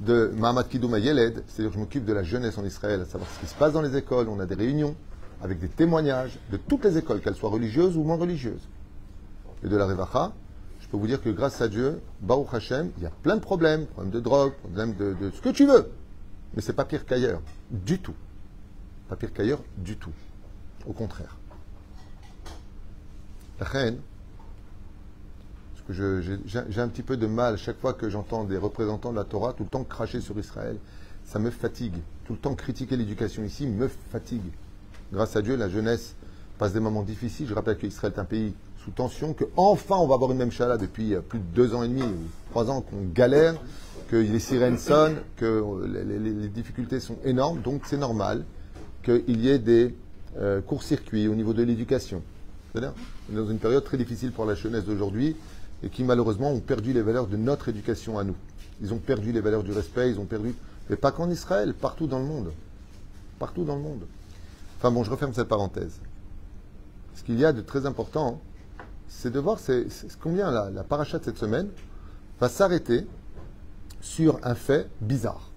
de 0.00 0.30
Mahamad 0.36 0.68
Kidouma 0.68 0.98
Yeled, 0.98 1.42
c'est-à-dire 1.48 1.72
je 1.72 1.78
m'occupe 1.78 2.04
de 2.04 2.12
la 2.12 2.22
jeunesse 2.22 2.58
en 2.58 2.64
Israël, 2.64 3.00
à 3.00 3.04
savoir 3.04 3.30
ce 3.30 3.40
qui 3.40 3.46
se 3.46 3.54
passe 3.54 3.72
dans 3.72 3.82
les 3.82 3.96
écoles. 3.96 4.28
On 4.28 4.40
a 4.40 4.46
des 4.46 4.54
réunions 4.54 4.94
avec 5.42 5.58
des 5.58 5.68
témoignages 5.68 6.38
de 6.50 6.56
toutes 6.56 6.84
les 6.84 6.98
écoles, 6.98 7.20
qu'elles 7.20 7.34
soient 7.34 7.50
religieuses 7.50 7.96
ou 7.96 8.02
moins 8.02 8.16
religieuses 8.16 8.68
et 9.64 9.68
de 9.68 9.76
la 9.76 9.86
Revacha, 9.86 10.32
je 10.80 10.88
peux 10.88 10.96
vous 10.96 11.06
dire 11.06 11.20
que 11.20 11.30
grâce 11.30 11.60
à 11.60 11.68
Dieu, 11.68 12.00
Baruch 12.20 12.52
Hashem, 12.52 12.90
il 12.96 13.02
y 13.02 13.06
a 13.06 13.10
plein 13.10 13.36
de 13.36 13.40
problèmes, 13.40 13.86
problèmes 13.86 14.12
de 14.12 14.20
drogue, 14.20 14.52
problèmes 14.54 14.94
de, 14.94 15.30
ce 15.34 15.40
que 15.40 15.48
tu 15.48 15.66
veux. 15.66 15.90
Mais 16.54 16.62
c'est 16.62 16.72
pas 16.72 16.84
pire 16.84 17.04
qu'ailleurs, 17.04 17.42
du 17.70 17.98
tout. 17.98 18.14
Pas 19.08 19.16
pire 19.16 19.32
qu'ailleurs, 19.32 19.60
du 19.76 19.96
tout. 19.96 20.12
Au 20.86 20.92
contraire. 20.92 21.36
La 23.58 23.66
reine, 23.66 23.98
j'ai 25.88 26.80
un 26.80 26.88
petit 26.88 27.02
peu 27.02 27.16
de 27.16 27.26
mal 27.26 27.56
chaque 27.56 27.78
fois 27.78 27.94
que 27.94 28.08
j'entends 28.08 28.44
des 28.44 28.56
représentants 28.56 29.12
de 29.12 29.16
la 29.16 29.24
Torah 29.24 29.52
tout 29.52 29.62
le 29.62 29.68
temps 29.68 29.84
cracher 29.84 30.20
sur 30.20 30.38
Israël. 30.38 30.76
Ça 31.24 31.38
me 31.38 31.50
fatigue. 31.50 31.96
Tout 32.24 32.34
le 32.34 32.38
temps 32.38 32.54
critiquer 32.54 32.96
l'éducation 32.96 33.42
ici 33.44 33.66
me 33.66 33.88
fatigue. 34.10 34.52
Grâce 35.12 35.36
à 35.36 35.42
Dieu, 35.42 35.56
la 35.56 35.68
jeunesse 35.68 36.14
passe 36.58 36.72
des 36.72 36.80
moments 36.80 37.02
difficiles. 37.02 37.46
Je 37.48 37.54
rappelle 37.54 37.76
qu'Israël 37.76 38.12
est 38.16 38.20
un 38.20 38.24
pays 38.24 38.54
sous 38.86 38.92
tension, 38.92 39.34
qu'enfin 39.34 39.96
on 39.96 40.06
va 40.06 40.14
avoir 40.14 40.30
une 40.30 40.38
même 40.38 40.52
chala 40.52 40.76
depuis 40.76 41.14
euh, 41.14 41.20
plus 41.20 41.40
de 41.40 41.44
deux 41.54 41.74
ans 41.74 41.82
et 41.82 41.88
demi 41.88 42.02
ou 42.02 42.14
trois 42.50 42.70
ans 42.70 42.80
qu'on 42.80 43.02
galère, 43.12 43.54
que 44.08 44.16
les 44.16 44.38
sirènes 44.38 44.78
sonnent, 44.78 45.18
que 45.36 45.44
euh, 45.44 46.04
les, 46.04 46.48
difficultés 46.48 47.00
sont 47.00 47.18
énormes, 47.24 47.60
donc 47.62 47.82
c'est 47.86 47.96
normal 47.96 48.44
qu'il 49.02 49.40
y 49.40 49.48
ait 49.48 49.58
des 49.58 49.94
euh, 50.38 50.60
courts-circuits 50.60 51.26
au 51.26 51.34
niveau 51.34 51.52
de 51.52 51.64
l'éducation. 51.64 52.22
C'est-à-dire, 52.70 52.92
dans 53.30 53.48
une 53.48 53.58
période 53.58 53.82
très 53.82 53.96
difficile 53.96 54.30
pour 54.30 54.44
la 54.44 54.54
jeunesse 54.54 54.84
d'aujourd'hui, 54.84 55.34
et 55.82 55.88
qui 55.88 56.04
malheureusement 56.04 56.52
ont 56.52 56.60
perdu 56.60 56.92
les 56.92 57.02
valeurs 57.02 57.26
de 57.26 57.36
notre 57.36 57.68
éducation 57.68 58.18
à 58.18 58.24
nous. 58.24 58.36
Ils 58.80 58.92
ont 58.92 58.98
perdu 58.98 59.32
les 59.32 59.40
valeurs 59.40 59.62
du 59.62 59.72
respect, 59.72 60.10
ils 60.10 60.18
ont 60.18 60.24
perdu, 60.24 60.54
mais 60.90 60.96
pas 60.96 61.12
qu'en 61.12 61.30
Israël, 61.30 61.74
partout 61.74 62.06
dans 62.06 62.18
le 62.18 62.24
monde. 62.24 62.52
Partout 63.38 63.64
dans 63.64 63.76
le 63.76 63.82
monde. 63.82 64.06
Enfin 64.78 64.90
bon, 64.90 65.04
je 65.04 65.10
referme 65.10 65.32
cette 65.32 65.48
parenthèse. 65.48 66.00
Ce 67.14 67.22
qu'il 67.22 67.38
y 67.38 67.44
a 67.44 67.52
de 67.52 67.62
très 67.62 67.86
important, 67.86 68.40
c'est 69.08 69.30
de 69.30 69.38
voir 69.38 69.58
combien 70.20 70.50
la, 70.50 70.70
la 70.70 70.84
paracha 70.84 71.18
de 71.18 71.24
cette 71.24 71.38
semaine 71.38 71.68
va 72.40 72.48
s'arrêter 72.48 73.06
sur 74.00 74.38
un 74.42 74.54
fait 74.54 74.88
bizarre. 75.00 75.50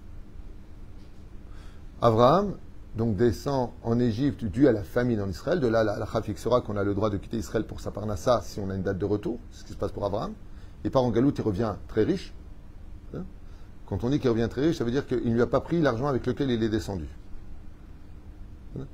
Abraham 2.00 2.54
donc 2.96 3.16
descend 3.16 3.70
en 3.82 3.98
Égypte 4.00 4.44
dû 4.44 4.66
à 4.66 4.72
la 4.72 4.82
famine 4.82 5.20
en 5.20 5.28
Israël. 5.28 5.60
De 5.60 5.68
là, 5.68 5.84
la, 5.84 5.98
la 5.98 6.22
fixera 6.22 6.60
qu'on 6.60 6.76
a 6.76 6.84
le 6.84 6.94
droit 6.94 7.10
de 7.10 7.16
quitter 7.16 7.36
Israël 7.36 7.64
pour 7.64 7.80
sa 7.80 7.90
parnassa 7.90 8.40
si 8.42 8.60
on 8.60 8.70
a 8.70 8.74
une 8.74 8.82
date 8.82 8.98
de 8.98 9.04
retour. 9.04 9.38
Ce 9.52 9.64
qui 9.64 9.72
se 9.72 9.78
passe 9.78 9.92
pour 9.92 10.04
Abraham. 10.04 10.32
Il 10.84 10.90
part 10.90 11.02
en 11.02 11.10
galoute, 11.10 11.38
il 11.38 11.42
revient 11.42 11.74
très 11.88 12.02
riche. 12.02 12.32
Hein? 13.14 13.24
Quand 13.86 14.02
on 14.02 14.10
dit 14.10 14.18
qu'il 14.18 14.30
revient 14.30 14.48
très 14.50 14.62
riche, 14.62 14.78
ça 14.78 14.84
veut 14.84 14.90
dire 14.90 15.06
qu'il 15.06 15.28
ne 15.28 15.34
lui 15.34 15.42
a 15.42 15.46
pas 15.46 15.60
pris 15.60 15.80
l'argent 15.80 16.06
avec 16.06 16.26
lequel 16.26 16.50
il 16.50 16.62
est 16.62 16.68
descendu. 16.68 17.06
Hein? 18.78 18.86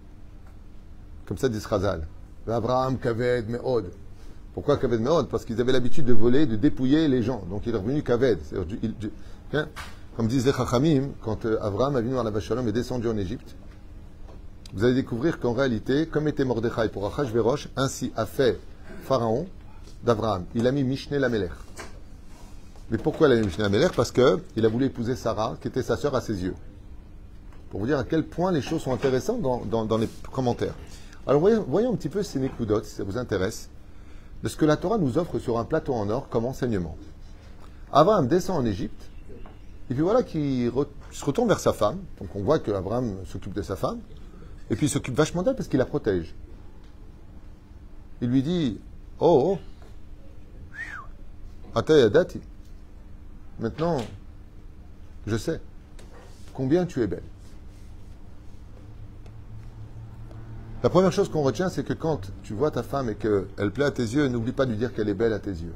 Comme 1.27 1.39
ça 1.39 1.49
dit 1.49 1.61
Srazal. 1.61 2.07
Abraham 2.49 2.99
Kaved 2.99 3.49
Meod. 3.49 3.91
Pourquoi 4.55 4.77
Kaved 4.77 5.01
Meod? 5.01 5.29
Parce 5.29 5.45
qu'ils 5.45 5.61
avaient 5.61 5.73
l'habitude 5.73 6.05
de 6.05 6.13
voler, 6.13 6.47
de 6.47 6.57
dépouiller 6.57 7.09
les 7.09 7.23
gens. 7.23 7.45
Donc 7.51 7.67
il 7.67 7.75
est 7.75 7.79
revenu 7.79 8.03
Kaved. 8.03 8.39
Hein? 9.53 9.67
Comme 10.17 10.29
disent 10.29 10.47
les 10.47 10.53
Chachamim, 10.53 11.11
quand 11.23 11.45
euh, 11.45 11.59
Abraham, 11.61 11.95
venu 11.97 12.19
à 12.19 12.23
la 12.23 12.31
Vachalom, 12.31 12.67
est 12.67 12.73
descendu 12.73 13.09
en 13.09 13.17
Égypte, 13.17 13.55
vous 14.75 14.85
allez 14.85 14.95
découvrir 14.95 15.39
qu'en 15.39 15.53
réalité, 15.53 16.07
comme 16.07 16.29
était 16.29 16.45
Mordechai 16.45 16.89
pour 16.89 17.07
Achashverosh, 17.07 17.69
ainsi 17.77 18.13
a 18.17 18.27
fait 18.27 18.59
Pharaon 19.05 19.47
d'Abraham. 20.05 20.45
Il 20.55 20.67
a 20.67 20.73
mis 20.73 20.85
Mishneh 20.85 21.19
Lamelech. 21.19 21.53
Mais 22.91 22.99
pourquoi 22.99 23.29
il 23.29 23.33
a 23.33 23.37
mis 23.37 23.47
Mishneh 23.47 23.65
Lamelech? 23.65 23.93
Parce 23.93 24.11
qu'il 24.11 24.65
a 24.65 24.69
voulu 24.69 24.87
épouser 24.87 25.15
Sarah, 25.15 25.57
qui 25.61 25.69
était 25.69 25.83
sa 25.83 25.97
sœur 25.97 26.15
à 26.15 26.21
ses 26.21 26.43
yeux. 26.43 26.55
Pour 27.71 27.81
vous 27.81 27.87
dire 27.87 27.99
à 27.99 28.05
quel 28.05 28.25
point 28.25 28.53
les 28.53 28.63
choses 28.63 28.83
sont 28.83 28.93
intéressantes 28.93 29.41
dans, 29.41 29.99
les 29.99 30.09
commentaires. 30.33 30.75
Alors 31.27 31.41
voyons, 31.41 31.93
un 31.93 31.97
petit 31.97 32.09
peu 32.09 32.23
ces 32.23 32.39
Nekudot, 32.39 32.83
si 32.83 32.95
ça 32.95 33.05
vous 33.05 33.19
intéresse, 33.19 33.69
de 34.43 34.49
ce 34.49 34.57
que 34.57 34.65
la 34.65 34.77
Torah 34.77 34.99
nous 34.99 35.19
offre 35.19 35.39
sur 35.39 35.59
un 35.59 35.65
plateau 35.65 35.95
en 35.95 36.09
or 36.11 36.29
comme 36.29 36.45
enseignement. 36.45 36.97
Abraham 37.93 38.29
descend 38.29 38.59
en 38.59 38.65
Égypte, 38.67 39.11
et 39.91 39.95
puis 39.95 40.03
voilà 40.03 40.23
qu'il 40.23 40.71
se 41.13 41.25
retourne 41.25 41.49
vers 41.49 41.61
sa 41.61 41.73
femme. 41.73 41.99
Donc 42.19 42.29
on 42.35 42.43
voit 42.43 42.59
qu'Abraham 42.59 43.17
s'occupe 43.25 43.55
de 43.55 43.63
sa 43.63 43.77
femme. 43.77 43.99
Et 44.71 44.77
puis 44.77 44.87
il 44.87 44.89
s'occupe 44.89 45.15
vachement 45.15 45.43
d'elle 45.43 45.57
parce 45.57 45.69
qu'il 45.69 45.79
la 45.79 45.87
protège. 45.87 46.35
Il 48.21 48.31
lui 48.31 48.43
dit 48.43 48.81
Oh, 49.21 49.59
oh 51.75 51.83
dati. 51.83 52.41
Maintenant, 53.61 53.99
je 55.27 55.37
sais 55.37 55.61
combien 56.57 56.87
tu 56.87 57.03
es 57.03 57.07
belle. 57.07 57.23
La 60.83 60.91
première 60.91 61.13
chose 61.13 61.29
qu'on 61.29 61.43
retient, 61.43 61.69
c'est 61.69 61.85
que 61.85 61.93
quand 61.93 62.31
tu 62.43 62.55
vois 62.55 62.71
ta 62.71 62.83
femme 62.83 63.11
et 63.11 63.15
qu'elle 63.15 63.71
plaît 63.73 63.85
à 63.85 63.91
tes 63.91 64.03
yeux, 64.03 64.29
n'oublie 64.29 64.53
pas 64.53 64.67
de 64.67 64.71
lui 64.71 64.79
dire 64.79 64.95
qu'elle 64.95 65.09
est 65.09 65.15
belle 65.15 65.33
à 65.33 65.39
tes 65.39 65.51
yeux. 65.51 65.75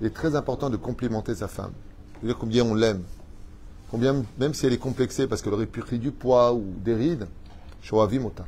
Il 0.00 0.06
est 0.06 0.14
très 0.14 0.36
important 0.36 0.70
de 0.70 0.76
complimenter 0.76 1.34
sa 1.34 1.48
femme. 1.48 1.72
De 2.22 2.28
dire 2.28 2.38
combien 2.38 2.64
on 2.64 2.74
l'aime. 2.74 3.02
Combien, 3.90 4.24
même 4.38 4.54
si 4.54 4.66
elle 4.66 4.72
est 4.72 4.78
complexée 4.78 5.26
parce 5.26 5.42
qu'elle 5.42 5.54
aurait 5.54 5.66
pris 5.66 5.98
du 5.98 6.10
poids 6.10 6.54
ou 6.54 6.64
des 6.84 6.94
rides, 6.94 7.26
Shoavimota. 7.84 8.46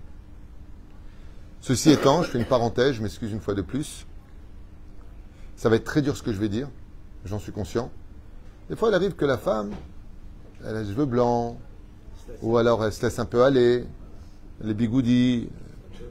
Ceci 1.61 1.91
étant, 1.91 2.23
je 2.23 2.31
fais 2.31 2.39
une 2.39 2.47
parenthèse, 2.47 2.95
je 2.95 3.03
m'excuse 3.03 3.33
une 3.33 3.41
fois 3.41 3.53
de 3.53 3.61
plus. 3.61 4.07
Ça 5.57 5.69
va 5.69 5.77
être 5.77 5.85
très 5.85 6.01
dur 6.01 6.17
ce 6.17 6.23
que 6.23 6.33
je 6.33 6.39
vais 6.39 6.49
dire, 6.49 6.69
j'en 7.27 7.39
suis 7.39 7.53
conscient. 7.53 7.91
Des 8.71 8.77
fois, 8.77 8.89
il 8.89 8.95
arrive 8.95 9.15
que 9.15 9.27
la 9.27 9.37
femme, 9.37 9.73
elle 10.65 10.77
a 10.77 10.83
les 10.83 10.89
cheveux 10.89 11.05
blancs, 11.05 11.59
ou 12.41 12.57
alors 12.57 12.83
elle 12.83 12.93
se 12.95 13.03
laisse 13.03 13.19
un 13.19 13.27
peu 13.27 13.45
aller, 13.45 13.85
les 14.63 14.75
bigoudis, 14.75 15.51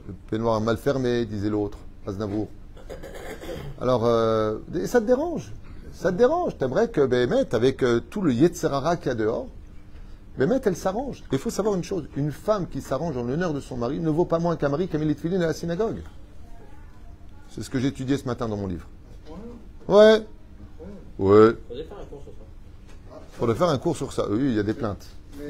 le 0.06 0.14
peignoir 0.30 0.60
mal 0.60 0.76
fermé, 0.76 1.26
disait 1.26 1.50
l'autre, 1.50 1.78
Aznavour. 2.06 2.46
Alors, 3.80 4.06
euh, 4.06 4.58
ça 4.84 5.00
te 5.00 5.06
dérange? 5.06 5.52
Ça 5.92 6.12
te 6.12 6.16
dérange? 6.16 6.56
T'aimerais 6.58 6.90
que 6.90 7.04
Béhémet, 7.04 7.52
avec 7.56 7.82
euh, 7.82 7.98
tout 7.98 8.20
le 8.20 8.32
Yetzerara 8.32 8.96
qu'il 8.96 9.08
y 9.08 9.10
a 9.10 9.14
dehors, 9.16 9.48
mais 10.38 10.46
mec, 10.46 10.62
elle 10.66 10.76
s'arrange. 10.76 11.22
Il 11.32 11.38
faut 11.38 11.50
savoir 11.50 11.74
une 11.74 11.84
chose 11.84 12.06
une 12.16 12.32
femme 12.32 12.66
qui 12.68 12.80
s'arrange 12.82 13.16
en 13.16 13.22
l'honneur 13.22 13.54
de 13.54 13.60
son 13.60 13.76
mari 13.76 14.00
ne 14.00 14.10
vaut 14.10 14.26
pas 14.26 14.38
moins 14.38 14.56
qu'un 14.56 14.68
mari 14.68 14.88
qui 14.88 14.96
a 14.96 14.98
mis 14.98 15.06
les 15.06 15.36
à 15.36 15.46
la 15.46 15.54
synagogue. 15.54 16.02
C'est 17.48 17.62
ce 17.62 17.70
que 17.70 17.78
j'ai 17.78 17.88
étudié 17.88 18.18
ce 18.18 18.26
matin 18.26 18.48
dans 18.48 18.56
mon 18.56 18.66
livre. 18.66 18.86
Ouais. 19.88 20.22
Ouais. 21.18 21.54
Il 21.70 21.86
faudrait 23.32 23.54
faire 23.54 23.68
un 23.68 23.78
cours 23.78 23.96
sur 23.96 24.12
ça. 24.12 24.26
Oui, 24.28 24.40
il 24.40 24.54
y 24.54 24.58
a 24.58 24.62
des 24.62 24.74
plaintes. 24.74 25.06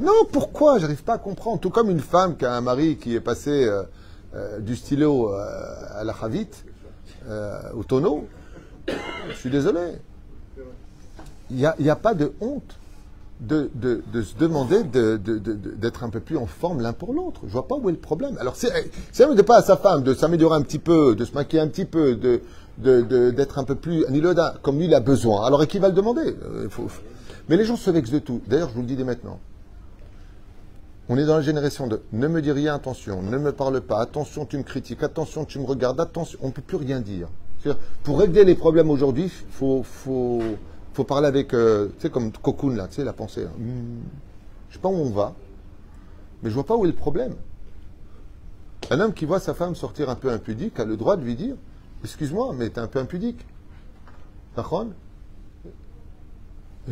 non, 0.00 0.24
pourquoi? 0.32 0.78
J'arrive 0.78 1.04
pas 1.04 1.14
à 1.14 1.18
comprendre. 1.18 1.60
Tout 1.60 1.70
comme 1.70 1.90
une 1.90 2.00
femme 2.00 2.36
qui 2.36 2.44
a 2.44 2.54
un 2.54 2.60
mari 2.60 2.96
qui 2.96 3.14
est 3.14 3.20
passé 3.20 3.66
euh, 3.66 3.84
euh, 4.34 4.58
du 4.58 4.74
stylo 4.74 5.32
euh, 5.32 6.00
à 6.00 6.02
la 6.02 6.14
chavite, 6.14 6.64
au 7.74 7.84
tonneau. 7.84 8.26
Je 9.28 9.34
suis 9.34 9.50
désolé 9.50 9.98
il 11.50 11.56
n'y 11.56 11.90
a, 11.90 11.96
pas 11.96 12.14
de 12.14 12.32
honte 12.40 12.76
de, 13.40 13.70
se 14.22 14.36
demander 14.36 14.82
d'être 14.84 16.04
un 16.04 16.10
peu 16.10 16.20
plus 16.20 16.36
en 16.36 16.46
forme 16.46 16.80
l'un 16.80 16.92
pour 16.92 17.12
l'autre. 17.12 17.40
Je 17.46 17.52
vois 17.52 17.68
pas 17.68 17.76
où 17.76 17.88
est 17.88 17.92
le 17.92 17.98
problème. 17.98 18.36
Alors, 18.40 18.56
c'est 18.56 18.72
même 19.20 19.34
de 19.34 19.42
pas 19.42 19.58
à 19.58 19.62
sa 19.62 19.76
femme 19.76 20.02
de 20.02 20.14
s'améliorer 20.14 20.56
un 20.56 20.62
petit 20.62 20.78
peu, 20.78 21.14
de 21.14 21.24
se 21.24 21.32
maquiller 21.32 21.62
un 21.62 21.68
petit 21.68 21.84
peu, 21.84 22.16
de 22.16 22.40
d'être 22.78 23.58
un 23.58 23.64
peu 23.64 23.74
plus 23.74 24.04
niloda, 24.08 24.54
comme 24.62 24.78
lui 24.78 24.84
il 24.84 24.94
a 24.94 25.00
besoin. 25.00 25.44
Alors, 25.44 25.66
qui 25.66 25.78
va 25.78 25.88
le 25.88 25.94
demander? 25.94 26.36
Euh, 26.44 26.68
Mais 27.48 27.56
les 27.56 27.64
gens 27.64 27.76
se 27.76 27.90
vexent 27.90 28.12
de 28.12 28.20
tout. 28.20 28.40
D'ailleurs, 28.46 28.68
je 28.68 28.74
vous 28.74 28.82
le 28.82 28.86
dis 28.86 28.94
dès 28.94 29.04
maintenant. 29.04 29.40
On 31.08 31.16
est 31.16 31.24
dans 31.24 31.36
la 31.36 31.42
génération 31.42 31.86
de 31.86 32.02
ne 32.12 32.28
me 32.28 32.42
dis 32.42 32.52
rien, 32.52 32.74
attention, 32.74 33.22
ne 33.22 33.38
me 33.38 33.50
parle 33.50 33.80
pas, 33.80 34.00
attention, 34.00 34.44
tu 34.44 34.58
me 34.58 34.62
critiques, 34.62 35.02
attention, 35.02 35.46
tu 35.46 35.58
me 35.58 35.64
regardes, 35.64 35.98
attention, 36.00 36.38
on 36.42 36.48
ne 36.48 36.52
peut 36.52 36.60
plus 36.60 36.76
rien 36.76 37.00
dire. 37.00 37.28
Pour 38.02 38.18
régler 38.20 38.44
les 38.44 38.54
problèmes 38.54 38.90
aujourd'hui, 38.90 39.24
il 39.24 39.30
faut, 39.50 40.42
faut 40.98 41.04
parler 41.04 41.28
avec, 41.28 41.54
euh, 41.54 41.86
tu 41.94 42.02
sais, 42.02 42.10
comme 42.10 42.32
cocoon, 42.32 42.74
là, 42.74 42.88
tu 42.88 42.96
sais, 42.96 43.04
la 43.04 43.12
pensée. 43.12 43.44
Hein. 43.44 43.56
Hmm. 43.56 44.00
Je 44.68 44.74
sais 44.74 44.80
pas 44.80 44.88
où 44.88 44.96
on 44.96 45.10
va, 45.10 45.32
mais 46.42 46.50
je 46.50 46.54
vois 46.54 46.66
pas 46.66 46.76
où 46.76 46.84
est 46.84 46.88
le 46.88 46.94
problème. 46.94 47.36
Un 48.90 48.98
homme 48.98 49.14
qui 49.14 49.24
voit 49.24 49.38
sa 49.38 49.54
femme 49.54 49.76
sortir 49.76 50.10
un 50.10 50.16
peu 50.16 50.28
impudique 50.28 50.80
a 50.80 50.84
le 50.84 50.96
droit 50.96 51.16
de 51.16 51.22
lui 51.22 51.36
dire 51.36 51.54
Excuse-moi, 52.02 52.52
mais 52.58 52.70
tu 52.70 52.76
es 52.76 52.78
un 52.80 52.88
peu 52.88 52.98
impudique. 52.98 53.46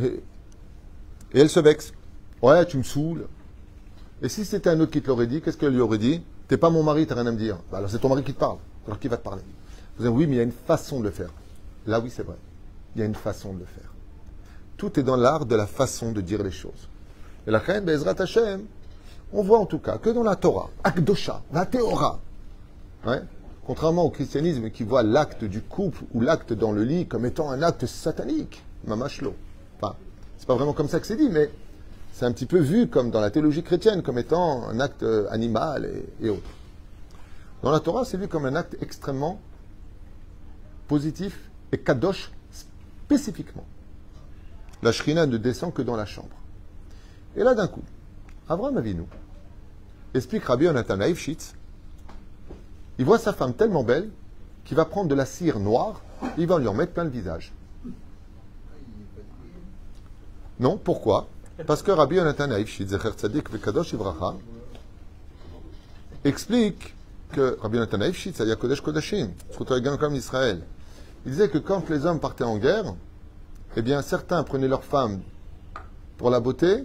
et, 0.00 0.04
et 0.04 0.20
elle 1.32 1.50
se 1.50 1.58
vexe. 1.58 1.92
Ouais, 2.42 2.64
tu 2.64 2.78
me 2.78 2.84
saoules. 2.84 3.26
Et 4.22 4.28
si 4.28 4.44
c'était 4.44 4.70
un 4.70 4.78
autre 4.78 4.92
qui 4.92 5.02
te 5.02 5.08
l'aurait 5.08 5.26
dit, 5.26 5.40
qu'est-ce 5.40 5.56
qu'elle 5.56 5.72
lui 5.72 5.80
aurait 5.80 5.98
dit? 5.98 6.22
T'es 6.46 6.56
pas 6.56 6.70
mon 6.70 6.84
mari, 6.84 7.08
t'as 7.08 7.16
rien 7.16 7.26
à 7.26 7.32
me 7.32 7.38
dire. 7.38 7.58
Bah, 7.72 7.78
alors 7.78 7.90
c'est 7.90 7.98
ton 7.98 8.08
mari 8.08 8.22
qui 8.22 8.34
te 8.34 8.38
parle. 8.38 8.58
Alors 8.86 9.00
qui 9.00 9.08
va 9.08 9.16
te 9.16 9.24
parler? 9.24 9.42
Vous 9.98 10.04
dites, 10.04 10.12
oui, 10.16 10.28
mais 10.28 10.34
il 10.34 10.38
y 10.38 10.40
a 10.40 10.44
une 10.44 10.52
façon 10.52 11.00
de 11.00 11.04
le 11.06 11.10
faire. 11.10 11.30
Là, 11.86 11.98
oui, 11.98 12.10
c'est 12.10 12.22
vrai. 12.22 12.36
Il 12.94 13.00
y 13.00 13.02
a 13.02 13.06
une 13.06 13.16
façon 13.16 13.52
de 13.52 13.58
le 13.58 13.64
faire. 13.64 13.95
Tout 14.76 15.00
est 15.00 15.02
dans 15.02 15.16
l'art 15.16 15.46
de 15.46 15.56
la 15.56 15.66
façon 15.66 16.12
de 16.12 16.20
dire 16.20 16.42
les 16.42 16.50
choses. 16.50 16.88
Et 17.46 17.50
la 17.50 17.58
reine 17.58 17.84
Bezrat 17.84 18.20
Hashem, 18.20 18.64
on 19.32 19.42
voit 19.42 19.58
en 19.58 19.66
tout 19.66 19.78
cas 19.78 19.98
que 19.98 20.10
dans 20.10 20.22
la 20.22 20.36
Torah, 20.36 20.68
Akdosha, 20.84 21.42
la 21.52 21.64
Théora, 21.64 22.20
contrairement 23.64 24.04
au 24.04 24.10
christianisme 24.10 24.70
qui 24.70 24.84
voit 24.84 25.02
l'acte 25.02 25.44
du 25.44 25.62
couple 25.62 26.04
ou 26.12 26.20
l'acte 26.20 26.52
dans 26.52 26.72
le 26.72 26.82
lit 26.82 27.06
comme 27.06 27.24
étant 27.24 27.50
un 27.50 27.62
acte 27.62 27.86
satanique, 27.86 28.62
mamashlo. 28.84 29.34
Enfin, 29.80 29.96
c'est 30.36 30.46
pas 30.46 30.54
vraiment 30.54 30.74
comme 30.74 30.88
ça 30.88 31.00
que 31.00 31.06
c'est 31.06 31.16
dit, 31.16 31.30
mais 31.30 31.50
c'est 32.12 32.26
un 32.26 32.32
petit 32.32 32.46
peu 32.46 32.58
vu 32.58 32.88
comme 32.88 33.10
dans 33.10 33.20
la 33.20 33.30
théologie 33.30 33.62
chrétienne 33.62 34.02
comme 34.02 34.18
étant 34.18 34.68
un 34.68 34.78
acte 34.80 35.04
animal 35.30 35.86
et, 35.86 36.26
et 36.26 36.30
autres. 36.30 36.50
Dans 37.62 37.70
la 37.70 37.80
Torah, 37.80 38.04
c'est 38.04 38.18
vu 38.18 38.28
comme 38.28 38.44
un 38.44 38.54
acte 38.54 38.76
extrêmement 38.82 39.40
positif 40.86 41.50
et 41.72 41.78
kadosh 41.78 42.30
spécifiquement 43.06 43.64
la 44.86 44.92
shrina 44.92 45.26
ne 45.26 45.36
descend 45.36 45.74
que 45.74 45.82
dans 45.82 45.96
la 45.96 46.06
chambre. 46.06 46.36
Et 47.36 47.42
là, 47.42 47.54
d'un 47.54 47.66
coup, 47.66 47.82
Abraham 48.48 48.76
Avinu 48.76 49.02
explique 50.14 50.44
Rabbi 50.44 50.66
Yonatan 50.66 51.12
Shitz, 51.12 51.54
il 52.98 53.04
voit 53.04 53.18
sa 53.18 53.32
femme 53.32 53.52
tellement 53.52 53.82
belle 53.82 54.10
qu'il 54.64 54.76
va 54.76 54.84
prendre 54.84 55.08
de 55.08 55.16
la 55.16 55.26
cire 55.26 55.58
noire 55.58 56.02
et 56.22 56.42
il 56.42 56.46
va 56.46 56.60
lui 56.60 56.68
en 56.68 56.72
mettre 56.72 56.92
plein 56.92 57.02
le 57.02 57.10
visage. 57.10 57.52
Non, 60.60 60.78
pourquoi? 60.78 61.26
Parce 61.66 61.82
que 61.82 61.90
Rabbi 61.90 62.14
Yonatan 62.14 62.52
Aifshitz, 62.52 62.88
Zecher 62.88 63.10
Tzadik 63.10 63.50
Vekadosh 63.50 63.92
explique 66.22 66.94
que 67.32 67.58
Rabbi 67.60 67.78
Yonatan 67.78 68.02
Aifshitz, 68.02 68.36
c'est 68.36 68.58
Kodesh 68.58 68.80
Kodashim, 68.80 69.30
comme 69.98 70.14
Israël, 70.14 70.62
il 71.24 71.32
disait 71.32 71.48
que 71.48 71.58
quand 71.58 71.90
les 71.90 72.06
hommes 72.06 72.20
partaient 72.20 72.44
en 72.44 72.56
guerre, 72.56 72.94
eh 73.76 73.82
bien, 73.82 74.00
certains 74.02 74.42
prenaient 74.42 74.68
leurs 74.68 74.84
femmes 74.84 75.20
pour 76.16 76.30
la 76.30 76.40
beauté. 76.40 76.84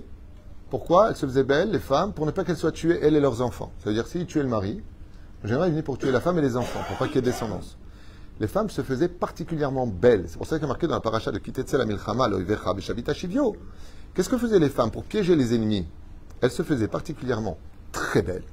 Pourquoi 0.69 1.09
Elles 1.09 1.15
se 1.15 1.25
faisaient 1.25 1.43
belles, 1.43 1.71
les 1.71 1.79
femmes, 1.79 2.13
pour 2.13 2.25
ne 2.25 2.31
pas 2.31 2.43
qu'elles 2.43 2.57
soient 2.57 2.71
tuées, 2.71 2.99
elles 3.01 3.15
et 3.15 3.19
leurs 3.21 3.41
enfants. 3.41 3.71
Ça 3.79 3.89
veut 3.89 3.95
dire, 3.95 4.07
s'ils 4.07 4.25
tuaient 4.25 4.43
le 4.43 4.49
mari, 4.49 4.81
En 5.43 5.47
général, 5.47 5.69
il 5.69 5.71
venait 5.71 5.83
pour 5.83 5.97
tuer 5.97 6.11
la 6.11 6.19
femme 6.19 6.37
et 6.37 6.41
les 6.41 6.57
enfants, 6.57 6.81
pour 6.87 6.97
pas 6.97 7.07
qu'il 7.07 7.15
y 7.15 7.19
ait 7.19 7.21
descendance. 7.21 7.77
Les 8.39 8.47
femmes 8.47 8.69
se 8.69 8.81
faisaient 8.81 9.07
particulièrement 9.07 9.87
belles. 9.87 10.25
C'est 10.27 10.37
pour 10.37 10.47
ça 10.47 10.57
qu'il 10.57 10.63
y 10.63 10.65
a 10.65 10.67
marqué 10.67 10.87
dans 10.87 10.95
la 10.95 10.99
paracha 10.99 11.31
de 11.31 11.39
Kitetzel 11.39 11.79
Amilchama, 11.81 12.27
Loivecha, 12.27 12.73
Beshavita 12.73 13.13
Shivyo. 13.13 13.55
Qu'est-ce 14.13 14.29
que 14.29 14.37
faisaient 14.37 14.59
les 14.59 14.69
femmes 14.69 14.91
pour 14.91 15.03
piéger 15.03 15.35
les 15.35 15.55
ennemis? 15.55 15.87
Elles 16.41 16.51
se 16.51 16.63
faisaient 16.63 16.87
particulièrement 16.87 17.57
très 17.91 18.21
belles, 18.21 18.43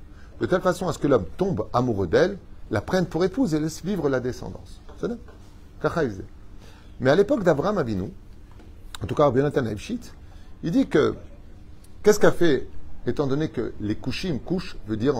de 0.40 0.46
telle 0.46 0.60
façon 0.60 0.88
à 0.88 0.92
ce 0.92 0.98
que 0.98 1.08
l'homme 1.08 1.26
tombe 1.36 1.66
amoureux 1.72 2.06
d'elles, 2.06 2.38
la 2.70 2.80
prenne 2.80 3.06
pour 3.06 3.24
épouse 3.24 3.54
et 3.54 3.60
laisse 3.60 3.82
vivre 3.82 4.08
la 4.08 4.20
descendance. 4.20 4.80
C'est 5.00 5.08
Mais 7.00 7.10
à 7.10 7.14
l'époque 7.14 7.42
d'Abraham 7.42 7.78
Avinu, 7.78 8.12
en 9.02 9.06
tout 9.06 9.14
cas 9.14 9.24
Rabbi 9.24 9.40
Nathan 9.40 9.64
il 10.62 10.70
dit 10.70 10.88
que 10.88 11.14
qu'est-ce 12.02 12.18
qu'a 12.18 12.32
fait, 12.32 12.66
étant 13.06 13.26
donné 13.26 13.48
que 13.48 13.72
les 13.80 13.94
kushim, 13.94 14.38
couche, 14.38 14.76
veut 14.86 14.96
dire, 14.96 15.14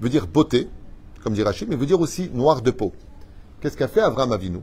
dire 0.00 0.26
beauté, 0.26 0.68
comme 1.22 1.34
dit 1.34 1.42
Rachid, 1.42 1.68
mais 1.68 1.76
veut 1.76 1.86
dire 1.86 2.00
aussi 2.00 2.30
noir 2.30 2.62
de 2.62 2.70
peau. 2.70 2.92
Qu'est-ce 3.60 3.76
qu'a 3.76 3.88
fait 3.88 4.00
Abraham 4.00 4.32
Avinu? 4.32 4.60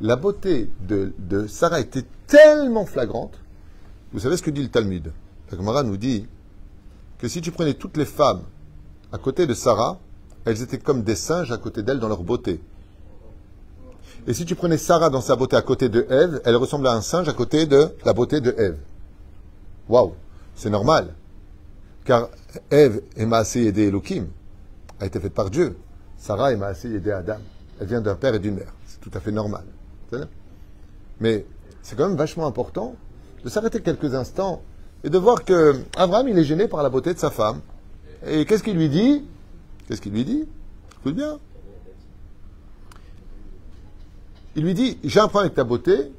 La 0.00 0.16
beauté 0.16 0.70
de, 0.86 1.12
de, 1.18 1.46
Sarah 1.46 1.80
était 1.80 2.04
tellement 2.26 2.84
flagrante. 2.84 3.38
Vous 4.12 4.18
savez 4.18 4.36
ce 4.36 4.42
que 4.42 4.50
dit 4.50 4.62
le 4.62 4.68
Talmud? 4.68 5.12
La 5.50 5.56
Gemara 5.56 5.82
nous 5.82 5.96
dit 5.96 6.26
que 7.18 7.28
si 7.28 7.40
tu 7.40 7.52
prenais 7.52 7.74
toutes 7.74 7.96
les 7.96 8.04
femmes 8.04 8.42
à 9.12 9.18
côté 9.18 9.46
de 9.46 9.54
Sarah, 9.54 10.00
elles 10.44 10.60
étaient 10.60 10.78
comme 10.78 11.02
des 11.02 11.14
singes 11.14 11.52
à 11.52 11.58
côté 11.58 11.82
d'elle 11.82 12.00
dans 12.00 12.08
leur 12.08 12.24
beauté. 12.24 12.60
Et 14.26 14.34
si 14.34 14.44
tu 14.44 14.54
prenais 14.54 14.78
Sarah 14.78 15.10
dans 15.10 15.20
sa 15.20 15.34
beauté 15.34 15.56
à 15.56 15.62
côté 15.62 15.88
de 15.88 16.06
Ève, 16.08 16.40
elle 16.44 16.56
ressemble 16.56 16.86
à 16.86 16.92
un 16.92 17.00
singe 17.00 17.28
à 17.28 17.32
côté 17.32 17.66
de 17.66 17.88
la 18.04 18.12
beauté 18.12 18.40
de 18.40 18.54
Ève. 18.56 18.78
Waouh, 19.88 20.12
c'est 20.54 20.70
normal. 20.70 21.14
Car 22.04 22.28
Ève 22.70 23.02
est 23.16 23.26
Maasé 23.26 23.66
aidé 23.66 23.88
Elohim, 23.88 24.26
a 25.00 25.06
été 25.06 25.18
faite 25.18 25.34
par 25.34 25.50
Dieu. 25.50 25.76
Sarah 26.18 26.52
est 26.52 26.56
Maasé 26.56 26.94
aidé 26.94 27.10
Adam. 27.10 27.38
Elle 27.80 27.88
vient 27.88 28.00
d'un 28.00 28.14
père 28.14 28.34
et 28.34 28.38
d'une 28.38 28.54
mère. 28.54 28.72
C'est 28.86 29.00
tout 29.00 29.10
à 29.14 29.20
fait 29.20 29.32
normal. 29.32 29.64
Mais 31.20 31.44
c'est 31.82 31.96
quand 31.96 32.06
même 32.06 32.16
vachement 32.16 32.46
important 32.46 32.94
de 33.44 33.48
s'arrêter 33.48 33.80
quelques 33.80 34.14
instants 34.14 34.62
et 35.02 35.10
de 35.10 35.18
voir 35.18 35.44
que 35.44 35.80
Abraham, 35.96 36.28
il 36.28 36.38
est 36.38 36.44
gêné 36.44 36.68
par 36.68 36.82
la 36.84 36.90
beauté 36.90 37.12
de 37.12 37.18
sa 37.18 37.30
femme. 37.30 37.60
Et 38.24 38.44
qu'est-ce 38.44 38.62
qu'il 38.62 38.76
lui 38.76 38.88
dit? 38.88 39.24
Qu'est-ce 39.88 40.00
qu'il 40.00 40.12
lui 40.12 40.24
dit? 40.24 40.44
Écoute 41.00 41.16
bien. 41.16 41.40
Il 44.56 44.64
lui 44.64 44.74
dit, 44.74 44.98
j'ai 45.04 45.20
un 45.20 45.28
problème 45.28 45.46
avec 45.46 45.56
ta 45.56 45.64
beauté, 45.64 46.12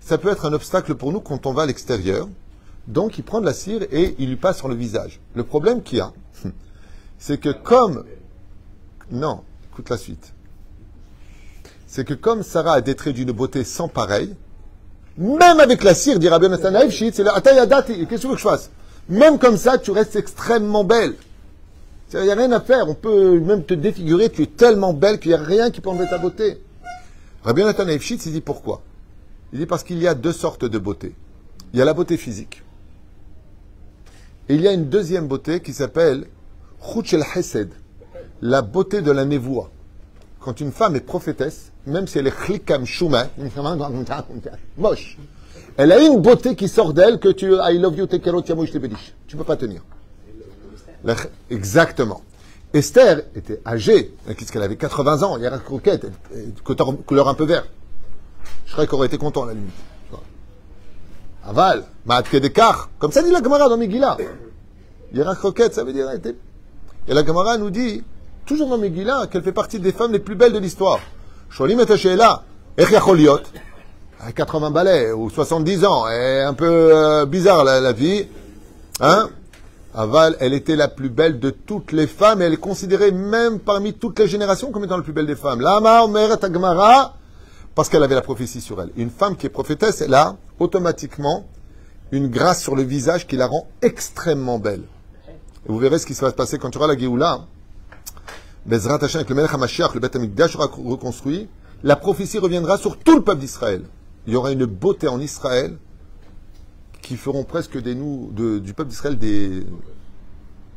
ça 0.00 0.18
peut 0.18 0.30
être 0.30 0.46
un 0.46 0.52
obstacle 0.52 0.94
pour 0.94 1.12
nous 1.12 1.20
quand 1.20 1.46
on 1.46 1.52
va 1.52 1.62
à 1.62 1.66
l'extérieur. 1.66 2.28
Donc 2.86 3.18
il 3.18 3.24
prend 3.24 3.40
de 3.40 3.46
la 3.46 3.54
cire 3.54 3.82
et 3.90 4.14
il 4.18 4.28
lui 4.28 4.36
passe 4.36 4.58
sur 4.58 4.68
le 4.68 4.74
visage. 4.74 5.20
Le 5.34 5.44
problème 5.44 5.82
qu'il 5.82 5.98
y 5.98 6.00
a, 6.00 6.12
c'est 7.18 7.38
que 7.38 7.50
comme... 7.50 8.04
Non, 9.10 9.42
écoute 9.72 9.90
la 9.90 9.96
suite. 9.96 10.32
C'est 11.86 12.04
que 12.04 12.14
comme 12.14 12.42
Sarah 12.42 12.74
a 12.74 12.80
des 12.80 12.94
d'une 13.12 13.32
beauté 13.32 13.64
sans 13.64 13.88
pareil, 13.88 14.34
même 15.16 15.60
avec 15.60 15.84
la 15.84 15.94
cire, 15.94 16.18
dit 16.18 16.28
Rabbi 16.28 16.48
Nathan 16.48 16.72
c'est 16.90 17.22
la 17.22 17.40
Qu'est-ce 17.40 18.04
que 18.04 18.14
tu 18.16 18.26
veux 18.26 18.32
que 18.32 18.38
je 18.38 18.42
fasse? 18.42 18.70
Même 19.08 19.38
comme 19.38 19.56
ça, 19.56 19.78
tu 19.78 19.90
restes 19.90 20.16
extrêmement 20.16 20.82
belle. 20.82 21.14
Il 22.12 22.22
n'y 22.22 22.30
a 22.30 22.34
rien 22.34 22.50
à 22.52 22.60
faire. 22.60 22.88
On 22.88 22.94
peut 22.94 23.38
même 23.40 23.64
te 23.64 23.74
défigurer. 23.74 24.30
Tu 24.30 24.42
es 24.42 24.46
tellement 24.46 24.92
belle 24.92 25.18
qu'il 25.18 25.30
n'y 25.30 25.36
a 25.36 25.42
rien 25.42 25.70
qui 25.70 25.80
peut 25.80 25.90
enlever 25.90 26.08
ta 26.08 26.18
beauté. 26.18 26.60
Rabbi 27.44 27.62
Nathan 27.62 27.86
il 27.88 27.98
dit 27.98 28.40
pourquoi? 28.40 28.80
Il 29.52 29.58
dit 29.58 29.66
parce 29.66 29.84
qu'il 29.84 29.98
y 29.98 30.08
a 30.08 30.14
deux 30.14 30.32
sortes 30.32 30.64
de 30.64 30.78
beauté. 30.78 31.14
Il 31.72 31.78
y 31.78 31.82
a 31.82 31.84
la 31.84 31.92
beauté 31.92 32.16
physique. 32.16 32.62
Et 34.48 34.54
il 34.54 34.62
y 34.62 34.68
a 34.68 34.72
une 34.72 34.88
deuxième 34.88 35.26
beauté 35.26 35.60
qui 35.60 35.74
s'appelle 35.74 36.26
Hesed, 37.36 37.70
la 38.40 38.62
beauté 38.62 39.02
de 39.02 39.10
la 39.10 39.24
névoie. 39.24 39.70
Quand 40.40 40.60
une 40.60 40.72
femme 40.72 40.96
est 40.96 41.00
prophétesse, 41.00 41.70
même 41.86 42.06
si 42.06 42.18
elle 42.18 42.26
est 42.26 42.36
chlikam 42.36 42.84
shuma, 42.86 43.28
moche, 44.78 45.18
elle 45.76 45.92
a 45.92 46.00
une 46.00 46.20
beauté 46.20 46.56
qui 46.56 46.68
sort 46.68 46.94
d'elle 46.94 47.18
que 47.18 47.28
tu 47.28 47.52
I 47.54 47.78
love 47.78 47.96
you, 47.96 48.06
tiamo, 48.06 48.42
Tu 49.26 49.36
peux 49.36 49.44
pas 49.44 49.56
tenir. 49.56 49.82
Exactement. 51.50 52.22
Esther 52.74 53.22
était 53.36 53.60
âgée, 53.64 54.12
qu'est-ce 54.36 54.50
qu'elle 54.50 54.62
avait 54.62 54.76
80 54.76 55.22
ans, 55.22 55.36
il 55.36 55.44
y 55.44 55.46
a 55.46 55.58
croquette, 55.58 56.06
couleur 57.06 57.28
un 57.28 57.34
peu 57.34 57.44
vert. 57.44 57.64
Je 58.66 58.72
serais 58.72 58.86
qu'elle 58.86 58.96
aurait 58.96 59.06
été 59.06 59.16
content 59.16 59.44
à 59.44 59.46
la 59.46 59.54
limite. 59.54 59.72
Aval, 61.46 61.84
Maatke 62.04 62.36
Dekar, 62.36 62.90
comme 62.98 63.12
ça 63.12 63.22
dit 63.22 63.30
la 63.30 63.42
Gemara 63.42 63.68
dans 63.68 63.76
Megillah. 63.76 64.16
Yera 65.12 65.36
croquette, 65.36 65.74
ça 65.74 65.84
veut 65.84 65.92
dire. 65.92 66.08
Et 67.06 67.14
la 67.14 67.24
Gemara 67.24 67.58
nous 67.58 67.70
dit, 67.70 68.02
toujours 68.44 68.68
dans 68.68 68.78
Megillah, 68.78 69.28
qu'elle 69.30 69.42
fait 69.42 69.52
partie 69.52 69.78
des 69.78 69.92
femmes 69.92 70.12
les 70.12 70.18
plus 70.18 70.34
belles 70.34 70.52
de 70.52 70.58
l'histoire. 70.58 70.98
Sholim 71.50 71.78
et 71.78 72.16
là, 72.16 72.42
Echacholiot, 72.76 73.40
à 74.20 74.32
80 74.32 74.70
balais 74.72 75.12
ou 75.12 75.30
70 75.30 75.84
ans, 75.84 76.08
et 76.08 76.40
un 76.40 76.54
peu 76.54 76.66
euh, 76.66 77.26
bizarre 77.26 77.62
la, 77.62 77.80
la 77.80 77.92
vie. 77.92 78.26
Hein 79.00 79.28
Aval, 79.94 80.36
elle 80.40 80.54
était 80.54 80.74
la 80.74 80.88
plus 80.88 81.08
belle 81.08 81.38
de 81.38 81.50
toutes 81.50 81.92
les 81.92 82.08
femmes 82.08 82.42
et 82.42 82.46
elle 82.46 82.54
est 82.54 82.56
considérée 82.56 83.12
même 83.12 83.60
parmi 83.60 83.94
toutes 83.94 84.18
les 84.18 84.26
générations 84.26 84.72
comme 84.72 84.84
étant 84.84 84.96
la 84.96 85.04
plus 85.04 85.12
belle 85.12 85.26
des 85.26 85.36
femmes. 85.36 85.60
Lama 85.60 86.02
Omeret 86.02 86.44
Agmara, 86.44 87.14
parce 87.76 87.88
qu'elle 87.88 88.02
avait 88.02 88.16
la 88.16 88.22
prophétie 88.22 88.60
sur 88.60 88.82
elle. 88.82 88.90
Une 88.96 89.10
femme 89.10 89.36
qui 89.36 89.46
est 89.46 89.50
prophétesse, 89.50 90.00
elle 90.00 90.14
a 90.14 90.36
automatiquement 90.58 91.46
une 92.10 92.28
grâce 92.28 92.60
sur 92.60 92.74
le 92.74 92.82
visage 92.82 93.28
qui 93.28 93.36
la 93.36 93.46
rend 93.46 93.68
extrêmement 93.82 94.58
belle. 94.58 94.82
Et 95.28 95.72
vous 95.72 95.78
verrez 95.78 95.98
ce 95.98 96.06
qui 96.06 96.14
va 96.14 96.30
se 96.30 96.34
passer 96.34 96.58
quand 96.58 96.70
tu 96.70 96.78
auras 96.78 96.88
la 96.88 96.98
Géoula. 96.98 97.46
Bezrat 98.66 98.94
avec 98.94 99.28
le 99.28 99.34
Melech 99.34 99.52
le 99.94 100.00
Beth 100.00 100.16
HaMikdash 100.16 100.52
sera 100.54 100.66
reconstruit. 100.66 101.48
La 101.84 101.94
prophétie 101.94 102.38
reviendra 102.38 102.78
sur 102.78 102.98
tout 102.98 103.14
le 103.14 103.22
peuple 103.22 103.40
d'Israël. 103.40 103.84
Il 104.26 104.32
y 104.32 104.36
aura 104.36 104.50
une 104.50 104.64
beauté 104.64 105.06
en 105.06 105.20
Israël 105.20 105.76
qui 107.04 107.16
feront 107.16 107.44
presque 107.44 107.80
des 107.80 107.94
nous, 107.94 108.32
du 108.32 108.72
peuple 108.72 108.88
d'Israël 108.88 109.18
des 109.18 109.66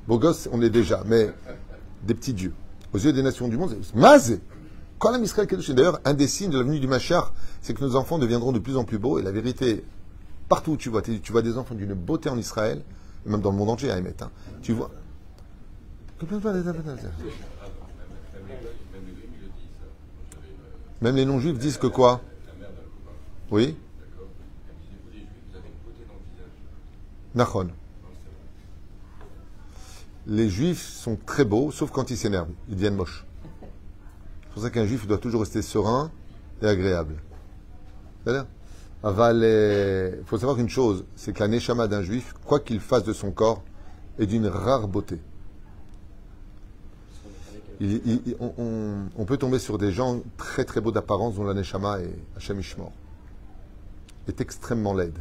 beaux 0.07 0.19
gosses, 0.19 0.49
on 0.51 0.61
est 0.61 0.69
déjà, 0.69 1.03
mais 1.05 1.29
des 2.03 2.13
petits 2.13 2.33
dieux. 2.33 2.53
Aux 2.93 2.97
yeux 2.97 3.13
des 3.13 3.23
nations 3.23 3.47
du 3.47 3.57
monde, 3.57 3.75
Mazé 3.95 4.41
Quand 4.99 5.11
l'âme 5.11 5.23
Israël 5.23 5.47
d'ailleurs, 5.47 5.99
un 6.05 6.13
des 6.13 6.27
signes 6.27 6.51
de 6.51 6.57
la 6.57 6.63
venue 6.63 6.79
du 6.79 6.87
Machar, 6.87 7.33
c'est 7.61 7.73
que 7.73 7.83
nos 7.83 7.95
enfants 7.95 8.19
deviendront 8.19 8.51
de 8.51 8.59
plus 8.59 8.77
en 8.77 8.83
plus 8.83 8.97
beaux, 8.97 9.19
et 9.19 9.21
la 9.21 9.31
vérité, 9.31 9.83
partout 10.49 10.71
où 10.71 10.77
tu 10.77 10.89
vois, 10.89 11.01
tu 11.01 11.31
vois 11.31 11.41
des 11.41 11.57
enfants 11.57 11.75
d'une 11.75 11.93
beauté 11.93 12.29
en 12.29 12.37
Israël, 12.37 12.83
même 13.25 13.41
dans 13.41 13.51
le 13.51 13.57
monde 13.57 13.69
entier, 13.69 13.89
à 13.89 13.97
émettre, 13.97 14.25
hein, 14.25 14.31
tu 14.61 14.73
vois. 14.73 14.91
Même 21.01 21.15
les 21.15 21.25
non-juifs 21.25 21.57
disent 21.57 21.77
que 21.77 21.87
quoi? 21.87 22.21
Oui 23.49 23.77
Nachon. 27.37 27.69
Les 30.25 30.49
juifs 30.49 30.85
sont 30.85 31.17
très 31.25 31.45
beaux, 31.45 31.71
sauf 31.71 31.91
quand 31.91 32.11
ils 32.11 32.17
s'énervent. 32.17 32.51
Ils 32.67 32.75
deviennent 32.75 32.95
moches. 32.95 33.25
C'est 33.61 34.53
pour 34.53 34.63
ça 34.63 34.69
qu'un 34.69 34.85
juif 34.85 35.07
doit 35.07 35.19
toujours 35.19 35.41
rester 35.41 35.61
serein 35.61 36.11
et 36.61 36.67
agréable. 36.67 37.15
Il 38.25 38.43
faut 40.25 40.37
savoir 40.37 40.59
une 40.59 40.67
chose, 40.67 41.05
c'est 41.15 41.31
que 41.31 41.39
la 41.39 41.47
neshama 41.47 41.87
d'un 41.87 42.01
juif, 42.01 42.33
quoi 42.45 42.59
qu'il 42.59 42.79
fasse 42.79 43.03
de 43.03 43.13
son 43.13 43.31
corps, 43.31 43.63
est 44.19 44.25
d'une 44.25 44.47
rare 44.47 44.87
beauté. 44.87 45.19
on, 47.79 49.25
peut 49.25 49.37
tomber 49.37 49.59
sur 49.59 49.77
des 49.77 49.91
gens 49.91 50.21
très 50.35 50.65
très 50.65 50.81
beaux 50.81 50.91
d'apparence 50.91 51.35
dont 51.35 51.43
la 51.43 51.53
neshama 51.53 51.99
est 51.99 52.15
Hashem 52.35 52.59
est 54.27 54.41
extrêmement 54.41 54.93
laide. 54.93 55.19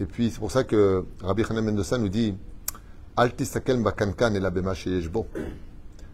Et 0.00 0.06
puis, 0.06 0.30
c'est 0.30 0.38
pour 0.38 0.50
ça 0.50 0.64
que 0.64 1.04
Rabbi 1.22 1.44
Hanan 1.48 1.64
Mendoza 1.64 1.98
nous 1.98 2.08
dit 2.08 2.34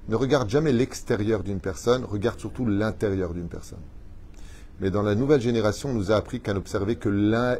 Ne 0.09 0.17
regarde 0.17 0.49
jamais 0.51 0.73
l'extérieur 0.73 1.43
d'une 1.43 1.61
personne, 1.61 2.05
regarde 2.05 2.39
surtout 2.39 2.67
l'intérieur 2.67 3.33
d'une 3.33 3.49
personne. 3.49 3.81
Mais 4.81 4.91
dans 4.91 5.03
la 5.03 5.15
nouvelle 5.15 5.41
génération, 5.41 5.91
on 5.91 5.95
nous 5.95 6.11
a 6.11 6.17
appris 6.17 6.41
qu'à 6.41 6.55
n'observer 6.55 6.97
que 6.97 7.09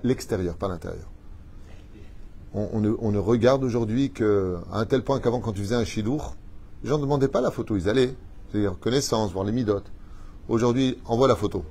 l'extérieur, 0.03 0.57
pas 0.57 0.69
l'intérieur. 0.69 1.11
On, 2.53 2.81
ne, 2.81 3.19
regarde 3.19 3.63
aujourd'hui 3.63 4.11
qu'à 4.11 4.25
un 4.73 4.85
tel 4.85 5.05
point 5.05 5.21
qu'avant, 5.21 5.41
quand 5.41 5.53
tu 5.53 5.61
faisais 5.61 5.77
un 5.77 5.85
chidour, 5.85 6.35
les 6.83 6.89
gens 6.89 6.97
ne 6.97 7.03
demandaient 7.03 7.29
pas 7.29 7.41
la 7.41 7.51
photo, 7.51 7.77
ils 7.77 7.89
allaient. 7.89 8.15
C'est-à-dire 8.51 8.77
connaissance, 8.79 9.33
voir 9.33 9.45
les 9.45 9.53
midotes. 9.53 9.93
Aujourd'hui, 10.49 10.99
envoie 11.05 11.29
la 11.29 11.37
photo. 11.37 11.65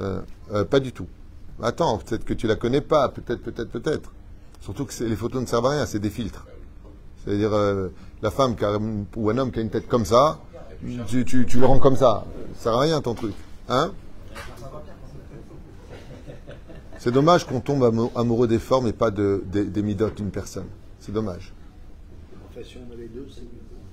Euh, 0.00 0.22
euh, 0.52 0.64
pas 0.64 0.80
du 0.80 0.92
tout. 0.92 1.06
Attends, 1.62 1.98
peut-être 1.98 2.24
que 2.24 2.34
tu 2.34 2.46
la 2.46 2.54
connais 2.54 2.80
pas, 2.80 3.08
peut-être, 3.08 3.42
peut-être, 3.42 3.70
peut-être. 3.70 4.12
Surtout 4.60 4.84
que 4.84 5.04
les 5.04 5.16
photos 5.16 5.40
ne 5.40 5.46
servent 5.46 5.66
à 5.66 5.70
rien, 5.70 5.86
c'est 5.86 5.98
des 5.98 6.10
filtres. 6.10 6.46
C'est-à-dire, 7.24 7.52
euh, 7.52 7.88
la 8.22 8.30
femme 8.30 8.54
ou 9.16 9.30
un 9.30 9.38
homme 9.38 9.50
qui 9.50 9.58
a 9.58 9.62
une 9.62 9.70
tête 9.70 9.88
comme 9.88 10.04
ça, 10.04 10.38
tu, 11.08 11.24
tu, 11.24 11.58
le 11.58 11.66
rends 11.66 11.80
comme 11.80 11.96
ça. 11.96 12.24
Ça 12.56 12.64
sert 12.64 12.74
à 12.74 12.80
rien 12.80 13.00
ton 13.00 13.14
truc. 13.14 13.34
Hein? 13.68 13.90
C'est 16.98 17.12
dommage 17.12 17.44
qu'on 17.46 17.60
tombe 17.60 18.10
amoureux 18.14 18.48
des 18.48 18.58
formes 18.58 18.86
et 18.86 18.92
pas 18.92 19.10
de, 19.10 19.42
des, 19.46 19.82
midotes 19.82 20.16
d'une 20.16 20.30
personne. 20.30 20.66
C'est 21.00 21.12
dommage. 21.12 21.52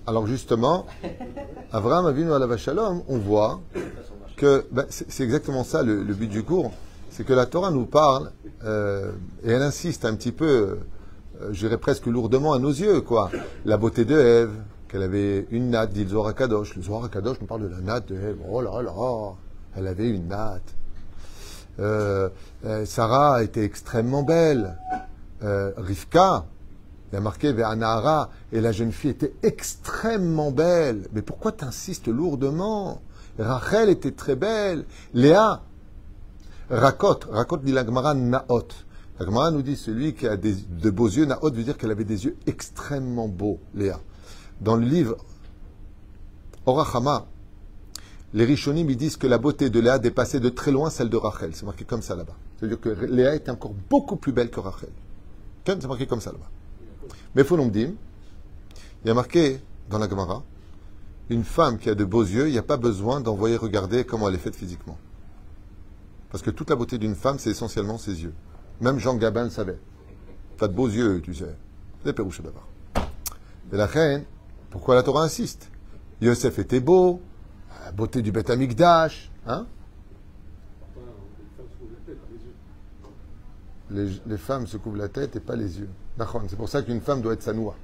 Alors 0.07 0.27
justement, 0.27 0.85
Abraham 1.71 2.05
Avinu 2.05 2.31
Alav 2.31 2.57
Shalom, 2.57 3.03
on 3.07 3.17
voit 3.17 3.61
que 4.37 4.65
ben, 4.71 4.85
c'est 4.89 5.23
exactement 5.23 5.63
ça 5.63 5.81
le 5.83 6.03
but 6.13 6.27
du 6.27 6.43
cours, 6.43 6.71
c'est 7.15 7.23
que 7.23 7.31
la 7.31 7.45
Torah 7.45 7.71
nous 7.71 7.85
parle 7.85 8.31
euh, 8.65 9.13
et 9.41 9.51
elle 9.51 9.61
insiste 9.61 10.03
un 10.03 10.15
petit 10.15 10.33
peu, 10.33 10.79
euh, 11.41 11.53
je 11.53 11.59
dirais 11.59 11.77
presque 11.77 12.07
lourdement 12.07 12.51
à 12.51 12.59
nos 12.59 12.71
yeux, 12.71 12.99
quoi. 12.99 13.31
La 13.63 13.77
beauté 13.77 14.03
de 14.03 14.19
Ève, 14.19 14.51
qu'elle 14.89 15.01
avait 15.01 15.47
une 15.49 15.69
natte, 15.69 15.93
dit 15.93 16.03
le 16.03 16.09
Zohar 16.09 16.27
HaKadosh. 16.27 16.75
Le 16.75 16.81
Zohar 16.81 17.05
HaKadosh 17.05 17.39
nous 17.39 17.47
parle 17.47 17.61
de 17.61 17.67
la 17.67 17.79
natte 17.79 18.09
de 18.09 18.15
Ève. 18.15 18.39
Oh 18.51 18.59
là 18.59 18.81
là, 18.81 19.33
elle 19.77 19.87
avait 19.87 20.09
une 20.09 20.27
natte. 20.27 20.75
Euh, 21.79 22.27
euh, 22.65 22.85
Sarah 22.85 23.43
était 23.43 23.63
extrêmement 23.63 24.23
belle. 24.23 24.77
Rivka, 25.41 26.45
il 27.11 27.15
y 27.15 27.17
a 27.17 27.21
marqué 27.21 27.55
et 28.51 28.61
la 28.61 28.71
jeune 28.73 28.91
fille 28.91 29.11
était 29.11 29.33
extrêmement 29.41 30.51
belle. 30.51 31.07
Mais 31.13 31.21
pourquoi 31.21 31.53
t'insistes 31.53 32.07
lourdement? 32.07 33.01
Rachel 33.39 33.89
était 33.89 34.11
très 34.11 34.35
belle. 34.35 34.85
Léa, 35.13 35.61
Rakot, 36.69 37.19
Rakot 37.29 37.57
dit 37.57 37.71
la 37.71 37.85
Gemara 37.85 38.13
Naot. 38.13 38.67
La 39.19 39.25
Gemara 39.25 39.51
nous 39.51 39.61
dit 39.61 39.75
celui 39.75 40.13
qui 40.13 40.27
a 40.27 40.35
de 40.35 40.89
beaux 40.89 41.07
yeux, 41.07 41.25
Naot 41.25 41.51
veut 41.51 41.63
dire 41.63 41.77
qu'elle 41.77 41.91
avait 41.91 42.03
des 42.03 42.25
yeux 42.25 42.35
extrêmement 42.47 43.27
beaux, 43.27 43.59
Léa. 43.73 43.99
Dans 44.61 44.75
le 44.75 44.85
livre 44.85 45.17
Orachama, 46.65 47.27
les 48.33 48.45
Rishonim 48.45 48.87
disent 48.95 49.17
que 49.17 49.27
la 49.27 49.37
beauté 49.37 49.69
de 49.69 49.79
Léa 49.79 49.99
dépassait 49.99 50.39
de 50.39 50.49
très 50.49 50.71
loin 50.71 50.89
celle 50.89 51.09
de 51.09 51.17
Rachel. 51.17 51.51
C'est 51.53 51.65
marqué 51.65 51.85
comme 51.85 52.01
ça 52.01 52.15
là-bas. 52.15 52.35
C'est-à-dire 52.57 52.81
que 52.81 52.89
Léa 52.89 53.35
était 53.35 53.51
encore 53.51 53.73
beaucoup 53.89 54.17
plus 54.17 54.33
belle 54.33 54.49
que 54.49 54.59
Rachel. 54.59 54.89
C'est 55.65 55.87
marqué 55.87 56.05
comme 56.05 56.19
ça 56.19 56.31
là-bas. 56.31 56.49
Mais 57.35 57.43
Fonomdim, 57.43 57.93
il 59.03 59.07
y 59.07 59.11
a 59.11 59.13
marqué 59.13 59.61
dans 59.89 59.99
la 59.99 60.09
Gemara, 60.09 60.43
une 61.29 61.43
femme 61.43 61.77
qui 61.77 61.89
a 61.89 61.95
de 61.95 62.03
beaux 62.03 62.23
yeux, 62.23 62.47
il 62.47 62.51
n'y 62.51 62.57
a 62.57 62.63
pas 62.63 62.77
besoin 62.77 63.21
d'envoyer 63.21 63.55
regarder 63.55 64.03
comment 64.03 64.27
elle 64.27 64.35
est 64.35 64.39
faite 64.39 64.55
physiquement. 64.55 64.97
Parce 66.35 66.43
que 66.43 66.51
toute 66.51 66.69
la 66.69 66.75
beauté 66.75 66.97
d'une 66.97 67.15
femme, 67.15 67.39
c'est 67.39 67.51
essentiellement 67.51 67.97
ses 67.97 68.21
yeux. 68.23 68.33
Même 68.81 68.99
Jean 68.99 69.15
Gabin 69.15 69.45
le 69.45 69.49
savait. 69.49 69.79
T'as 70.57 70.67
de 70.67 70.73
beaux 70.73 70.89
yeux, 70.89 71.21
tu 71.21 71.33
sais. 71.33 71.55
C'est 72.03 72.11
Pérouche 72.11 72.41
d'abord. 72.41 72.67
Et 73.71 73.77
la 73.77 73.85
reine, 73.85 74.25
pourquoi 74.69 74.95
la 74.95 75.03
Torah 75.03 75.23
insiste? 75.23 75.71
Yosef 76.19 76.59
était 76.59 76.81
beau, 76.81 77.21
la 77.85 77.93
beauté 77.93 78.21
du 78.21 78.33
Beth 78.33 78.49
Amikdash, 78.49 79.31
hein? 79.47 79.65
Les, 83.89 84.09
les 84.27 84.37
femmes 84.37 84.67
se 84.67 84.75
couvrent 84.75 84.97
la 84.97 85.07
tête 85.07 85.37
et 85.37 85.39
pas 85.39 85.55
les 85.55 85.79
yeux. 85.79 85.89
C'est 86.49 86.57
pour 86.57 86.67
ça 86.67 86.81
qu'une 86.81 86.99
femme 86.99 87.21
doit 87.21 87.31
être 87.31 87.43
sanoua. 87.43 87.77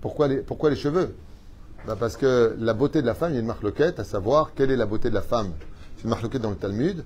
Pourquoi 0.00 0.28
les, 0.28 0.42
pourquoi 0.42 0.70
les 0.70 0.76
cheveux? 0.76 1.16
Bah 1.84 1.96
Parce 1.98 2.16
que 2.16 2.56
la 2.58 2.74
beauté 2.74 3.00
de 3.02 3.06
la 3.06 3.14
femme, 3.14 3.32
il 3.32 3.34
y 3.34 3.36
a 3.38 3.40
une 3.40 3.46
marloquette, 3.46 4.00
à 4.00 4.04
savoir 4.04 4.52
quelle 4.54 4.70
est 4.70 4.76
la 4.76 4.86
beauté 4.86 5.08
de 5.10 5.14
la 5.14 5.22
femme? 5.22 5.52
C'est 5.96 6.04
une 6.04 6.10
marloquette 6.10 6.42
dans 6.42 6.50
le 6.50 6.56
Talmud. 6.56 7.04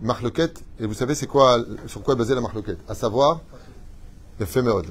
Marloquette, 0.00 0.62
et 0.78 0.86
vous 0.86 0.94
savez 0.94 1.14
c'est 1.14 1.26
quoi, 1.26 1.58
sur 1.86 2.02
quoi 2.02 2.14
est 2.14 2.16
basée 2.16 2.34
la 2.34 2.40
marloquette? 2.40 2.78
À 2.88 2.94
savoir, 2.94 3.40
l'éphémérode. 4.38 4.86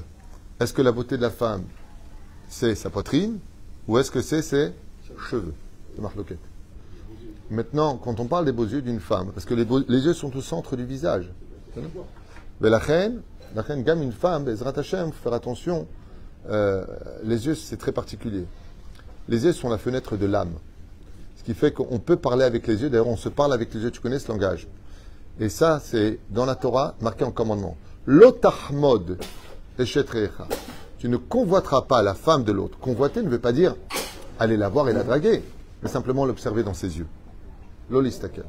Est-ce 0.60 0.72
que 0.72 0.82
la 0.82 0.92
beauté 0.92 1.16
de 1.16 1.22
la 1.22 1.30
femme, 1.30 1.64
c'est 2.48 2.74
sa 2.74 2.90
poitrine 2.90 3.38
ou 3.86 3.98
est-ce 3.98 4.10
que 4.10 4.20
c'est 4.20 4.42
ses 4.42 4.72
cheveux? 5.30 5.54
C'est 5.94 6.02
marloquette. 6.02 6.40
Maintenant, 7.50 7.96
quand 7.96 8.20
on 8.20 8.26
parle 8.26 8.44
des 8.44 8.52
beaux 8.52 8.66
yeux 8.66 8.82
d'une 8.82 9.00
femme, 9.00 9.30
parce 9.32 9.46
que 9.46 9.54
les, 9.54 9.66
les 9.88 10.04
yeux 10.04 10.12
sont 10.12 10.36
au 10.36 10.42
centre 10.42 10.76
du 10.76 10.84
visage. 10.84 11.32
Mais 12.60 12.68
la 12.68 12.78
reine, 12.78 13.22
la 13.54 13.62
reine 13.62 13.82
gamme 13.82 14.02
une 14.02 14.12
femme, 14.12 14.46
Ezrat 14.48 14.74
Hashem, 14.76 15.12
faut 15.12 15.22
faire 15.22 15.32
attention. 15.32 15.86
Euh, 16.50 16.84
les 17.22 17.46
yeux, 17.46 17.54
c'est 17.54 17.76
très 17.76 17.92
particulier. 17.92 18.44
Les 19.28 19.44
yeux 19.44 19.52
sont 19.52 19.68
la 19.68 19.78
fenêtre 19.78 20.16
de 20.16 20.26
l'âme. 20.26 20.54
Ce 21.36 21.42
qui 21.42 21.54
fait 21.54 21.72
qu'on 21.72 21.98
peut 21.98 22.16
parler 22.16 22.44
avec 22.44 22.66
les 22.66 22.82
yeux. 22.82 22.90
D'ailleurs, 22.90 23.08
on 23.08 23.16
se 23.16 23.28
parle 23.28 23.52
avec 23.52 23.72
les 23.74 23.82
yeux. 23.82 23.90
Tu 23.90 24.00
connais 24.00 24.18
ce 24.18 24.28
langage. 24.28 24.66
Et 25.40 25.48
ça, 25.48 25.80
c'est 25.82 26.18
dans 26.30 26.46
la 26.46 26.54
Torah, 26.54 26.94
marqué 27.00 27.24
en 27.24 27.30
commandement. 27.30 27.76
L'otahmod 28.06 29.18
eshetrecha. 29.78 30.48
Tu 30.98 31.08
ne 31.08 31.16
convoiteras 31.16 31.82
pas 31.82 32.02
la 32.02 32.14
femme 32.14 32.42
de 32.42 32.52
l'autre. 32.52 32.78
Convoiter 32.78 33.22
ne 33.22 33.28
veut 33.28 33.38
pas 33.38 33.52
dire 33.52 33.76
aller 34.38 34.56
la 34.56 34.68
voir 34.68 34.88
et 34.88 34.92
la 34.92 35.04
draguer, 35.04 35.42
mais 35.82 35.88
simplement 35.88 36.24
l'observer 36.24 36.62
dans 36.62 36.74
ses 36.74 36.98
yeux. 36.98 37.06
Lolistaker. 37.90 38.44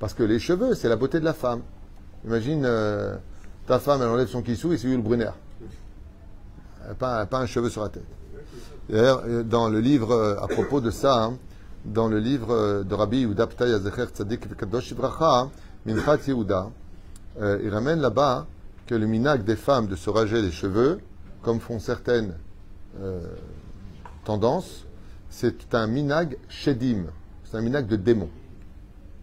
Parce 0.00 0.14
que 0.14 0.22
les 0.22 0.38
cheveux, 0.38 0.74
c'est 0.74 0.88
la 0.88 0.96
beauté 0.96 1.20
de 1.20 1.24
la 1.24 1.34
femme. 1.34 1.60
Imagine, 2.24 2.64
euh, 2.64 3.16
ta 3.66 3.78
femme, 3.78 4.00
elle 4.02 4.08
enlève 4.08 4.28
son 4.28 4.42
kissou 4.42 4.72
et 4.72 4.78
c'est 4.78 4.88
lui 4.88 4.96
le 4.96 5.02
brunner. 5.02 5.30
Pas, 6.98 7.26
pas 7.26 7.38
un 7.38 7.46
cheveu 7.46 7.68
sur 7.68 7.82
la 7.82 7.88
tête. 7.88 8.02
D'ailleurs, 8.88 9.22
euh, 9.26 9.42
dans 9.42 9.68
le 9.68 9.80
livre, 9.80 10.12
euh, 10.12 10.40
à 10.40 10.48
propos 10.48 10.80
de 10.80 10.90
ça, 10.90 11.24
hein, 11.24 11.38
dans 11.84 12.08
le 12.08 12.18
livre 12.18 12.50
euh, 12.50 12.82
de 12.82 12.94
Rabbi 12.94 13.20
Yehuda 13.20 13.46
Ptaya 13.46 13.78
Zecher 13.78 14.06
Tzadik 14.06 14.48
Vekadosh 14.48 14.90
Ibracha, 14.90 15.48
Minchat 15.86 16.18
Yehuda, 16.26 16.70
il 17.40 17.70
ramène 17.70 18.00
là-bas 18.00 18.46
que 18.86 18.94
le 18.94 19.06
minag 19.06 19.42
des 19.44 19.56
femmes 19.56 19.86
de 19.86 19.96
se 19.96 20.10
rager 20.10 20.42
les 20.42 20.50
cheveux, 20.50 21.00
comme 21.40 21.60
font 21.60 21.78
certaines 21.78 22.34
tendances, 24.24 24.84
c'est 25.30 25.74
un 25.74 25.86
minag 25.86 26.36
shedim, 26.48 27.06
c'est 27.42 27.56
un 27.56 27.62
minag 27.62 27.86
de 27.86 27.96
démon. 27.96 28.28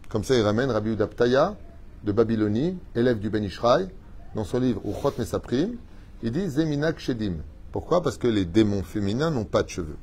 Comme 0.10 0.24
ça, 0.24 0.36
il 0.36 0.42
ramène 0.42 0.72
Rabbi 0.72 0.90
Yehuda 0.90 1.08
Ptaya 1.08 1.56
de 2.04 2.12
Babylonie, 2.12 2.78
élève 2.96 3.20
du 3.20 3.30
Ben 3.30 3.44
Ishraï, 3.44 3.88
dans 4.36 4.44
son 4.44 4.60
livre 4.60 4.82
Uchot 4.84 5.14
Mesaprim, 5.18 5.76
il 6.24 6.32
dit 6.32 6.50
Zeminag 6.50 6.98
Shedim. 6.98 7.36
Pourquoi? 7.72 8.02
Parce 8.02 8.18
que 8.18 8.28
les 8.28 8.46
démons 8.46 8.84
féminins 8.84 9.32
n'ont 9.32 9.46
pas 9.46 9.64
de 9.64 9.70
cheveux. 9.70 9.98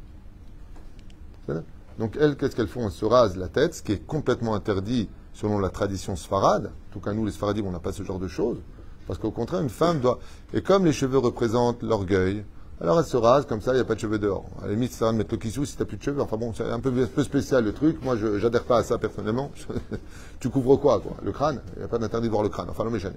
Donc 1.98 2.16
elles, 2.20 2.37
qu'est-ce 2.37 2.55
qu'elles 2.55 2.68
font? 2.68 2.87
Elles 2.87 2.92
se 2.92 3.05
rasent 3.05 3.37
la 3.37 3.48
tête, 3.48 3.74
ce 3.74 3.83
qui 3.83 3.92
est 3.92 4.07
complètement 4.07 4.55
interdit 4.55 5.09
selon 5.33 5.59
la 5.59 5.70
tradition 5.70 6.16
sfarade. 6.16 6.66
En 6.90 6.92
tout 6.92 7.00
cas, 7.00 7.12
nous, 7.12 7.24
les 7.24 7.33
sfaradim, 7.33 7.64
on 7.64 7.70
n'a 7.70 7.79
pas 7.79 7.92
ce 7.92 8.02
genre 8.02 8.18
de 8.18 8.29
choses. 8.29 8.59
Parce 9.07 9.18
qu'au 9.18 9.31
contraire, 9.31 9.61
une 9.61 9.68
femme 9.68 10.00
doit... 10.00 10.18
Et 10.52 10.62
comme 10.62 10.85
les 10.85 10.92
cheveux 10.92 11.18
représentent 11.18 11.83
l'orgueil, 11.83 12.44
alors 12.81 12.98
elle 12.98 13.07
se 13.07 13.16
rase 13.16 13.46
comme 13.46 13.61
ça, 13.61 13.72
il 13.72 13.76
n'y 13.76 13.81
a 13.81 13.85
pas 13.85 13.94
de 13.94 14.00
cheveux 14.00 14.18
dehors. 14.18 14.44
À 14.62 14.66
la 14.66 14.72
limite, 14.72 14.92
ça 14.92 15.07
va 15.07 15.12
mettre 15.12 15.33
le 15.33 15.38
kissou 15.38 15.64
si 15.64 15.76
tu 15.76 15.85
plus 15.85 15.96
de 15.96 16.02
cheveux. 16.02 16.20
Enfin 16.20 16.37
bon, 16.37 16.52
c'est 16.55 16.68
un 16.68 16.81
peu, 16.81 16.90
un 17.02 17.07
peu 17.07 17.22
spécial 17.22 17.64
le 17.64 17.72
truc. 17.72 18.02
Moi, 18.05 18.16
je 18.16 18.26
n'adhère 18.26 18.64
pas 18.64 18.79
à 18.79 18.83
ça 18.83 18.98
personnellement. 18.98 19.50
tu 20.40 20.50
couvres 20.50 20.76
quoi, 20.76 21.00
quoi? 21.00 21.16
Le 21.22 21.33
crâne? 21.33 21.61
Il 21.76 21.79
n'y 21.79 21.85
a 21.85 21.88
pas 21.88 21.98
d'interdit 21.98 22.26
de 22.26 22.33
voir 22.33 22.42
le 22.42 22.50
crâne. 22.50 22.68
Enfin, 22.68 22.85
non, 22.85 22.90
mais 22.90 22.98
jamais. 22.98 23.16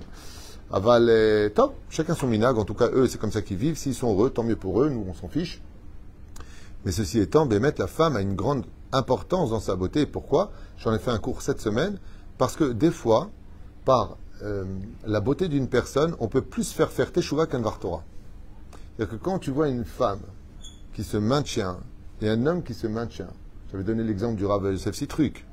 Aval 0.71 1.51
top, 1.53 1.73
chacun 1.89 2.15
son 2.15 2.27
minag. 2.27 2.57
En 2.57 2.65
tout 2.65 2.73
cas, 2.75 2.89
eux, 2.93 3.07
c'est 3.07 3.19
comme 3.19 3.31
ça 3.31 3.41
qu'ils 3.41 3.57
vivent. 3.57 3.77
S'ils 3.77 3.95
sont 3.95 4.11
heureux, 4.13 4.29
tant 4.29 4.43
mieux 4.43 4.55
pour 4.55 4.81
eux. 4.81 4.89
Nous, 4.89 5.05
on 5.07 5.13
s'en 5.13 5.27
fiche. 5.27 5.61
Mais 6.85 6.91
ceci 6.91 7.19
étant, 7.19 7.45
Bémet, 7.45 7.73
la 7.77 7.87
femme 7.87 8.15
a 8.15 8.21
une 8.21 8.35
grande 8.35 8.65
importance 8.91 9.49
dans 9.49 9.59
sa 9.59 9.75
beauté. 9.75 10.05
Pourquoi? 10.05 10.51
J'en 10.77 10.93
ai 10.93 10.99
fait 10.99 11.11
un 11.11 11.17
cours 11.19 11.41
cette 11.41 11.59
semaine. 11.59 11.97
Parce 12.37 12.55
que 12.55 12.71
des 12.71 12.91
fois, 12.91 13.29
par 13.83 14.17
euh, 14.43 14.63
la 15.05 15.19
beauté 15.19 15.49
d'une 15.49 15.67
personne, 15.67 16.15
on 16.19 16.27
peut 16.27 16.41
plus 16.41 16.71
faire 16.71 16.91
faire 16.91 17.11
Teshuvah 17.11 17.47
qu'un 17.47 17.59
Vartora. 17.59 18.03
C'est-à-dire 18.95 19.17
que 19.17 19.23
quand 19.23 19.39
tu 19.39 19.51
vois 19.51 19.67
une 19.67 19.85
femme 19.85 20.21
qui 20.93 21.03
se 21.03 21.17
maintient 21.17 21.77
et 22.21 22.29
un 22.29 22.45
homme 22.45 22.63
qui 22.63 22.73
se 22.73 22.87
maintient, 22.87 23.31
j'avais 23.71 23.83
donné 23.83 24.03
l'exemple 24.03 24.35
du 24.35 24.45
Rav 24.45 24.63
Yosef 24.63 24.95
Sitruk, 24.95 25.45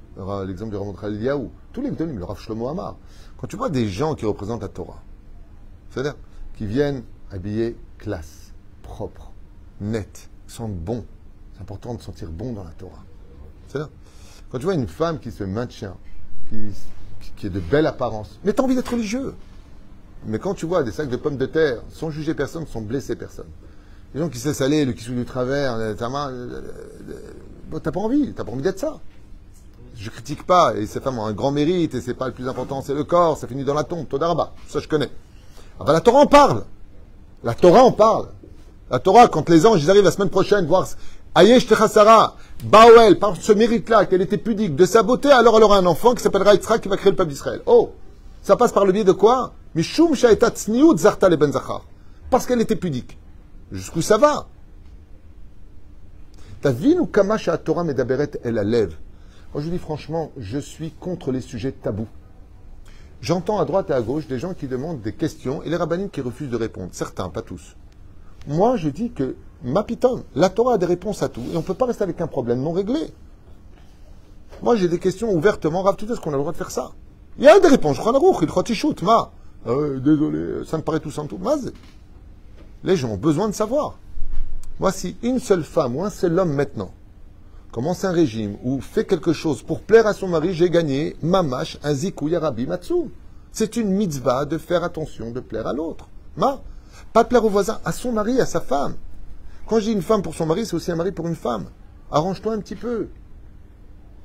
l'exemple 0.46 0.70
du 0.70 0.76
Rav 0.76 0.94
Eliyahu, 1.12 1.48
tous 1.72 1.80
les 1.80 1.90
Gdolim, 1.90 2.18
le 2.18 2.24
Rav 2.24 2.38
Shlomo 2.38 2.68
Amar. 2.68 2.96
Quand 3.38 3.46
tu 3.46 3.56
vois 3.56 3.68
des 3.68 3.88
gens 3.88 4.14
qui 4.14 4.24
représentent 4.24 4.62
la 4.62 4.68
Torah, 4.68 5.02
c'est-à-dire 5.96 6.16
qui 6.58 6.66
viennent 6.66 7.02
habillés 7.30 7.74
classe, 7.96 8.52
propre, 8.82 9.32
net, 9.80 10.28
sentent 10.46 10.76
bon, 10.76 11.06
c'est 11.54 11.62
important 11.62 11.94
de 11.94 12.02
sentir 12.02 12.30
bon 12.30 12.52
dans 12.52 12.64
la 12.64 12.70
Torah. 12.72 13.02
C'est-à-dire, 13.66 13.88
quand 14.50 14.58
tu 14.58 14.64
vois 14.64 14.74
une 14.74 14.88
femme 14.88 15.18
qui 15.18 15.30
se 15.30 15.42
maintient, 15.42 15.96
qui, 16.50 16.58
qui 17.36 17.46
est 17.46 17.50
de 17.50 17.60
belle 17.60 17.86
apparence, 17.86 18.38
mais 18.44 18.52
tu 18.52 18.60
as 18.60 18.64
envie 18.64 18.74
d'être 18.74 18.92
religieux. 18.92 19.34
Mais 20.26 20.38
quand 20.38 20.52
tu 20.52 20.66
vois 20.66 20.82
des 20.82 20.92
sacs 20.92 21.08
de 21.08 21.16
pommes 21.16 21.38
de 21.38 21.46
terre, 21.46 21.82
sans 21.88 22.10
juger 22.10 22.34
personne, 22.34 22.66
sans 22.66 22.82
blesser 22.82 23.16
personne, 23.16 23.48
les 24.12 24.20
gens 24.20 24.28
qui 24.28 24.38
se 24.38 24.62
aller, 24.62 24.84
le 24.84 24.92
kissou 24.92 25.14
du 25.14 25.24
travers, 25.24 25.78
t'as 25.96 26.10
pas 26.10 28.00
envie, 28.00 28.34
t'as 28.34 28.44
pas 28.44 28.52
envie 28.52 28.62
d'être 28.62 28.80
ça. 28.80 29.00
Je 29.96 30.10
critique 30.10 30.42
pas, 30.42 30.76
et 30.76 30.86
ces 30.86 31.00
femmes 31.00 31.18
ont 31.18 31.24
un 31.24 31.32
grand 31.32 31.52
mérite, 31.52 31.94
et 31.94 32.02
c'est 32.02 32.12
pas 32.12 32.26
le 32.26 32.34
plus 32.34 32.48
important, 32.48 32.82
c'est 32.82 32.92
le 32.92 33.04
corps, 33.04 33.38
ça 33.38 33.48
finit 33.48 33.64
dans 33.64 33.72
la 33.72 33.84
tombe, 33.84 34.06
Todaraba, 34.06 34.52
ça 34.68 34.78
je 34.80 34.88
connais. 34.88 35.10
Ah 35.78 35.84
ben 35.84 35.92
la 35.92 36.00
Torah 36.00 36.20
en 36.20 36.26
parle. 36.26 36.64
La 37.44 37.54
Torah 37.54 37.82
en 37.82 37.92
parle. 37.92 38.28
La 38.90 38.98
Torah, 38.98 39.28
quand 39.28 39.48
les 39.48 39.66
anges 39.66 39.82
ils 39.82 39.90
arrivent 39.90 40.04
la 40.04 40.10
semaine 40.10 40.30
prochaine 40.30 40.66
voir 40.66 40.86
Ayesh 41.34 41.66
Techasara, 41.66 42.36
Baoel, 42.64 43.18
par 43.18 43.36
ce 43.36 43.52
mérite-là, 43.52 44.06
qu'elle 44.06 44.22
était 44.22 44.38
pudique 44.38 44.74
de 44.74 44.86
sa 44.86 45.02
beauté, 45.02 45.30
alors 45.30 45.58
elle 45.58 45.64
aura 45.64 45.76
un 45.76 45.84
enfant 45.84 46.14
qui 46.14 46.22
s'appellera 46.22 46.54
Yitzhak 46.54 46.80
qui 46.80 46.88
va 46.88 46.96
créer 46.96 47.10
le 47.10 47.16
peuple 47.16 47.30
d'Israël. 47.30 47.60
Oh 47.66 47.90
Ça 48.42 48.56
passe 48.56 48.72
par 48.72 48.86
le 48.86 48.92
biais 48.92 49.04
de 49.04 49.12
quoi? 49.12 49.52
Mishum 49.74 50.14
Shaetat 50.14 50.54
Zarta 50.96 51.28
Ben 51.28 51.52
Zachar. 51.52 51.84
Parce 52.30 52.46
qu'elle 52.46 52.60
était 52.62 52.76
pudique. 52.76 53.18
Jusqu'où 53.70 54.00
ça 54.00 54.16
va? 54.16 54.46
T'as 56.62 56.72
vu 56.72 56.94
nous 56.94 57.06
Kamash 57.06 57.48
à 57.48 57.58
Torah 57.58 57.84
Medaberet 57.84 58.30
elle 58.42 58.54
la 58.54 58.64
lève. 58.64 58.94
Moi 59.52 59.62
je 59.62 59.68
dis 59.68 59.78
franchement, 59.78 60.32
je 60.38 60.58
suis 60.58 60.90
contre 60.92 61.32
les 61.32 61.42
sujets 61.42 61.72
tabous. 61.72 62.08
J'entends 63.20 63.58
à 63.58 63.64
droite 63.64 63.90
et 63.90 63.94
à 63.94 64.00
gauche 64.00 64.26
des 64.26 64.38
gens 64.38 64.54
qui 64.54 64.68
demandent 64.68 65.00
des 65.00 65.12
questions 65.12 65.62
et 65.62 65.70
les 65.70 65.76
rabbinimes 65.76 66.10
qui 66.10 66.20
refusent 66.20 66.50
de 66.50 66.56
répondre. 66.56 66.90
Certains, 66.92 67.28
pas 67.28 67.42
tous. 67.42 67.76
Moi, 68.46 68.76
je 68.76 68.88
dis 68.88 69.10
que 69.10 69.36
ma 69.64 69.82
pitonne, 69.82 70.22
la 70.34 70.50
Torah 70.50 70.74
a 70.74 70.78
des 70.78 70.86
réponses 70.86 71.22
à 71.22 71.28
tout 71.28 71.42
et 71.52 71.56
on 71.56 71.60
ne 71.60 71.64
peut 71.64 71.74
pas 71.74 71.86
rester 71.86 72.04
avec 72.04 72.20
un 72.20 72.26
problème 72.26 72.60
non 72.60 72.72
réglé. 72.72 73.00
Moi, 74.62 74.76
j'ai 74.76 74.88
des 74.88 74.98
questions 74.98 75.32
ouvertement. 75.32 75.82
Rav, 75.82 75.96
est-ce 76.00 76.20
qu'on 76.20 76.30
a 76.30 76.36
le 76.36 76.40
droit 76.40 76.52
de 76.52 76.56
faire 76.56 76.70
ça? 76.70 76.92
Il 77.38 77.44
y 77.44 77.48
a 77.48 77.58
des 77.58 77.68
réponses. 77.68 77.98
il 77.98 79.04
ma. 79.04 79.30
Euh, 79.66 79.98
désolé, 79.98 80.64
ça 80.64 80.78
me 80.78 80.82
paraît 80.82 81.00
tout 81.00 81.10
sans 81.10 81.26
tout. 81.26 81.38
Maz. 81.38 81.72
Les 82.84 82.96
gens 82.96 83.10
ont 83.10 83.16
besoin 83.16 83.48
de 83.48 83.54
savoir. 83.54 83.98
Moi, 84.78 84.92
si 84.92 85.16
une 85.22 85.40
seule 85.40 85.64
femme 85.64 85.96
ou 85.96 86.04
un 86.04 86.10
seul 86.10 86.38
homme 86.38 86.52
maintenant 86.52 86.92
commence 87.76 88.06
un 88.06 88.10
régime 88.10 88.56
ou 88.64 88.80
fait 88.80 89.04
quelque 89.04 89.34
chose 89.34 89.62
pour 89.62 89.82
plaire 89.82 90.06
à 90.06 90.14
son 90.14 90.28
mari, 90.28 90.54
j'ai 90.54 90.70
gagné 90.70 91.14
mamash, 91.20 91.76
un 91.82 91.92
zikou 91.92 92.26
yarabi 92.26 92.66
matsu. 92.66 92.94
C'est 93.52 93.76
une 93.76 93.90
mitzvah 93.90 94.46
de 94.46 94.56
faire 94.56 94.82
attention, 94.82 95.30
de 95.30 95.40
plaire 95.40 95.66
à 95.66 95.74
l'autre. 95.74 96.08
Ma, 96.38 96.62
pas 97.12 97.24
plaire 97.24 97.44
au 97.44 97.50
voisin, 97.50 97.78
à 97.84 97.92
son 97.92 98.12
mari, 98.12 98.40
à 98.40 98.46
sa 98.46 98.62
femme. 98.62 98.94
Quand 99.66 99.78
je 99.78 99.84
dis 99.84 99.92
une 99.92 100.00
femme 100.00 100.22
pour 100.22 100.34
son 100.34 100.46
mari, 100.46 100.64
c'est 100.64 100.74
aussi 100.74 100.90
un 100.90 100.96
mari 100.96 101.12
pour 101.12 101.28
une 101.28 101.34
femme. 101.34 101.66
Arrange-toi 102.10 102.54
un 102.54 102.60
petit 102.60 102.76
peu. 102.76 103.08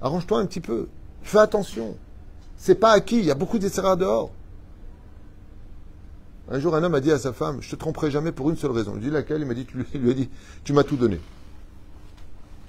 Arrange-toi 0.01 0.39
un 0.39 0.45
petit 0.45 0.61
peu. 0.61 0.87
Fais 1.21 1.39
attention. 1.39 1.97
C'est 2.55 2.75
pas 2.75 2.91
acquis. 2.91 3.19
Il 3.19 3.25
y 3.25 3.31
a 3.31 3.35
beaucoup 3.35 3.59
d'essais 3.59 3.81
dehors. 3.97 4.31
Un 6.49 6.57
jour, 6.57 6.73
un 6.73 6.83
homme 6.85 6.95
a 6.95 7.01
dit 7.01 7.11
à 7.11 7.17
sa 7.17 7.33
femme 7.33 7.57
Je 7.59 7.69
te 7.69 7.75
tromperai 7.75 8.11
jamais 8.11 8.31
pour 8.31 8.49
une 8.49 8.55
seule 8.55 8.71
raison. 8.71 8.93
Il 8.95 9.01
dit 9.01 9.09
laquelle? 9.09 9.41
Il 9.41 9.45
m'a 9.45 9.55
dit 9.55 9.65
Tu 9.65 9.75
lui, 9.75 10.15
dit 10.15 10.29
Tu 10.63 10.71
m'as 10.71 10.83
tout 10.83 10.95
donné. 10.95 11.19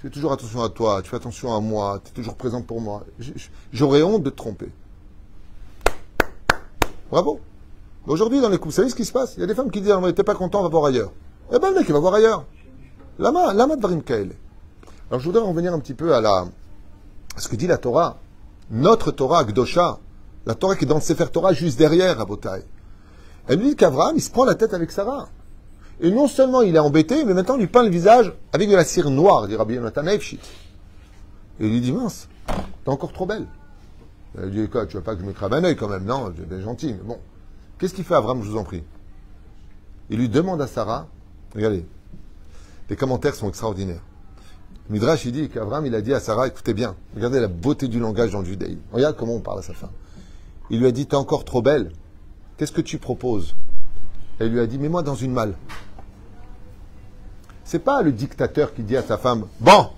Tu 0.03 0.09
fais 0.09 0.15
toujours 0.15 0.33
attention 0.33 0.61
à 0.61 0.67
toi, 0.67 1.01
tu 1.01 1.09
fais 1.09 1.15
attention 1.15 1.55
à 1.55 1.61
moi, 1.61 2.01
tu 2.03 2.09
es 2.09 2.13
toujours 2.13 2.35
présent 2.35 2.61
pour 2.61 2.81
moi. 2.81 3.05
J'aurais 3.71 4.03
honte 4.03 4.21
de 4.21 4.29
te 4.29 4.35
tromper. 4.35 4.69
Bravo. 7.09 7.39
Aujourd'hui, 8.05 8.41
dans 8.41 8.49
les 8.49 8.57
couples, 8.57 8.71
vous 8.71 8.75
savez 8.75 8.89
ce 8.89 8.95
qui 8.95 9.05
se 9.05 9.13
passe? 9.13 9.35
Il 9.37 9.39
y 9.39 9.43
a 9.43 9.45
des 9.45 9.55
femmes 9.55 9.71
qui 9.71 9.79
disent 9.79 9.91
ah, 9.91 10.11
T'es 10.11 10.25
pas 10.25 10.35
content, 10.35 10.59
on 10.59 10.63
va 10.63 10.67
voir 10.67 10.83
ailleurs. 10.87 11.13
Eh 11.53 11.57
ben, 11.57 11.69
le 11.69 11.75
mec, 11.75 11.85
il 11.87 11.93
va 11.93 11.99
voir 11.99 12.15
ailleurs. 12.15 12.43
Lama, 13.17 13.53
lama 13.53 13.77
de 13.77 13.81
Varim 13.81 14.01
Alors, 15.09 15.21
je 15.21 15.25
voudrais 15.25 15.41
revenir 15.41 15.73
un 15.73 15.79
petit 15.79 15.93
peu 15.93 16.13
à, 16.13 16.19
la, 16.19 16.47
à 17.37 17.39
ce 17.39 17.47
que 17.47 17.55
dit 17.55 17.67
la 17.67 17.77
Torah. 17.77 18.17
Notre 18.71 19.11
Torah, 19.11 19.45
Gdosha, 19.45 19.99
la 20.45 20.55
Torah 20.55 20.75
qui 20.75 20.83
est 20.83 20.87
dans 20.87 20.95
le 20.95 21.01
Sefer 21.01 21.27
Torah 21.31 21.53
juste 21.53 21.79
derrière, 21.79 22.19
à 22.19 22.25
Botaï. 22.25 22.65
Elle 23.47 23.59
lui 23.59 23.69
dit 23.69 23.75
qu'Abraham, 23.77 24.17
il 24.17 24.21
se 24.21 24.31
prend 24.31 24.43
la 24.43 24.55
tête 24.55 24.73
avec 24.73 24.91
Sarah. 24.91 25.29
Et 26.03 26.11
non 26.11 26.27
seulement 26.27 26.61
il 26.61 26.75
est 26.75 26.79
embêté, 26.79 27.23
mais 27.23 27.33
maintenant 27.33 27.55
il 27.55 27.61
lui 27.61 27.67
peint 27.67 27.81
le 27.81 27.89
visage 27.89 28.33
avec 28.51 28.69
de 28.69 28.75
la 28.75 28.83
cire 28.83 29.09
noire, 29.09 29.47
dit 29.47 29.55
Rabbi 29.55 29.75
Yonatan 29.75 30.05
Et 30.05 30.19
il 31.61 31.69
lui 31.69 31.79
dit, 31.79 31.93
mince, 31.93 32.27
t'es 32.45 32.89
encore 32.89 33.13
trop 33.13 33.25
belle. 33.25 33.47
Elle 34.37 34.49
lui 34.49 34.63
dit, 34.63 34.69
quoi, 34.69 34.85
tu 34.85 34.97
veux 34.97 35.01
pas 35.01 35.15
que 35.15 35.21
je 35.21 35.25
me 35.25 35.31
crame 35.31 35.53
un 35.53 35.63
œil 35.63 35.77
quand 35.77 35.87
même 35.87 36.03
Non, 36.03 36.29
es 36.29 36.61
gentil, 36.61 36.93
mais 36.93 37.03
bon. 37.05 37.19
Qu'est-ce 37.79 37.93
qu'il 37.93 38.03
fait 38.03 38.15
Abraham, 38.15 38.43
je 38.43 38.49
vous 38.49 38.57
en 38.57 38.65
prie? 38.65 38.83
Il 40.09 40.19
lui 40.19 40.27
demande 40.27 40.61
à 40.61 40.67
Sarah, 40.67 41.07
regardez, 41.55 41.85
les 42.89 42.97
commentaires 42.97 43.33
sont 43.33 43.47
extraordinaires. 43.47 44.03
Midrash, 44.89 45.23
il 45.23 45.31
dit 45.31 45.47
qu'Abraham, 45.47 45.85
il 45.85 45.95
a 45.95 46.01
dit 46.01 46.13
à 46.13 46.19
Sarah, 46.19 46.47
écoutez 46.47 46.73
bien, 46.73 46.97
regardez 47.15 47.39
la 47.39 47.47
beauté 47.47 47.87
du 47.87 48.01
langage 48.01 48.31
dans 48.31 48.39
le 48.39 48.45
judaïsme. 48.45 48.81
Regarde 48.91 49.15
comment 49.15 49.35
on 49.35 49.39
parle 49.39 49.59
à 49.59 49.61
sa 49.61 49.73
femme. 49.73 49.91
Il 50.69 50.81
lui 50.81 50.87
a 50.87 50.91
dit, 50.91 51.05
t'es 51.05 51.15
encore 51.15 51.45
trop 51.45 51.61
belle. 51.61 51.93
Qu'est-ce 52.57 52.73
que 52.73 52.81
tu 52.81 52.97
proposes? 52.97 53.55
Elle 54.39 54.49
lui 54.49 54.59
a 54.59 54.67
dit, 54.67 54.77
mets-moi 54.77 55.01
dans 55.01 55.15
une 55.15 55.31
malle. 55.31 55.53
C'est 57.63 57.79
pas 57.79 58.01
le 58.01 58.11
dictateur 58.11 58.73
qui 58.73 58.83
dit 58.83 58.97
à 58.97 59.03
sa 59.03 59.17
femme, 59.17 59.47
bon, 59.59 59.89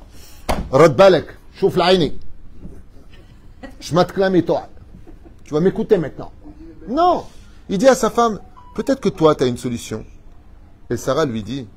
Rodbalek, 0.71 1.27
m'acclame 3.93 4.41
toi. 4.43 4.69
Tu 5.43 5.53
vas 5.53 5.59
m'écouter 5.59 5.97
maintenant. 5.97 6.31
Non. 6.87 7.25
Il 7.69 7.77
dit 7.77 7.87
à 7.87 7.95
sa 7.95 8.09
femme, 8.09 8.39
peut-être 8.75 9.01
que 9.01 9.09
toi, 9.09 9.35
tu 9.35 9.43
as 9.43 9.47
une 9.47 9.57
solution. 9.57 10.05
Et 10.89 10.97
Sarah 10.97 11.25
lui 11.25 11.43
dit, 11.43 11.67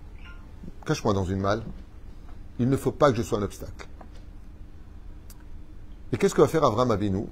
cache-moi 0.85 1.15
dans 1.15 1.25
une 1.25 1.41
malle. 1.41 1.63
Il 2.59 2.69
ne 2.69 2.77
faut 2.77 2.93
pas 2.93 3.11
que 3.11 3.17
je 3.17 3.23
sois 3.23 3.39
un 3.39 3.43
obstacle. 3.43 3.89
Et 6.13 6.17
qu'est-ce 6.17 6.35
que 6.35 6.41
va 6.41 6.49
faire 6.49 6.65
Avram 6.65 6.91
Avinu? 6.91 7.25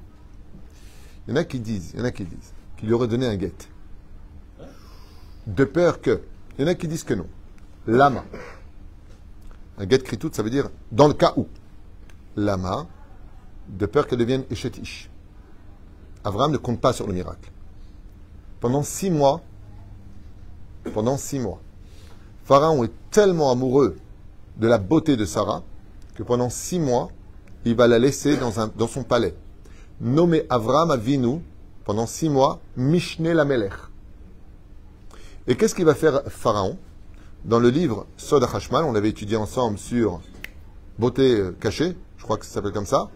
Il 1.26 1.30
y 1.30 1.32
en 1.32 1.36
a 1.36 1.44
qui 1.44 1.58
disent, 1.58 1.90
il 1.94 2.00
y 2.00 2.02
en 2.02 2.06
a 2.06 2.10
qui 2.10 2.24
disent, 2.24 2.52
qu'il 2.76 2.88
lui 2.88 2.94
aurait 2.94 3.08
donné 3.08 3.26
un 3.26 3.36
guet. 3.36 3.52
De 5.46 5.64
peur 5.64 6.00
que. 6.00 6.22
Il 6.58 6.64
y 6.64 6.68
en 6.68 6.70
a 6.70 6.74
qui 6.74 6.88
disent 6.88 7.04
que 7.04 7.14
non. 7.14 7.26
Lama. 7.87 8.25
Un 9.79 9.87
guet 9.87 9.99
kritout, 9.99 10.31
ça 10.33 10.42
veut 10.42 10.51
dire 10.51 10.70
dans 10.90 11.09
le 11.09 11.14
cas 11.14 11.35
où. 11.37 11.46
Lama, 12.37 12.87
de 13.68 13.87
peur 13.87 14.07
qu'elle 14.07 14.18
devienne 14.18 14.44
échetish. 14.51 15.11
Avram 16.25 16.53
ne 16.53 16.57
compte 16.57 16.81
pas 16.81 16.92
sur 16.92 17.07
le 17.07 17.12
miracle. 17.12 17.51
Pendant 18.61 18.83
six 18.83 19.11
mois, 19.11 19.40
pendant 20.92 21.16
six 21.16 21.38
mois, 21.38 21.61
Pharaon 22.44 22.85
est 22.85 22.92
tellement 23.11 23.51
amoureux 23.51 23.96
de 24.57 24.66
la 24.66 24.79
beauté 24.79 25.16
de 25.16 25.25
Sarah 25.25 25.62
que 26.14 26.22
pendant 26.22 26.51
six 26.51 26.79
mois, 26.79 27.11
il 27.64 27.75
va 27.75 27.87
la 27.87 27.99
laisser 27.99 28.37
dans, 28.37 28.88
son 28.88 29.03
palais. 29.03 29.35
Nommé 30.01 30.44
Avram 30.49 30.90
Avinu, 30.90 31.40
pendant 31.85 32.07
six 32.07 32.29
mois, 32.29 32.61
Mishne 32.77 33.33
la 33.33 33.44
Et 35.46 35.57
qu'est-ce 35.57 35.75
qu'il 35.75 35.85
va 35.85 35.94
faire 35.94 36.22
Pharaon? 36.29 36.79
Dans 37.46 37.61
le 37.61 37.68
livre 37.68 38.06
Sod 38.16 38.42
Hashmal, 38.42 38.82
on 38.82 38.96
avait 38.96 39.11
étudié 39.11 39.37
ensemble 39.37 39.78
sur 39.78 40.20
beauté 40.98 41.37
euh, 41.37 41.56
cachée, 41.61 41.96
je 42.16 42.24
crois 42.24 42.38
que 42.38 42.44
ça 42.44 42.54
s'appelle 42.54 42.72
comme 42.72 42.87
ça. 42.87 43.09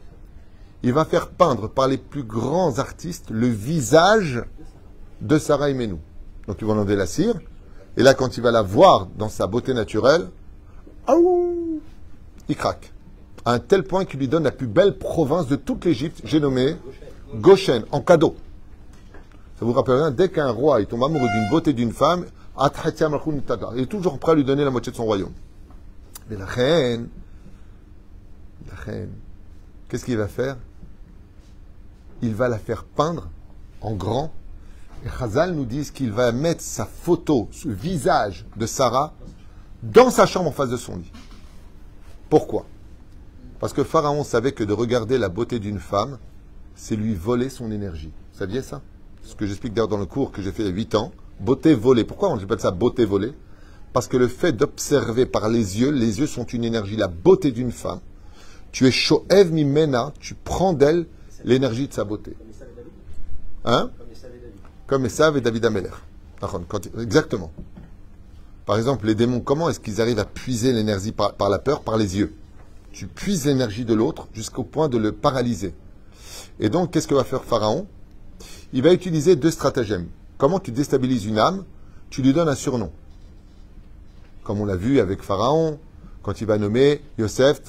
Il 0.85 0.93
va 0.93 1.05
faire 1.05 1.31
peindre 1.31 1.69
par 1.69 1.89
les 1.89 1.99
plus 1.99 2.23
grands 2.23 2.79
artistes 2.79 3.27
le 3.31 3.49
visage 3.49 4.45
de 5.21 5.37
Sarah 5.37 5.73
Menou. 5.73 5.99
Donc 6.47 6.59
il 6.61 6.67
va 6.69 6.75
enlever 6.75 6.95
la 6.95 7.07
cire. 7.07 7.35
Et 7.97 8.05
là, 8.05 8.15
quand 8.15 8.37
il 8.37 8.41
va 8.41 8.53
la 8.53 8.63
voir 8.63 9.09
dans 9.19 9.29
sa 9.29 9.49
beauté 9.49 9.75
naturelle, 9.75 10.29
il 12.49 12.57
craque. 12.57 12.93
À 13.45 13.55
un 13.55 13.59
tel 13.59 13.83
point 13.83 14.05
qu'il 14.05 14.21
lui 14.21 14.29
donne 14.29 14.45
la 14.45 14.53
plus 14.53 14.69
belle 14.69 14.97
province 14.97 15.49
de 15.49 15.57
toute 15.57 15.85
l'Égypte, 15.85 16.21
j'ai 16.23 16.39
nommé 16.39 16.77
Goshen, 17.35 17.85
en 17.91 18.01
cadeau. 18.01 18.37
Ça 19.59 19.65
vous 19.65 19.73
rappelle 19.73 19.97
rien 19.97 20.13
Dès 20.13 20.29
qu'un 20.29 20.53
roi 20.53 20.85
tombe 20.85 21.03
amoureux 21.03 21.29
d'une 21.35 21.51
beauté 21.51 21.73
d'une 21.73 21.93
femme, 21.93 22.27
il 22.59 23.81
est 23.81 23.87
toujours 23.87 24.19
prêt 24.19 24.33
à 24.33 24.35
lui 24.35 24.45
donner 24.45 24.65
la 24.65 24.71
moitié 24.71 24.93
de 24.93 24.97
son 24.97 25.05
royaume. 25.05 25.33
Mais 26.29 26.37
la 26.37 26.47
reine, 26.47 27.09
la 28.69 28.77
reine, 28.77 29.13
qu'est-ce 29.89 30.05
qu'il 30.05 30.17
va 30.17 30.29
faire? 30.29 30.57
Il 32.23 32.35
va 32.35 32.49
la 32.49 32.59
faire 32.59 32.85
peindre 32.85 33.29
en 33.81 33.95
grand. 33.95 34.33
Et 35.05 35.09
Chazal 35.09 35.55
nous 35.55 35.65
dit 35.65 35.91
qu'il 35.93 36.13
va 36.13 36.33
mettre 36.33 36.61
sa 36.61 36.85
photo, 36.85 37.49
ce 37.53 37.69
visage 37.69 38.45
de 38.57 38.67
Sarah, 38.67 39.15
dans 39.83 40.11
sa 40.11 40.27
chambre 40.27 40.49
en 40.49 40.53
face 40.53 40.69
de 40.69 40.77
son 40.77 40.97
lit. 40.97 41.11
Pourquoi? 42.29 42.67
Parce 43.59 43.73
que 43.73 43.85
Pharaon 43.85 44.25
savait 44.25 44.53
que 44.53 44.65
de 44.65 44.73
regarder 44.75 45.17
la 45.17 45.29
beauté 45.31 45.59
d'une 45.59 45.81
femme, 45.81 46.19
c'est 46.75 46.97
lui 46.97 47.15
voler 47.15 47.49
son 47.49 47.71
énergie. 47.71 48.13
Vous 48.33 48.39
saviez 48.39 48.63
ça? 48.63 48.83
Ce 49.23 49.35
que 49.35 49.47
j'explique 49.47 49.73
d'ailleurs 49.73 49.89
dans 49.89 49.99
le 49.99 50.07
cours 50.07 50.33
que 50.33 50.43
j'ai 50.43 50.53
fait 50.53 50.63
il 50.63 50.69
y 50.69 50.73
a 50.73 50.75
8 50.75 50.95
ans, 50.95 51.13
beauté 51.41 51.75
volée. 51.75 52.05
Pourquoi 52.05 52.31
on 52.31 52.39
appelle 52.39 52.61
ça 52.61 52.71
beauté 52.71 53.05
volée? 53.05 53.33
Parce 53.93 54.07
que 54.07 54.17
le 54.17 54.29
fait 54.29 54.53
d'observer 54.53 55.27
par 55.27 55.49
les 55.49 55.81
yeux, 55.81 55.91
les 55.91 56.21
yeux 56.21 56.27
sont 56.27 56.45
une 56.45 56.65
énergie, 56.65 56.97
la 56.97 57.09
beauté 57.09 57.51
d'une 57.51 57.73
femme. 57.73 58.01
Tu 58.71 58.87
es 58.87 58.93
shoev 58.93 59.51
mimena, 59.51 60.13
tu 60.21 60.35
prends 60.35 60.73
d'elle 60.73 61.07
l'énergie 61.45 61.89
de 61.89 61.93
sa 61.93 62.05
beauté. 62.05 62.37
Hein? 63.65 63.91
Comme 64.87 65.07
Esav 65.07 65.37
et 65.37 65.41
David 65.41 65.65
Ameller. 65.65 65.91
Exactement. 67.01 67.51
Par 68.65 68.77
exemple, 68.77 69.07
les 69.07 69.17
démons, 69.17 69.41
comment 69.41 69.69
est-ce 69.69 69.81
qu'ils 69.81 70.01
arrivent 70.01 70.21
à 70.21 70.25
puiser 70.25 70.73
l'énergie 70.73 71.13
par, 71.13 71.35
par 71.35 71.49
la 71.49 71.59
peur? 71.59 71.83
Par 71.83 71.97
les 71.97 72.17
yeux. 72.17 72.35
Tu 72.93 73.07
puises 73.07 73.47
l'énergie 73.47 73.85
de 73.85 73.95
l'autre 73.95 74.29
jusqu'au 74.33 74.63
point 74.63 74.89
de 74.89 74.99
le 74.99 75.13
paralyser. 75.13 75.75
Et 76.61 76.69
donc, 76.69 76.93
qu'est-ce 76.93 77.09
que 77.09 77.15
va 77.15 77.25
faire 77.25 77.45
Pharaon? 77.45 77.87
Il 78.73 78.83
va 78.83 78.93
utiliser 78.93 79.35
deux 79.35 79.51
stratagèmes. 79.51 80.07
Comment 80.41 80.59
tu 80.59 80.73
déstabilises 80.73 81.27
une 81.27 81.39
âme 81.39 81.65
Tu 82.09 82.23
lui 82.23 82.33
donnes 82.33 82.49
un 82.49 82.55
surnom. 82.55 82.91
Comme 84.43 84.63
on 84.63 84.65
l'a 84.65 84.75
vu 84.75 84.99
avec 84.99 85.23
Pharaon, 85.23 85.79
quand 86.23 86.41
il 86.41 86.47
va 86.47 86.57
nommer 86.57 87.03
Yosef, 87.19 87.61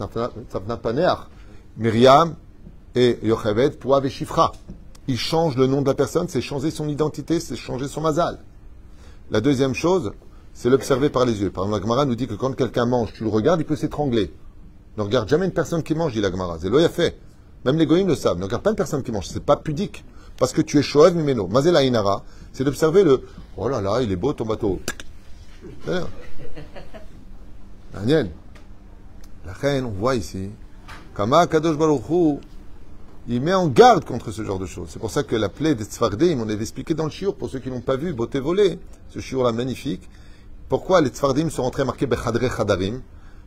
Paner, 0.81 1.13
Myriam 1.75 2.33
et 2.95 3.19
Yocheved, 3.23 3.77
Poav 3.77 4.05
et 4.05 4.09
Shifra. 4.09 4.53
Il 5.09 5.17
change 5.17 5.57
le 5.57 5.67
nom 5.67 5.81
de 5.81 5.87
la 5.87 5.95
personne, 5.95 6.29
c'est 6.29 6.39
changer 6.39 6.71
son 6.71 6.87
identité, 6.87 7.41
c'est 7.41 7.57
changer 7.57 7.89
son 7.89 7.99
mazal. 7.99 8.39
La 9.31 9.41
deuxième 9.41 9.73
chose, 9.73 10.13
c'est 10.53 10.69
l'observer 10.69 11.09
par 11.09 11.25
les 11.25 11.41
yeux. 11.41 11.49
Par 11.49 11.65
exemple, 11.65 11.81
la 11.81 11.85
Gemara 11.85 12.05
nous 12.05 12.15
dit 12.15 12.27
que 12.27 12.35
quand 12.35 12.55
quelqu'un 12.55 12.85
mange, 12.85 13.11
tu 13.11 13.25
le 13.25 13.29
regardes, 13.29 13.59
il 13.59 13.65
peut 13.65 13.75
s'étrangler. 13.75 14.33
Ne 14.95 15.03
regarde 15.03 15.27
jamais 15.27 15.45
une 15.45 15.51
personne 15.51 15.83
qui 15.83 15.93
mange, 15.93 16.13
dit 16.13 16.21
la 16.21 16.31
Gemara. 16.31 16.57
C'est 16.57 16.89
fait. 16.89 17.19
Même 17.65 17.77
les 17.77 17.85
goïms 17.85 18.07
le 18.07 18.15
savent. 18.15 18.39
Ne 18.39 18.45
regarde 18.45 18.63
pas 18.63 18.69
une 18.69 18.77
personne 18.77 19.03
qui 19.03 19.11
mange. 19.11 19.27
C'est 19.27 19.43
pas 19.43 19.57
pudique. 19.57 20.05
Parce 20.37 20.53
que 20.53 20.61
tu 20.61 20.77
es 20.79 20.81
Shoev 20.81 21.15
Mimeno. 21.15 21.47
Mazela 21.47 21.83
Inara, 21.83 22.23
c'est 22.51 22.63
d'observer 22.63 23.03
le 23.03 23.23
Oh 23.57 23.67
là 23.67 23.81
là, 23.81 24.01
il 24.01 24.11
est 24.11 24.15
beau 24.15 24.33
ton 24.33 24.45
bateau. 24.45 24.79
Daniel, 27.93 28.31
la 29.45 29.53
reine, 29.53 29.85
on 29.85 29.91
voit 29.91 30.15
ici, 30.15 30.49
Kama 31.15 31.45
Kadosh 31.47 31.77
Baruchou, 31.77 32.39
il 33.27 33.41
met 33.41 33.53
en 33.53 33.67
garde 33.67 34.05
contre 34.05 34.31
ce 34.31 34.43
genre 34.43 34.59
de 34.59 34.65
choses. 34.65 34.89
C'est 34.89 34.99
pour 34.99 35.11
ça 35.11 35.23
que 35.23 35.35
la 35.35 35.49
plaie 35.49 35.75
des 35.75 35.83
Tzfardim, 35.83 36.39
on 36.39 36.49
avait 36.49 36.61
expliqué 36.61 36.93
dans 36.93 37.03
le 37.03 37.11
shiur, 37.11 37.35
pour 37.35 37.49
ceux 37.49 37.59
qui 37.59 37.69
n'ont 37.69 37.81
pas 37.81 37.97
vu, 37.97 38.13
beauté 38.13 38.39
volée, 38.39 38.79
ce 39.09 39.19
shiur-là 39.19 39.51
magnifique. 39.51 40.09
Pourquoi 40.69 41.01
les 41.01 41.09
Tzfardim 41.09 41.49
sont 41.49 41.63
rentrés 41.63 41.83
marqués 41.83 42.07
Bechadre 42.07 42.49
Chadarim? 42.49 43.01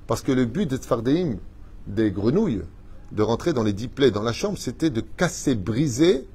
Parce 0.06 0.20
que 0.20 0.30
le 0.30 0.44
but 0.44 0.66
des 0.66 0.76
Tzfardim, 0.76 1.38
des 1.86 2.10
grenouilles, 2.10 2.62
de 3.12 3.22
rentrer 3.22 3.52
dans 3.52 3.62
les 3.62 3.72
dix 3.72 3.88
plaies 3.88 4.10
dans 4.10 4.22
la 4.22 4.32
chambre, 4.32 4.58
c'était 4.58 4.90
de 4.90 5.00
casser, 5.00 5.54
briser 5.54 6.28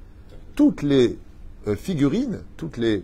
toutes 0.60 0.82
les 0.82 1.18
euh, 1.68 1.74
figurines, 1.74 2.42
toutes 2.58 2.76
les 2.76 3.02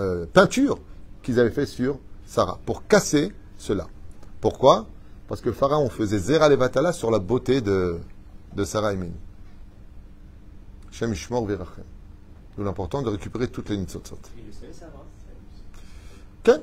euh, 0.00 0.26
peintures 0.32 0.80
qu'ils 1.22 1.38
avaient 1.38 1.52
fait 1.52 1.64
sur 1.64 1.96
Sarah, 2.26 2.58
pour 2.66 2.88
casser 2.88 3.30
cela. 3.56 3.86
Pourquoi? 4.40 4.88
Parce 5.28 5.40
que 5.40 5.52
Pharaon 5.52 5.88
faisait 5.88 6.18
Zera 6.18 6.48
Levatala 6.48 6.92
sur 6.92 7.12
la 7.12 7.20
beauté 7.20 7.60
de, 7.60 8.00
de 8.56 8.64
Sarah 8.64 8.94
et 8.94 8.96
Méni. 8.96 9.14
Shem 10.90 11.12
Ishmor 11.12 11.46
Verachem. 11.46 11.84
D'où 12.56 12.64
l'important 12.64 13.00
de 13.00 13.10
récupérer 13.10 13.46
toutes 13.46 13.68
les 13.68 13.76
Nitzotzot. 13.76 14.18
Il 14.36 14.46
le 14.46 14.52
savait, 14.52 14.72
Ken 16.42 16.60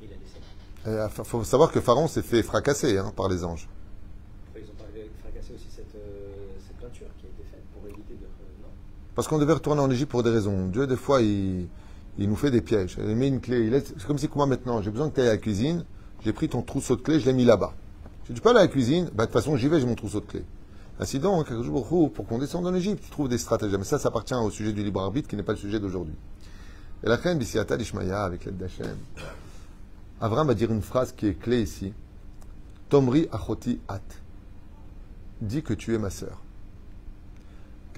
Il 0.00 0.06
a 0.06 0.10
laissé. 0.10 0.38
Il 0.86 0.90
Euh, 0.92 1.08
faut 1.08 1.42
savoir 1.42 1.72
que 1.72 1.80
Pharaon 1.80 2.06
s'est 2.06 2.22
fait 2.22 2.44
fracasser 2.44 2.96
hein, 2.96 3.12
par 3.16 3.28
les 3.28 3.42
anges. 3.44 3.68
Enfin, 4.52 4.60
ils 4.64 4.70
ont 4.70 4.74
pas 4.78 4.84
fracassé 5.20 5.52
aussi 5.52 5.66
cette, 5.68 5.96
euh, 5.96 6.54
cette 6.64 6.76
peinture 6.76 7.08
qui 7.18 7.26
a 7.26 7.28
été 7.30 7.42
faite 7.50 7.64
pour 7.74 7.82
éviter 7.88 8.14
de. 8.14 8.22
euh, 8.24 8.62
non 8.62 8.68
Parce 9.18 9.26
qu'on 9.26 9.38
devait 9.38 9.54
retourner 9.54 9.80
en 9.80 9.90
Égypte 9.90 10.12
pour 10.12 10.22
des 10.22 10.30
raisons. 10.30 10.68
Dieu, 10.68 10.86
des 10.86 10.94
fois, 10.94 11.20
il, 11.20 11.66
il 12.18 12.28
nous 12.28 12.36
fait 12.36 12.52
des 12.52 12.60
pièges. 12.60 12.98
Il 13.00 13.16
met 13.16 13.26
une 13.26 13.40
clé. 13.40 13.68
C'est 13.82 14.06
comme 14.06 14.16
si, 14.16 14.28
moi, 14.36 14.46
maintenant, 14.46 14.80
j'ai 14.80 14.92
besoin 14.92 15.10
que 15.10 15.16
tu 15.16 15.20
ailles 15.20 15.26
à 15.26 15.32
la 15.32 15.38
cuisine. 15.38 15.84
J'ai 16.24 16.32
pris 16.32 16.48
ton 16.48 16.62
trousseau 16.62 16.94
de 16.94 17.00
clés, 17.00 17.18
je 17.18 17.26
l'ai 17.26 17.32
mis 17.32 17.44
là-bas. 17.44 17.72
Si 18.28 18.32
tu 18.32 18.40
peux 18.40 18.50
aller 18.50 18.60
à 18.60 18.62
la 18.62 18.68
cuisine, 18.68 19.10
bah, 19.12 19.24
de 19.24 19.32
toute 19.32 19.32
façon, 19.32 19.56
j'y 19.56 19.66
vais, 19.66 19.80
j'ai 19.80 19.86
mon 19.86 19.96
trousseau 19.96 20.20
de 20.20 20.26
clés. 20.26 20.44
Ainsi 21.00 21.18
donc, 21.18 21.48
pour, 21.48 22.26
qu'on 22.28 22.38
descende 22.38 22.64
en 22.68 22.74
Égypte, 22.76 23.02
tu 23.02 23.10
trouves 23.10 23.28
des 23.28 23.38
stratagèmes. 23.38 23.80
Mais 23.80 23.84
ça, 23.84 23.98
ça 23.98 24.06
appartient 24.06 24.34
au 24.34 24.50
sujet 24.50 24.72
du 24.72 24.84
libre 24.84 25.00
arbitre 25.00 25.26
qui 25.26 25.34
n'est 25.34 25.42
pas 25.42 25.54
le 25.54 25.58
sujet 25.58 25.80
d'aujourd'hui. 25.80 26.14
Et 27.02 27.08
la 27.08 27.16
reine 27.16 27.38
Bissiata 27.38 27.76
d'Ishmaïa, 27.76 28.22
avec 28.22 28.44
l'aide 28.44 28.56
d'Hachem, 28.56 28.96
Avram 30.20 30.46
va 30.46 30.54
dire 30.54 30.70
une 30.70 30.80
phrase 30.80 31.10
qui 31.10 31.26
est 31.26 31.34
clé 31.34 31.62
ici. 31.62 31.92
Tomri 32.88 33.26
achoti 33.32 33.80
at. 33.88 33.98
Dis 35.40 35.64
que 35.64 35.74
tu 35.74 35.92
es 35.92 35.98
ma 35.98 36.10
sœur. 36.10 36.40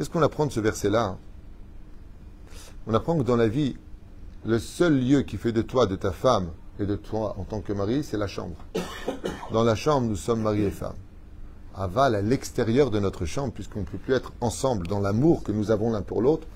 Qu'est-ce 0.01 0.09
qu'on 0.09 0.23
apprend 0.23 0.47
de 0.47 0.51
ce 0.51 0.61
verset-là 0.61 1.03
hein? 1.05 1.19
On 2.87 2.95
apprend 2.95 3.19
que 3.19 3.23
dans 3.23 3.37
la 3.37 3.49
vie, 3.49 3.77
le 4.47 4.59
seul 4.59 4.99
lieu 4.99 5.21
qui 5.21 5.37
fait 5.37 5.53
de 5.53 5.61
toi, 5.61 5.85
de 5.85 5.95
ta 5.95 6.11
femme 6.11 6.49
et 6.79 6.87
de 6.87 6.97
toi 6.97 7.35
en 7.37 7.45
tant 7.45 7.61
que 7.61 7.75
mari, 7.75 8.03
c'est 8.03 8.17
la 8.17 8.27
chambre. 8.27 8.57
Dans 9.53 9.63
la 9.63 9.75
chambre, 9.75 10.09
nous 10.09 10.17
sommes 10.17 10.41
mari 10.41 10.63
et 10.63 10.71
femme. 10.71 10.95
Aval, 11.75 12.15
à 12.15 12.23
l'extérieur 12.23 12.91
de 12.91 12.99
notre 12.99 13.27
chambre, 13.27 13.53
puisqu'on 13.53 13.81
ne 13.81 13.85
peut 13.85 13.99
plus 13.99 14.15
être 14.15 14.33
ensemble 14.41 14.87
dans 14.87 15.01
l'amour 15.01 15.43
que 15.43 15.53
nous 15.53 15.71
avons 15.71 15.93
l'un 15.93 16.01
pour 16.01 16.23
l'autre. 16.23 16.47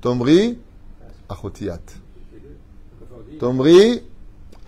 Tomri 0.00 0.56
achotiat. 1.28 1.80
Tomri 3.40 4.04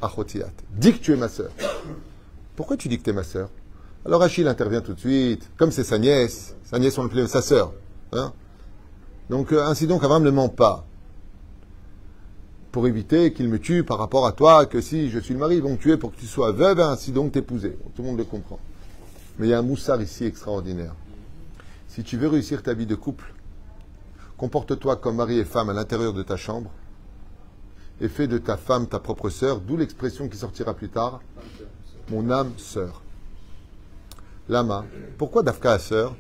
achotiat. 0.02 0.50
Dis 0.72 0.92
que 0.92 0.98
tu 0.98 1.12
es 1.12 1.16
ma 1.16 1.28
sœur. 1.28 1.52
Pourquoi 2.56 2.76
tu 2.76 2.88
dis 2.88 2.98
que 2.98 3.04
tu 3.04 3.10
es 3.10 3.12
ma 3.12 3.22
sœur? 3.22 3.48
Alors 4.04 4.24
Achille 4.24 4.48
intervient 4.48 4.80
tout 4.80 4.94
de 4.94 4.98
suite, 4.98 5.48
comme 5.56 5.70
c'est 5.70 5.84
sa 5.84 5.98
nièce, 5.98 6.56
sa 6.64 6.80
nièce 6.80 6.98
on 6.98 7.04
l'appelait 7.04 7.28
sa 7.28 7.42
sœur. 7.42 7.72
Hein? 8.12 8.32
Donc 9.30 9.52
euh, 9.52 9.64
ainsi 9.64 9.86
donc 9.86 10.02
Abraham 10.04 10.22
ne 10.22 10.30
ment 10.30 10.48
pas. 10.48 10.84
Pour 12.72 12.86
éviter 12.86 13.32
qu'il 13.32 13.48
me 13.48 13.58
tue 13.58 13.82
par 13.82 13.98
rapport 13.98 14.26
à 14.26 14.32
toi, 14.32 14.66
que 14.66 14.80
si 14.80 15.10
je 15.10 15.18
suis 15.18 15.34
le 15.34 15.40
mari, 15.40 15.56
ils 15.56 15.62
vont 15.62 15.72
me 15.72 15.76
tuer 15.76 15.96
pour 15.96 16.12
que 16.12 16.20
tu 16.20 16.26
sois 16.26 16.52
veuve, 16.52 16.80
ainsi 16.80 17.12
donc 17.12 17.32
t'épouser. 17.32 17.78
Tout 17.94 18.02
le 18.02 18.08
monde 18.08 18.18
le 18.18 18.24
comprend. 18.24 18.58
Mais 19.38 19.46
il 19.46 19.50
y 19.50 19.54
a 19.54 19.58
un 19.58 19.62
moussard 19.62 20.00
ici 20.02 20.24
extraordinaire. 20.24 20.94
Si 21.88 22.02
tu 22.02 22.16
veux 22.16 22.28
réussir 22.28 22.62
ta 22.62 22.74
vie 22.74 22.86
de 22.86 22.94
couple, 22.94 23.32
comporte-toi 24.36 24.96
comme 24.96 25.16
mari 25.16 25.38
et 25.38 25.44
femme 25.44 25.70
à 25.70 25.72
l'intérieur 25.72 26.12
de 26.12 26.22
ta 26.22 26.36
chambre 26.36 26.70
et 28.00 28.08
fais 28.08 28.28
de 28.28 28.38
ta 28.38 28.56
femme 28.56 28.86
ta 28.86 29.00
propre 29.00 29.28
sœur, 29.28 29.60
d'où 29.60 29.76
l'expression 29.76 30.28
qui 30.28 30.36
sortira 30.36 30.74
plus 30.74 30.88
tard, 30.88 31.20
mon 32.10 32.30
âme 32.30 32.52
sœur. 32.56 33.02
Lama, 34.48 34.84
pourquoi 35.16 35.42
Dafka 35.42 35.72
a 35.72 35.78
sœur? 35.78 36.16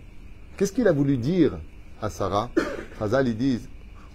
Qu'est-ce 0.56 0.72
qu'il 0.72 0.88
a 0.88 0.92
voulu 0.92 1.16
dire 1.16 1.58
à 2.00 2.10
Sarah 2.10 2.50
Hazal, 3.00 3.28
ils 3.28 3.36
disent, 3.36 3.68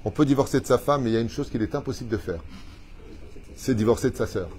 on 0.05 0.11
peut 0.11 0.25
divorcer 0.25 0.59
de 0.59 0.65
sa 0.65 0.77
femme, 0.77 1.03
mais 1.03 1.11
il 1.11 1.13
y 1.13 1.17
a 1.17 1.21
une 1.21 1.29
chose 1.29 1.49
qu'il 1.49 1.61
est 1.61 1.75
impossible 1.75 2.09
de 2.09 2.17
faire. 2.17 2.41
C'est 3.55 3.75
divorcer 3.75 4.09
de 4.09 4.17
sa 4.17 4.27
sœur. 4.27 4.49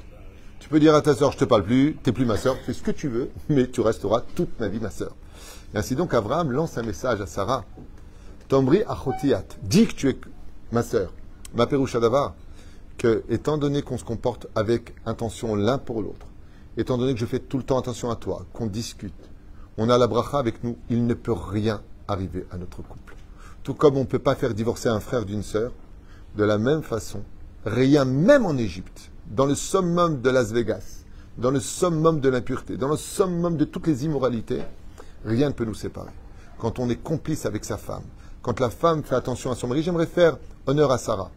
Tu 0.60 0.68
peux 0.68 0.80
dire 0.80 0.94
à 0.94 1.02
ta 1.02 1.14
sœur, 1.14 1.32
je 1.32 1.38
te 1.38 1.44
parle 1.44 1.64
plus, 1.64 1.96
t'es 2.02 2.12
plus 2.12 2.24
ma 2.24 2.38
sœur, 2.38 2.56
fais 2.64 2.72
ce 2.72 2.82
que 2.82 2.90
tu 2.90 3.08
veux, 3.08 3.30
mais 3.50 3.68
tu 3.68 3.82
resteras 3.82 4.22
toute 4.34 4.58
ma 4.58 4.68
vie 4.68 4.80
ma 4.80 4.90
sœur. 4.90 5.14
Ainsi 5.74 5.94
donc, 5.94 6.14
Abraham 6.14 6.52
lance 6.52 6.78
un 6.78 6.82
message 6.82 7.20
à 7.20 7.26
Sarah. 7.26 7.64
Tombri 8.48 8.82
achotiat, 8.86 9.44
dis 9.62 9.86
que 9.86 9.94
tu 9.94 10.08
es 10.08 10.16
ma 10.72 10.82
sœur. 10.82 11.12
Ma 11.54 11.66
perouchadava, 11.66 12.34
que, 12.96 13.24
étant 13.28 13.58
donné 13.58 13.82
qu'on 13.82 13.98
se 13.98 14.04
comporte 14.04 14.46
avec 14.54 14.94
intention 15.04 15.54
l'un 15.54 15.78
pour 15.78 16.00
l'autre, 16.00 16.26
étant 16.76 16.96
donné 16.96 17.12
que 17.14 17.20
je 17.20 17.26
fais 17.26 17.40
tout 17.40 17.58
le 17.58 17.64
temps 17.64 17.78
attention 17.78 18.10
à 18.10 18.16
toi, 18.16 18.46
qu'on 18.52 18.66
discute, 18.66 19.12
on 19.76 19.90
a 19.90 19.98
la 19.98 20.06
bracha 20.06 20.38
avec 20.38 20.62
nous, 20.64 20.76
il 20.88 21.06
ne 21.06 21.14
peut 21.14 21.32
rien 21.32 21.82
arriver 22.08 22.46
à 22.50 22.56
notre 22.56 22.82
couple. 22.82 23.14
Tout 23.62 23.74
comme 23.74 23.96
on 23.96 24.00
ne 24.00 24.04
peut 24.04 24.18
pas 24.18 24.34
faire 24.34 24.54
divorcer 24.54 24.88
un 24.88 25.00
frère 25.00 25.24
d'une 25.24 25.42
sœur, 25.42 25.72
de 26.36 26.44
la 26.44 26.58
même 26.58 26.82
façon, 26.82 27.22
rien, 27.64 28.04
même 28.04 28.44
en 28.44 28.56
Égypte, 28.56 29.10
dans 29.26 29.46
le 29.46 29.54
summum 29.54 30.20
de 30.20 30.30
Las 30.30 30.52
Vegas, 30.52 31.04
dans 31.38 31.50
le 31.50 31.60
summum 31.60 32.20
de 32.20 32.28
l'impureté, 32.28 32.76
dans 32.76 32.88
le 32.88 32.96
summum 32.96 33.56
de 33.56 33.64
toutes 33.64 33.86
les 33.86 34.04
immoralités, 34.04 34.62
rien 35.24 35.48
ne 35.48 35.54
peut 35.54 35.64
nous 35.64 35.74
séparer. 35.74 36.12
Quand 36.58 36.78
on 36.78 36.88
est 36.88 37.02
complice 37.02 37.46
avec 37.46 37.64
sa 37.64 37.76
femme, 37.76 38.04
quand 38.42 38.60
la 38.60 38.70
femme 38.70 39.02
fait 39.02 39.14
attention 39.14 39.50
à 39.50 39.54
son 39.54 39.68
mari, 39.68 39.82
j'aimerais 39.82 40.06
faire 40.06 40.36
honneur 40.66 40.92
à 40.92 40.98
Sarah. 40.98 41.30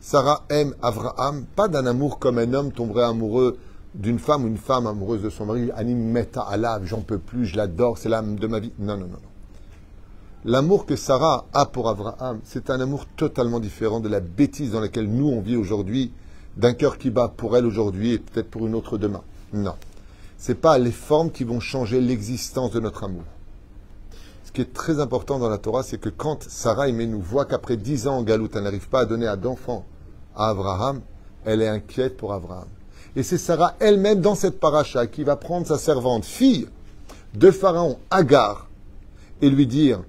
Sarah 0.00 0.44
aime 0.50 0.74
Abraham, 0.82 1.44
pas 1.56 1.68
d'un 1.68 1.86
amour 1.86 2.18
comme 2.18 2.38
un 2.38 2.52
homme 2.52 2.72
tomberait 2.72 3.04
amoureux 3.04 3.58
d'une 3.94 4.18
femme 4.18 4.44
ou 4.44 4.48
une 4.48 4.58
femme 4.58 4.86
amoureuse 4.86 5.22
de 5.22 5.30
son 5.30 5.46
mari. 5.46 5.70
Anim 5.74 5.98
meta 5.98 6.42
Allah, 6.42 6.80
j'en 6.84 7.00
peux 7.00 7.18
plus, 7.18 7.46
je 7.46 7.56
l'adore, 7.56 7.98
c'est 7.98 8.08
l'âme 8.08 8.36
de 8.36 8.46
ma 8.46 8.60
vie. 8.60 8.72
Non, 8.78 8.96
non, 8.96 9.06
non, 9.06 9.18
non. 9.22 9.33
L'amour 10.46 10.84
que 10.84 10.94
Sarah 10.94 11.46
a 11.54 11.64
pour 11.64 11.88
Abraham, 11.88 12.40
c'est 12.44 12.68
un 12.68 12.78
amour 12.78 13.06
totalement 13.16 13.60
différent 13.60 14.00
de 14.00 14.10
la 14.10 14.20
bêtise 14.20 14.72
dans 14.72 14.80
laquelle 14.80 15.08
nous 15.08 15.28
on 15.28 15.40
vit 15.40 15.56
aujourd'hui, 15.56 16.12
d'un 16.58 16.74
cœur 16.74 16.98
qui 16.98 17.08
bat 17.08 17.32
pour 17.34 17.56
elle 17.56 17.64
aujourd'hui 17.64 18.12
et 18.12 18.18
peut-être 18.18 18.50
pour 18.50 18.66
une 18.66 18.74
autre 18.74 18.98
demain. 18.98 19.22
Non. 19.54 19.74
C'est 20.36 20.56
pas 20.56 20.76
les 20.76 20.92
formes 20.92 21.30
qui 21.30 21.44
vont 21.44 21.60
changer 21.60 21.98
l'existence 21.98 22.72
de 22.72 22.80
notre 22.80 23.04
amour. 23.04 23.22
Ce 24.44 24.52
qui 24.52 24.60
est 24.60 24.74
très 24.74 25.00
important 25.00 25.38
dans 25.38 25.48
la 25.48 25.56
Torah, 25.56 25.82
c'est 25.82 25.96
que 25.96 26.10
quand 26.10 26.42
Sarah 26.42 26.88
aimée 26.88 27.06
nous 27.06 27.22
voit 27.22 27.46
qu'après 27.46 27.78
dix 27.78 28.06
ans 28.06 28.18
en 28.18 28.22
galoute, 28.22 28.54
elle 28.54 28.64
n'arrive 28.64 28.90
pas 28.90 29.00
à 29.00 29.06
donner 29.06 29.26
à 29.26 29.36
d'enfants 29.36 29.86
à 30.36 30.50
Abraham, 30.50 31.00
elle 31.46 31.62
est 31.62 31.68
inquiète 31.68 32.18
pour 32.18 32.34
Abraham. 32.34 32.68
Et 33.16 33.22
c'est 33.22 33.38
Sarah 33.38 33.76
elle-même 33.80 34.20
dans 34.20 34.34
cette 34.34 34.60
paracha 34.60 35.06
qui 35.06 35.24
va 35.24 35.36
prendre 35.36 35.66
sa 35.66 35.78
servante, 35.78 36.26
fille 36.26 36.68
de 37.32 37.50
Pharaon, 37.50 37.98
Agar, 38.10 38.68
et 39.40 39.48
lui 39.48 39.66
dire, 39.66 40.02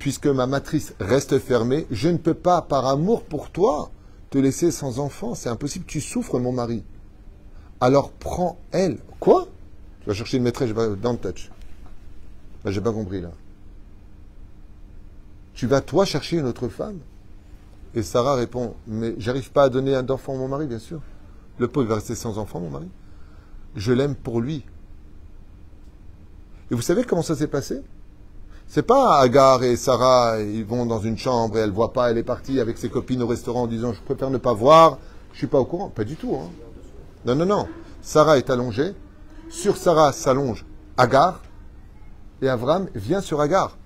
puisque 0.00 0.26
ma 0.26 0.46
matrice 0.46 0.94
reste 0.98 1.38
fermée, 1.38 1.86
je 1.90 2.08
ne 2.08 2.16
peux 2.16 2.34
pas, 2.34 2.62
par 2.62 2.86
amour 2.86 3.22
pour 3.22 3.50
toi, 3.50 3.90
te 4.30 4.38
laisser 4.38 4.72
sans 4.72 4.98
enfant. 4.98 5.34
C'est 5.34 5.50
impossible, 5.50 5.84
tu 5.86 6.00
souffres, 6.00 6.40
mon 6.40 6.52
mari. 6.52 6.82
Alors 7.80 8.10
prends 8.10 8.58
elle. 8.72 8.98
Quoi? 9.20 9.46
Tu 10.00 10.08
vas 10.08 10.14
chercher 10.14 10.38
une 10.38 10.42
maîtresse, 10.42 10.70
dans 10.72 11.12
le 11.12 11.18
touch. 11.18 11.50
Ben, 12.64 12.70
j'ai 12.70 12.80
pas 12.80 12.92
compris 12.92 13.20
là. 13.20 13.30
Tu 15.52 15.66
vas 15.66 15.82
toi 15.82 16.06
chercher 16.06 16.38
une 16.38 16.46
autre 16.46 16.68
femme? 16.68 16.98
Et 17.94 18.02
Sarah 18.02 18.36
répond, 18.36 18.76
mais 18.86 19.14
j'arrive 19.18 19.52
pas 19.52 19.64
à 19.64 19.68
donner 19.68 19.94
un 19.94 20.08
enfant 20.08 20.34
à 20.34 20.38
mon 20.38 20.48
mari, 20.48 20.66
bien 20.66 20.78
sûr. 20.78 21.02
Le 21.58 21.68
pauvre 21.68 21.88
va 21.88 21.96
rester 21.96 22.14
sans 22.14 22.38
enfant, 22.38 22.58
mon 22.60 22.70
mari. 22.70 22.88
Je 23.76 23.92
l'aime 23.92 24.14
pour 24.14 24.40
lui. 24.40 24.64
Et 26.70 26.74
vous 26.74 26.80
savez 26.82 27.04
comment 27.04 27.22
ça 27.22 27.36
s'est 27.36 27.48
passé? 27.48 27.82
C'est 28.72 28.84
pas 28.84 29.18
Agar 29.18 29.64
et 29.64 29.74
Sarah, 29.74 30.40
ils 30.40 30.64
vont 30.64 30.86
dans 30.86 31.00
une 31.00 31.18
chambre 31.18 31.58
et 31.58 31.60
elle 31.60 31.72
voit 31.72 31.92
pas, 31.92 32.12
elle 32.12 32.18
est 32.18 32.22
partie 32.22 32.60
avec 32.60 32.78
ses 32.78 32.88
copines 32.88 33.20
au 33.20 33.26
restaurant 33.26 33.62
en 33.62 33.66
disant 33.66 33.92
je 33.92 34.00
préfère 34.00 34.30
ne 34.30 34.38
pas 34.38 34.52
voir, 34.52 34.98
je 35.32 35.38
suis 35.38 35.48
pas 35.48 35.58
au 35.58 35.64
courant. 35.64 35.88
Pas 35.88 36.04
du 36.04 36.14
tout. 36.14 36.36
Hein. 36.36 36.48
Non, 37.24 37.34
non, 37.34 37.46
non. 37.46 37.68
Sarah 38.00 38.38
est 38.38 38.48
allongée. 38.48 38.94
Sur 39.48 39.76
Sarah 39.76 40.12
s'allonge 40.12 40.64
Agar 40.96 41.42
et 42.42 42.48
Avram 42.48 42.88
vient 42.94 43.20
sur 43.20 43.40
Agar. 43.40 43.76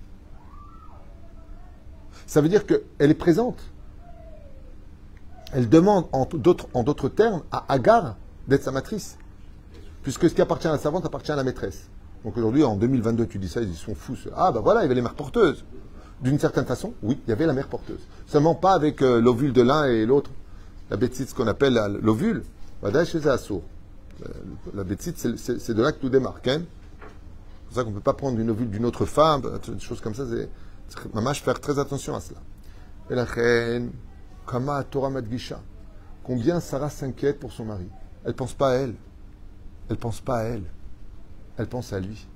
Ça 2.27 2.41
veut 2.41 2.49
dire 2.49 2.67
qu'elle 2.67 2.83
est 2.99 3.15
présente. 3.15 3.57
Elle 5.51 5.67
demande 5.67 6.05
en 6.11 6.25
d'autres, 6.25 6.67
en 6.75 6.83
d'autres 6.83 7.09
termes 7.09 7.41
à 7.51 7.65
Agar 7.69 8.17
d'être 8.47 8.61
sa 8.61 8.71
matrice. 8.71 9.17
Puisque 10.03 10.29
ce 10.29 10.35
qui 10.35 10.43
appartient 10.43 10.67
à 10.67 10.73
la 10.73 10.77
servante 10.77 11.07
appartient 11.07 11.31
à 11.31 11.35
la 11.35 11.43
maîtresse. 11.43 11.89
Donc 12.25 12.35
aujourd'hui, 12.37 12.63
en 12.63 12.75
2022, 12.75 13.27
tu 13.27 13.37
dis 13.37 13.47
ça, 13.47 13.61
ils 13.61 13.75
sont 13.75 13.93
fous. 13.93 14.17
Ah 14.35 14.51
ben 14.51 14.59
voilà, 14.59 14.81
il 14.81 14.83
y 14.83 14.85
avait 14.87 14.95
les 14.95 15.03
mères 15.03 15.13
porteuses. 15.13 15.63
D'une 16.21 16.39
certaine 16.39 16.65
façon, 16.65 16.93
oui, 17.03 17.19
il 17.27 17.29
y 17.29 17.33
avait 17.33 17.45
la 17.45 17.53
mère 17.53 17.67
porteuse. 17.67 17.99
Seulement 18.25 18.55
pas 18.55 18.73
avec 18.73 19.03
euh, 19.03 19.21
l'ovule 19.21 19.53
de 19.53 19.61
l'un 19.61 19.85
et 19.85 20.07
l'autre. 20.07 20.31
La 20.89 20.97
bêtise, 20.97 21.29
ce 21.29 21.35
qu'on 21.35 21.45
appelle 21.45 21.79
l'ovule, 22.01 22.43
chez 23.05 23.27
euh, 23.27 23.43
La 24.73 24.83
bêtise, 24.83 25.13
c'est 25.37 25.73
de 25.73 25.81
là 25.83 25.91
que 25.91 25.99
tout 25.99 26.09
démarre. 26.09 26.39
Hein 26.47 26.61
c'est 26.61 27.65
pour 27.67 27.75
ça 27.75 27.83
qu'on 27.83 27.91
ne 27.91 27.95
peut 27.95 28.01
pas 28.01 28.13
prendre 28.13 28.39
une 28.39 28.49
ovule 28.49 28.71
d'une 28.71 28.85
autre 28.85 29.05
femme, 29.05 29.43
euh, 29.45 29.59
des 29.73 29.79
choses 29.79 30.01
comme 30.01 30.15
ça. 30.15 30.23
Maman, 31.13 31.31
je 31.31 31.43
faire 31.43 31.59
très 31.59 31.77
attention 31.77 32.15
à 32.15 32.21
cela. 32.21 32.39
Et 33.11 33.13
la 33.13 33.25
reine, 33.25 33.91
Kama 34.49 34.83
Torah 34.85 35.11
Madgisha. 35.11 35.59
Combien 36.23 36.59
Sarah 36.59 36.89
s'inquiète 36.89 37.39
pour 37.39 37.51
son 37.51 37.65
mari? 37.65 37.87
Elle 38.23 38.31
ne 38.31 38.35
pense 38.35 38.53
pas 38.53 38.71
à 38.71 38.73
elle. 38.73 38.95
Elle 39.89 39.95
ne 39.95 40.01
pense 40.01 40.21
pas 40.21 40.37
à 40.37 40.43
elle. 40.45 40.63
Elle 41.57 41.67
pense 41.67 41.93
à 41.93 41.99
lui. 41.99 42.27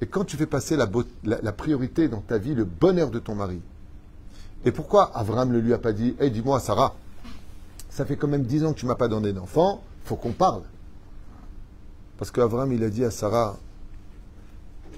Et 0.00 0.06
quand 0.06 0.24
tu 0.24 0.36
fais 0.36 0.46
passer 0.46 0.76
la, 0.76 1.52
priorité 1.52 2.08
dans 2.08 2.20
ta 2.20 2.38
vie, 2.38 2.54
le 2.54 2.64
bonheur 2.64 3.10
de 3.10 3.18
ton 3.18 3.34
mari, 3.34 3.60
et 4.64 4.72
pourquoi 4.72 5.16
Avram 5.16 5.50
ne 5.50 5.58
lui 5.58 5.72
a 5.72 5.78
pas 5.78 5.92
dit 5.92 6.14
Hey, 6.18 6.30
dis-moi, 6.30 6.60
Sarah, 6.60 6.94
ça 7.90 8.04
fait 8.04 8.16
quand 8.16 8.28
même 8.28 8.44
dix 8.44 8.64
ans 8.64 8.72
que 8.72 8.78
tu 8.78 8.86
m'as 8.86 8.94
pas 8.94 9.08
donné 9.08 9.32
d'enfant, 9.32 9.82
faut 10.04 10.16
qu'on 10.16 10.32
parle. 10.32 10.62
Parce 12.16 12.30
qu'Avram, 12.30 12.72
il 12.72 12.82
a 12.84 12.90
dit 12.90 13.04
à 13.04 13.10
Sarah 13.10 13.56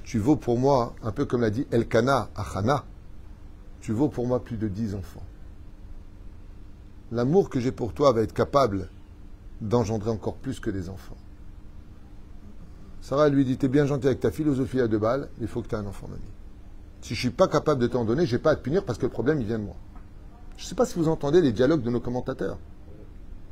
Tu 0.05 0.19
vaux 0.19 0.37
pour 0.37 0.59
moi, 0.59 0.95
un 1.03 1.13
peu 1.13 1.25
comme 1.25 1.41
l'a 1.41 1.51
dit 1.51 1.67
Elkana 1.71 2.31
à 2.35 2.59
Hana, 2.59 2.85
tu 3.81 3.93
vaux 3.93 4.09
pour 4.09 4.27
moi 4.27 4.45
plus 4.45 4.57
de 4.57 4.69
dix 4.69 4.95
enfants. 4.95 5.23
L'amour 7.13 7.51
que 7.51 7.59
j'ai 7.59 7.73
pour 7.73 7.93
toi 7.93 8.13
va 8.13 8.21
être 8.21 8.35
capable 8.35 8.89
d'engendrer 9.61 10.11
encore 10.11 10.37
plus 10.37 10.61
que 10.61 10.71
des 10.71 10.89
enfants. 10.89 11.17
Sarah 13.01 13.29
lui 13.29 13.45
dit 13.45 13.57
T'es 13.57 13.69
bien 13.69 13.87
gentil 13.87 14.07
avec 14.07 14.21
ta 14.21 14.31
philosophie 14.31 14.81
à 14.81 14.89
deux 14.89 14.99
balles, 14.99 15.29
il 15.41 15.49
faut 15.49 15.63
que 15.63 15.69
tu 15.69 15.75
aies 15.75 15.79
un 15.79 15.87
enfant, 15.87 16.09
mamie. 16.09 16.23
Si 17.01 17.15
je 17.15 17.21
suis 17.21 17.31
pas 17.31 17.49
capable 17.49 17.81
de 17.81 17.87
t'en 17.87 18.05
donner, 18.05 18.27
j'ai 18.27 18.39
pas 18.39 18.51
à 18.51 18.57
te 18.57 18.63
punir 18.63 18.85
parce 18.85 18.99
que 18.99 19.07
le 19.07 19.13
problème, 19.13 19.41
il 19.41 19.47
vient 19.47 19.59
de 19.59 19.65
moi. 19.65 19.77
Je 20.57 20.65
ne 20.65 20.69
sais 20.69 20.75
pas 20.75 20.85
si 20.85 20.99
vous 20.99 21.09
entendez 21.09 21.41
les 21.41 21.53
dialogues 21.53 21.83
de 21.83 21.91
nos 21.91 22.01
commentateurs. 22.01 22.59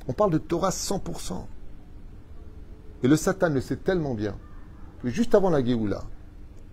On 0.07 0.13
parle 0.13 0.31
de 0.31 0.39
Torah 0.39 0.71
100%. 0.71 1.47
Et 3.03 3.09
le 3.09 3.17
Satan 3.17 3.49
le 3.49 3.61
sait 3.61 3.77
tellement 3.77 4.15
bien 4.15 4.37
que 5.03 5.09
juste 5.09 5.35
avant 5.35 5.51
la 5.51 5.65
Géoula, 5.65 6.03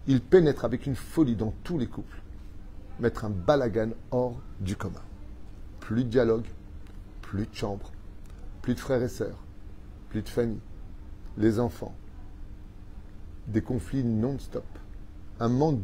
il 0.08 0.22
pénètre 0.22 0.66
avec 0.66 0.86
une 0.86 0.96
folie 0.96 1.36
dans 1.36 1.54
tous 1.64 1.78
les 1.78 1.88
couples. 1.88 2.22
Mettre 3.00 3.26
un 3.26 3.30
balagan 3.30 3.92
hors 4.12 4.40
du 4.60 4.76
commun. 4.76 5.02
Plus 5.80 6.04
de 6.04 6.10
dialogue, 6.10 6.46
plus 7.22 7.46
de 7.46 7.54
chambre, 7.54 7.92
plus 8.62 8.74
de 8.74 8.80
frères 8.80 9.04
et 9.04 9.10
sœurs, 9.10 9.44
plus 10.10 10.22
de 10.22 10.30
famille, 10.30 10.62
les 11.38 11.60
enfants, 11.60 11.94
des 13.48 13.62
conflits 13.62 14.04
non-stop, 14.04 14.66
un 15.40 15.50
manque 15.50 15.80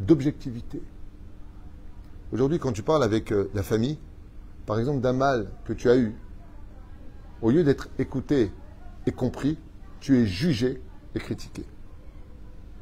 d'objectivité. 0.00 0.82
Aujourd'hui, 2.32 2.58
quand 2.58 2.72
tu 2.72 2.82
parles 2.82 3.04
avec 3.04 3.32
euh, 3.32 3.50
la 3.54 3.62
famille, 3.62 3.98
par 4.66 4.78
exemple 4.78 5.00
d'un 5.00 5.12
mal 5.12 5.48
que 5.64 5.72
tu 5.72 5.88
as 5.88 5.96
eu, 5.96 6.14
au 7.40 7.50
lieu 7.50 7.64
d'être 7.64 7.88
écouté 7.98 8.50
et 9.06 9.12
compris, 9.12 9.58
tu 10.00 10.18
es 10.18 10.26
jugé 10.26 10.80
et 11.14 11.18
critiqué. 11.18 11.64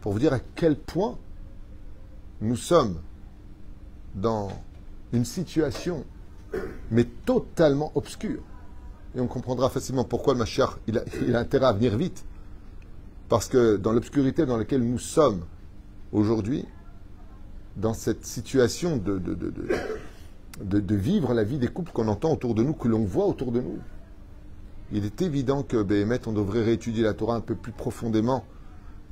Pour 0.01 0.13
vous 0.13 0.19
dire 0.19 0.33
à 0.33 0.41
quel 0.41 0.77
point 0.77 1.19
nous 2.41 2.57
sommes 2.57 3.01
dans 4.15 4.51
une 5.13 5.25
situation, 5.25 6.05
mais 6.91 7.05
totalement 7.05 7.93
obscure. 7.95 8.43
Et 9.15 9.21
on 9.21 9.27
comprendra 9.27 9.71
facilement 9.71 10.05
pourquoi 10.05 10.35
le 10.35 10.41
Mashiach, 10.41 10.79
il 10.87 10.99
a, 10.99 11.05
il 11.27 11.37
a 11.37 11.41
intérêt 11.41 11.67
à 11.67 11.73
venir 11.73 11.97
vite. 11.97 12.25
Parce 13.35 13.49
que 13.49 13.75
dans 13.75 13.93
l'obscurité 13.93 14.47
dans 14.47 14.57
laquelle 14.57 14.85
nous 14.85 15.01
sommes 15.01 15.45
aujourd'hui, 16.13 16.67
dans 17.75 17.93
cette 17.93 18.25
situation 18.25 18.97
de, 18.97 19.19
de, 19.19 19.35
de, 19.35 20.79
de, 20.79 20.95
vivre 20.95 21.35
la 21.35 21.43
vie 21.43 21.59
des 21.59 21.67
couples 21.67 21.91
qu'on 21.91 22.07
entend 22.07 22.33
autour 22.33 22.55
de 22.55 22.63
nous, 22.63 22.75
que 22.75 22.87
l'on 22.87 23.03
voit 23.05 23.27
autour 23.27 23.51
de 23.51 23.61
nous, 23.61 23.81
il 24.93 25.05
est 25.05 25.21
évident 25.21 25.65
que, 25.65 25.83
Béhémet, 25.83 26.29
on 26.29 26.33
devrait 26.33 26.63
réétudier 26.63 27.03
la 27.03 27.13
Torah 27.13 27.35
un 27.35 27.41
peu 27.41 27.57
plus 27.57 27.73
profondément 27.73 28.45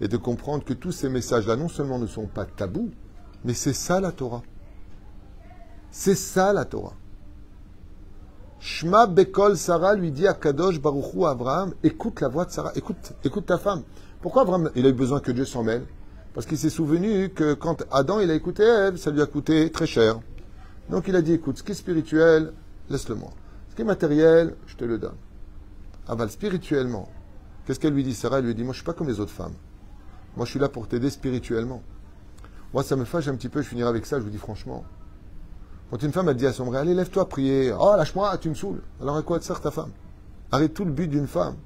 et 0.01 0.07
de 0.07 0.16
comprendre 0.16 0.62
que 0.62 0.73
tous 0.73 0.93
ces 0.93 1.09
messages-là, 1.09 1.57
non 1.57 1.66
seulement 1.66 1.99
ne 1.99 2.07
sont 2.07 2.29
pas 2.29 2.45
tabous, 2.45 2.93
mais 3.45 3.55
c'est 3.55 3.73
ça 3.73 4.01
la 4.01 4.12
Torah. 4.12 4.45
C'est 5.91 6.14
ça 6.14 6.53
la 6.53 6.64
Torah. 6.64 6.95
Shma 8.61 9.09
Bekol 9.09 9.57
Sarah 9.57 9.97
lui 9.97 10.12
dit 10.12 10.29
à 10.29 10.35
Kadosh 10.35 10.81
Baruchou 10.81 11.27
Abraham, 11.27 11.75
écoute 11.83 12.20
la 12.20 12.29
voix 12.29 12.45
de 12.45 12.53
Sarah, 12.53 12.70
écoute, 12.77 13.14
écoute 13.25 13.47
ta 13.47 13.59
femme. 13.59 13.83
Pourquoi 14.23 14.43
Abraham, 14.43 14.70
il 14.77 14.87
a 14.87 14.89
eu 14.89 14.93
besoin 14.93 15.18
que 15.18 15.33
Dieu 15.33 15.45
s'en 15.45 15.64
mêle? 15.64 15.85
Parce 16.33 16.47
qu'il 16.47 16.57
s'est 16.57 16.70
souvenu 16.70 17.31
que 17.31 17.55
quand 17.55 17.83
Adam, 17.91 18.20
il 18.20 18.31
a 18.31 18.35
écouté 18.35 18.62
Ève, 18.62 18.97
ça 18.97 19.11
lui 19.11 19.20
a 19.20 19.27
coûté 19.27 19.70
très 19.73 19.87
cher. 19.87 20.20
Donc 20.89 21.09
il 21.09 21.16
a 21.16 21.23
dit, 21.23 21.33
écoute, 21.33 21.59
ce 21.59 21.64
qui 21.64 21.73
est 21.73 21.75
spirituel, 21.75 22.53
laisse-le-moi. 22.89 23.31
Ce 23.68 23.75
qui 23.75 23.83
est 23.83 23.85
matériel, 23.85 24.55
je 24.66 24.77
te 24.77 24.85
le 24.85 24.99
donne. 24.99 25.16
Aval, 26.07 26.31
spirituellement, 26.31 27.09
qu'est-ce 27.66 27.81
qu'elle 27.81 27.95
lui 27.95 28.05
dit? 28.05 28.14
Sarah, 28.14 28.39
elle 28.39 28.47
lui 28.47 28.55
dit, 28.55 28.62
moi 28.62 28.73
je 28.73 28.79
suis 28.79 28.87
pas 28.87 28.93
comme 28.93 29.09
les 29.09 29.18
autres 29.18 29.33
femmes. 29.33 29.55
Moi 30.37 30.47
je 30.47 30.53
suis 30.53 30.61
là 30.61 30.68
pour 30.68 30.87
t'aider 30.87 31.11
spirituellement. 31.11 31.83
Moi 32.73 32.85
ça 32.85 32.95
me 32.95 33.05
fâche 33.05 33.27
un 33.27 33.35
petit 33.35 33.49
peu, 33.49 33.61
je 33.61 33.68
finirai 33.68 33.89
avec 33.89 34.07
ça, 34.07 34.18
je 34.18 34.25
vous 34.25 34.31
dis 34.31 34.39
franchement. 34.39 34.85
Quand 35.91 36.01
une 36.01 36.12
femme 36.12 36.29
elle 36.29 36.37
dit 36.37 36.47
à 36.47 36.53
son 36.53 36.66
mari, 36.66 36.77
allez 36.77 36.95
lève-toi 36.95 37.29
prier, 37.29 37.73
oh 37.77 37.95
lâche-moi, 37.97 38.39
tu 38.39 38.49
me 38.49 38.55
saoules. 38.55 38.83
Alors 39.01 39.16
à 39.16 39.23
quoi 39.23 39.41
te 39.41 39.45
sert 39.45 39.61
ta 39.61 39.73
femme? 39.73 39.91
Arrête 40.53 40.75
tout 40.75 40.85
le 40.85 40.93
but 40.93 41.09
d'une 41.09 41.27
femme. 41.27 41.57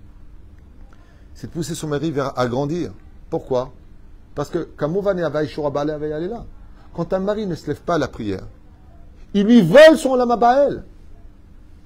C'est 1.37 1.49
de 1.49 1.53
pousser 1.53 1.75
son 1.75 1.89
mari 1.89 2.11
vers 2.11 2.37
agrandir. 2.39 2.93
Pourquoi? 3.29 3.71
Parce 4.35 4.49
que 4.49 4.71
quand 4.79 4.89
un 7.13 7.19
mari 7.19 7.47
ne 7.47 7.55
se 7.55 7.67
lève 7.67 7.81
pas 7.83 7.97
à 7.97 7.99
la 7.99 8.09
prière, 8.09 8.45
il 9.35 9.45
lui 9.45 9.61
vole 9.61 9.99
son 9.99 10.15
lamabaël, 10.15 10.83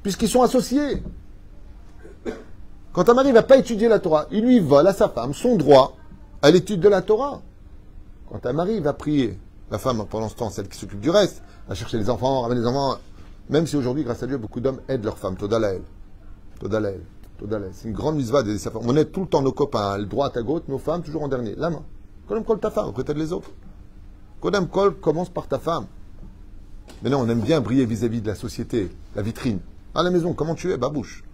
puisqu'ils 0.05 0.29
sont 0.29 0.43
associés. 0.43 1.03
Quand 2.93 3.09
un 3.09 3.15
mari 3.15 3.31
ne 3.31 3.35
va 3.35 3.43
pas 3.43 3.57
étudier 3.57 3.89
la 3.89 3.99
Torah, 3.99 4.27
il 4.31 4.45
lui 4.45 4.61
vole 4.61 4.87
à 4.87 4.93
sa 4.93 5.09
femme 5.09 5.35
son 5.35 5.57
droit 5.57 5.97
à 6.43 6.51
l'étude 6.53 6.81
de 6.81 6.89
la 6.89 7.03
Torah. 7.03 7.43
Quand 8.31 8.47
un 8.47 8.53
mari 8.53 8.79
va 8.79 8.93
prier, 8.93 9.37
la 9.73 9.79
femme, 9.79 10.07
pendant 10.09 10.29
ce 10.29 10.37
temps, 10.37 10.51
celle 10.51 10.69
qui 10.69 10.79
s'occupe 10.79 11.01
du 11.01 11.11
reste, 11.11 11.43
va 11.69 11.75
chercher 11.75 11.99
les 11.99 12.09
enfants, 12.09 12.43
ramener 12.43 12.61
les 12.61 12.67
enfants, 12.67 12.99
même 13.49 13.67
si 13.67 13.77
aujourd'hui, 13.77 14.05
grâce 14.05 14.23
à 14.23 14.29
Dieu, 14.29 14.39
beaucoup 14.39 14.61
d'hommes 14.61 14.81
aident 14.89 15.05
leurs 15.05 15.19
femmes. 15.19 15.37
Toda 15.37 15.59
laël. 15.59 15.83
C'est 17.73 17.89
une 17.89 17.95
grande 17.95 18.17
misva 18.17 18.43
d'aider 18.43 18.59
sa 18.59 18.71
femme. 18.71 18.83
On 18.85 18.97
aide 18.97 19.13
tout 19.13 19.23
le 19.23 19.27
temps 19.27 19.41
nos 19.41 19.53
copains, 19.53 19.97
le 19.97 20.05
droit 20.05 20.31
à 20.35 20.43
gauche, 20.43 20.63
nos 20.69 20.79
femmes, 20.79 21.03
toujours 21.03 21.23
en 21.23 21.29
dernier. 21.29 21.55
La 21.57 21.71
main. 21.71 21.83
Kodem 22.29 22.45
kol 22.45 22.61
ta 22.61 22.71
femme, 22.71 22.91
après 22.91 23.03
t'aides 23.03 23.17
les 23.17 23.33
autres. 23.33 23.51
Kodem 24.41 24.69
kol 24.69 24.95
commence 24.97 25.31
par 25.31 25.49
ta 25.49 25.59
femme. 25.59 25.87
Mais 27.03 27.11
non, 27.11 27.21
on 27.21 27.29
aime 27.29 27.41
bien 27.41 27.61
briller 27.61 27.87
vis-à-vis 27.87 28.21
de 28.21 28.27
la 28.27 28.35
société, 28.35 28.91
la 29.17 29.23
vitrine. 29.23 29.61
À 29.95 30.03
la 30.03 30.11
maison, 30.11 30.35
comment 30.35 30.55
tu 30.55 30.71
es? 30.71 30.77
Babouche. 30.77 31.25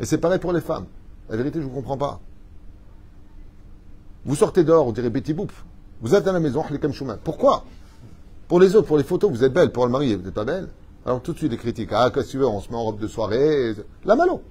Et 0.00 0.04
c'est 0.04 0.18
pareil 0.18 0.38
pour 0.38 0.52
les 0.52 0.60
femmes. 0.60 0.86
La 1.28 1.36
vérité, 1.36 1.60
je 1.60 1.64
ne 1.64 1.70
vous 1.70 1.76
comprends 1.76 1.96
pas. 1.96 2.20
Vous 4.24 4.34
sortez 4.34 4.64
dehors, 4.64 4.86
on 4.86 4.92
dirait 4.92 5.10
Betty 5.10 5.32
Boop. 5.32 5.52
Vous 6.02 6.14
êtes 6.14 6.26
à 6.26 6.32
la 6.32 6.40
maison. 6.40 6.64
Pourquoi? 7.22 7.64
Pour 8.48 8.58
les 8.58 8.74
autres, 8.74 8.88
pour 8.88 8.98
les 8.98 9.04
photos, 9.04 9.30
vous 9.30 9.44
êtes 9.44 9.52
belle. 9.52 9.70
Pour 9.70 9.86
le 9.86 9.92
mari, 9.92 10.14
vous 10.14 10.22
n'êtes 10.22 10.34
pas 10.34 10.44
belle. 10.44 10.68
Alors 11.06 11.22
tout 11.22 11.32
de 11.32 11.38
suite, 11.38 11.50
des 11.50 11.56
critiques. 11.56 11.90
Ah, 11.92 12.10
qu'est-ce 12.12 12.26
que 12.26 12.30
tu 12.32 12.38
veux 12.38 12.46
On 12.46 12.60
se 12.60 12.68
met 12.70 12.76
en 12.76 12.82
robe 12.82 12.98
de 12.98 13.06
soirée. 13.06 13.74
La 14.04 14.16
malo. 14.16 14.42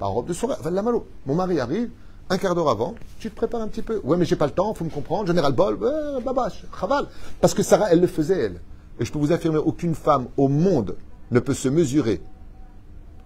En 0.00 0.12
robe 0.12 0.26
de 0.26 0.32
soirée, 0.32 0.56
enfin, 0.60 0.70
la 0.70 0.82
malo. 0.82 1.06
Mon 1.24 1.34
mari 1.34 1.60
arrive, 1.60 1.90
un 2.28 2.36
quart 2.38 2.54
d'heure 2.54 2.68
avant, 2.68 2.94
tu 3.18 3.30
te 3.30 3.36
prépares 3.36 3.60
un 3.60 3.68
petit 3.68 3.82
peu. 3.82 4.00
Ouais, 4.04 4.16
mais 4.16 4.24
j'ai 4.24 4.36
pas 4.36 4.46
le 4.46 4.52
temps, 4.52 4.74
faut 4.74 4.84
me 4.84 4.90
comprendre. 4.90 5.26
Général 5.26 5.52
bol, 5.52 5.76
ouais, 5.76 6.22
babache, 6.22 6.64
chaval. 6.78 7.06
Parce 7.40 7.54
que 7.54 7.62
Sarah, 7.62 7.90
elle 7.90 8.00
le 8.00 8.06
faisait, 8.06 8.38
elle. 8.38 8.60
Et 9.00 9.04
je 9.04 9.12
peux 9.12 9.18
vous 9.18 9.32
affirmer, 9.32 9.58
aucune 9.58 9.94
femme 9.94 10.26
au 10.36 10.48
monde 10.48 10.96
ne 11.30 11.40
peut 11.40 11.54
se 11.54 11.68
mesurer 11.68 12.20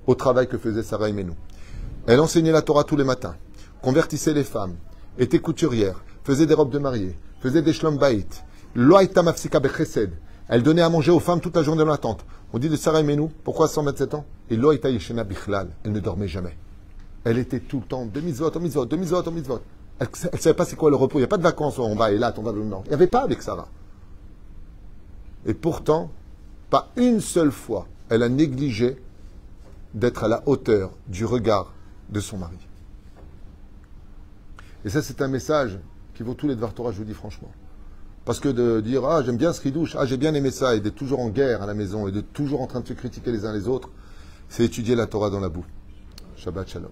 au 0.06 0.14
travail 0.14 0.48
que 0.48 0.56
faisait 0.56 0.82
Sarah 0.82 1.08
Imenou. 1.08 1.34
Elle 2.06 2.20
enseignait 2.20 2.52
la 2.52 2.62
Torah 2.62 2.84
tous 2.84 2.96
les 2.96 3.04
matins, 3.04 3.34
convertissait 3.82 4.32
les 4.32 4.44
femmes, 4.44 4.76
était 5.18 5.40
couturière, 5.40 6.02
faisait 6.24 6.46
des 6.46 6.54
robes 6.54 6.70
de 6.70 6.78
mariée, 6.78 7.18
faisait 7.40 7.62
des 7.62 7.72
shlom 7.72 7.98
baït. 7.98 8.44
Loaïta 8.74 9.22
mafsika 9.22 9.60
bechesed. 9.60 10.12
Elle 10.48 10.62
donnait 10.62 10.82
à 10.82 10.88
manger 10.88 11.10
aux 11.10 11.20
femmes 11.20 11.40
toute 11.40 11.56
la 11.56 11.62
journée 11.62 11.84
dans 11.84 11.90
la 11.90 11.98
tente. 11.98 12.24
On 12.53 12.59
dit 12.59 12.68
de 12.68 12.76
Sarah 12.76 13.01
Imenou, 13.01 13.30
pourquoi 13.44 13.68
127 13.68 14.14
ans? 14.14 14.24
Et 14.51 14.57
Loaïta 14.57 14.90
yeshena 14.90 15.24
bichlal. 15.24 15.68
Elle 15.84 15.92
ne 15.92 16.01
dormait 16.01 16.28
jamais. 16.28 16.57
Elle 17.24 17.38
était 17.38 17.61
tout 17.61 17.80
le 17.80 17.84
temps 17.84 18.07
de 18.07 18.20
mitzvot, 18.20 18.57
en 18.57 18.61
mitzvot, 18.61 18.86
de 18.86 18.96
mitzvot, 18.96 19.28
en 19.28 19.30
mitzvot. 19.30 19.61
Elle 19.99 20.09
ne 20.32 20.38
savait 20.38 20.55
pas 20.55 20.64
c'est 20.64 20.76
quoi 20.76 20.90
le 20.90 20.96
repos. 20.96 21.18
Il 21.18 21.22
n'y 21.22 21.24
a 21.24 21.28
pas 21.28 21.36
de 21.36 21.42
vacances, 21.42 21.78
on 21.78 21.94
va 21.94 22.11
et 22.11 22.18
là, 22.18 22.32
on 22.36 22.42
va 22.42 22.53
le 22.53 22.64
nord. 22.64 22.82
Il 22.86 22.88
n'y 22.88 22.94
avait 22.94 23.07
pas 23.07 23.20
avec 23.20 23.42
Sarah. 23.42 23.68
Et 25.44 25.55
pourtant, 25.55 26.11
pas 26.70 26.90
une 26.96 27.20
seule 27.20 27.53
fois, 27.53 27.86
elle 28.09 28.22
a 28.22 28.28
négligé 28.28 28.96
d'être 29.94 30.24
à 30.24 30.28
la 30.28 30.42
hauteur 30.46 30.92
du 31.09 31.24
regard 31.24 31.74
de 32.09 32.20
son 32.20 32.38
mari. 32.38 32.59
Et 34.84 34.90
ça, 34.90 35.03
c'est 35.03 35.20
un 35.20 35.28
message 35.28 35.78
qui 36.14 36.22
vaut 36.22 36.34
tous 36.34 36.49
les 36.49 36.57
Dvar 36.57 36.72
Torah, 36.72 36.92
je 36.92 36.99
vous 36.99 37.05
dis 37.05 37.14
franchement. 37.14 37.51
Parce 38.29 38.41
que 38.41 38.51
de 38.51 38.83
dire, 38.83 39.07
ah, 39.07 39.22
j'aime 39.22 39.39
bien 39.39 39.55
ce 39.55 39.62
ridouche, 39.62 39.97
ah, 39.99 40.05
j'ai 40.05 40.18
bien 40.18 40.35
aimé 40.35 40.51
ça, 40.51 40.74
et 40.74 40.81
d'être 40.81 40.97
toujours 40.97 41.20
en 41.20 41.31
guerre 41.31 41.62
à 41.62 41.66
la 41.66 41.72
maison, 41.72 42.09
et 42.09 42.12
d'être 42.12 42.31
toujours 42.35 42.61
en 42.61 42.66
train 42.66 42.81
de 42.81 42.87
se 42.87 42.93
critiquer 42.93 43.33
les 43.33 43.47
uns 43.47 43.55
les 43.55 43.68
autres, 43.68 43.89
c'est 44.51 44.64
étudier 44.64 44.95
la 44.95 45.07
Torah 45.07 45.31
dans 45.31 45.41
la 45.41 45.49
boue. 45.49 45.64
Shabbat 46.37 46.68
Shalom. 46.68 46.91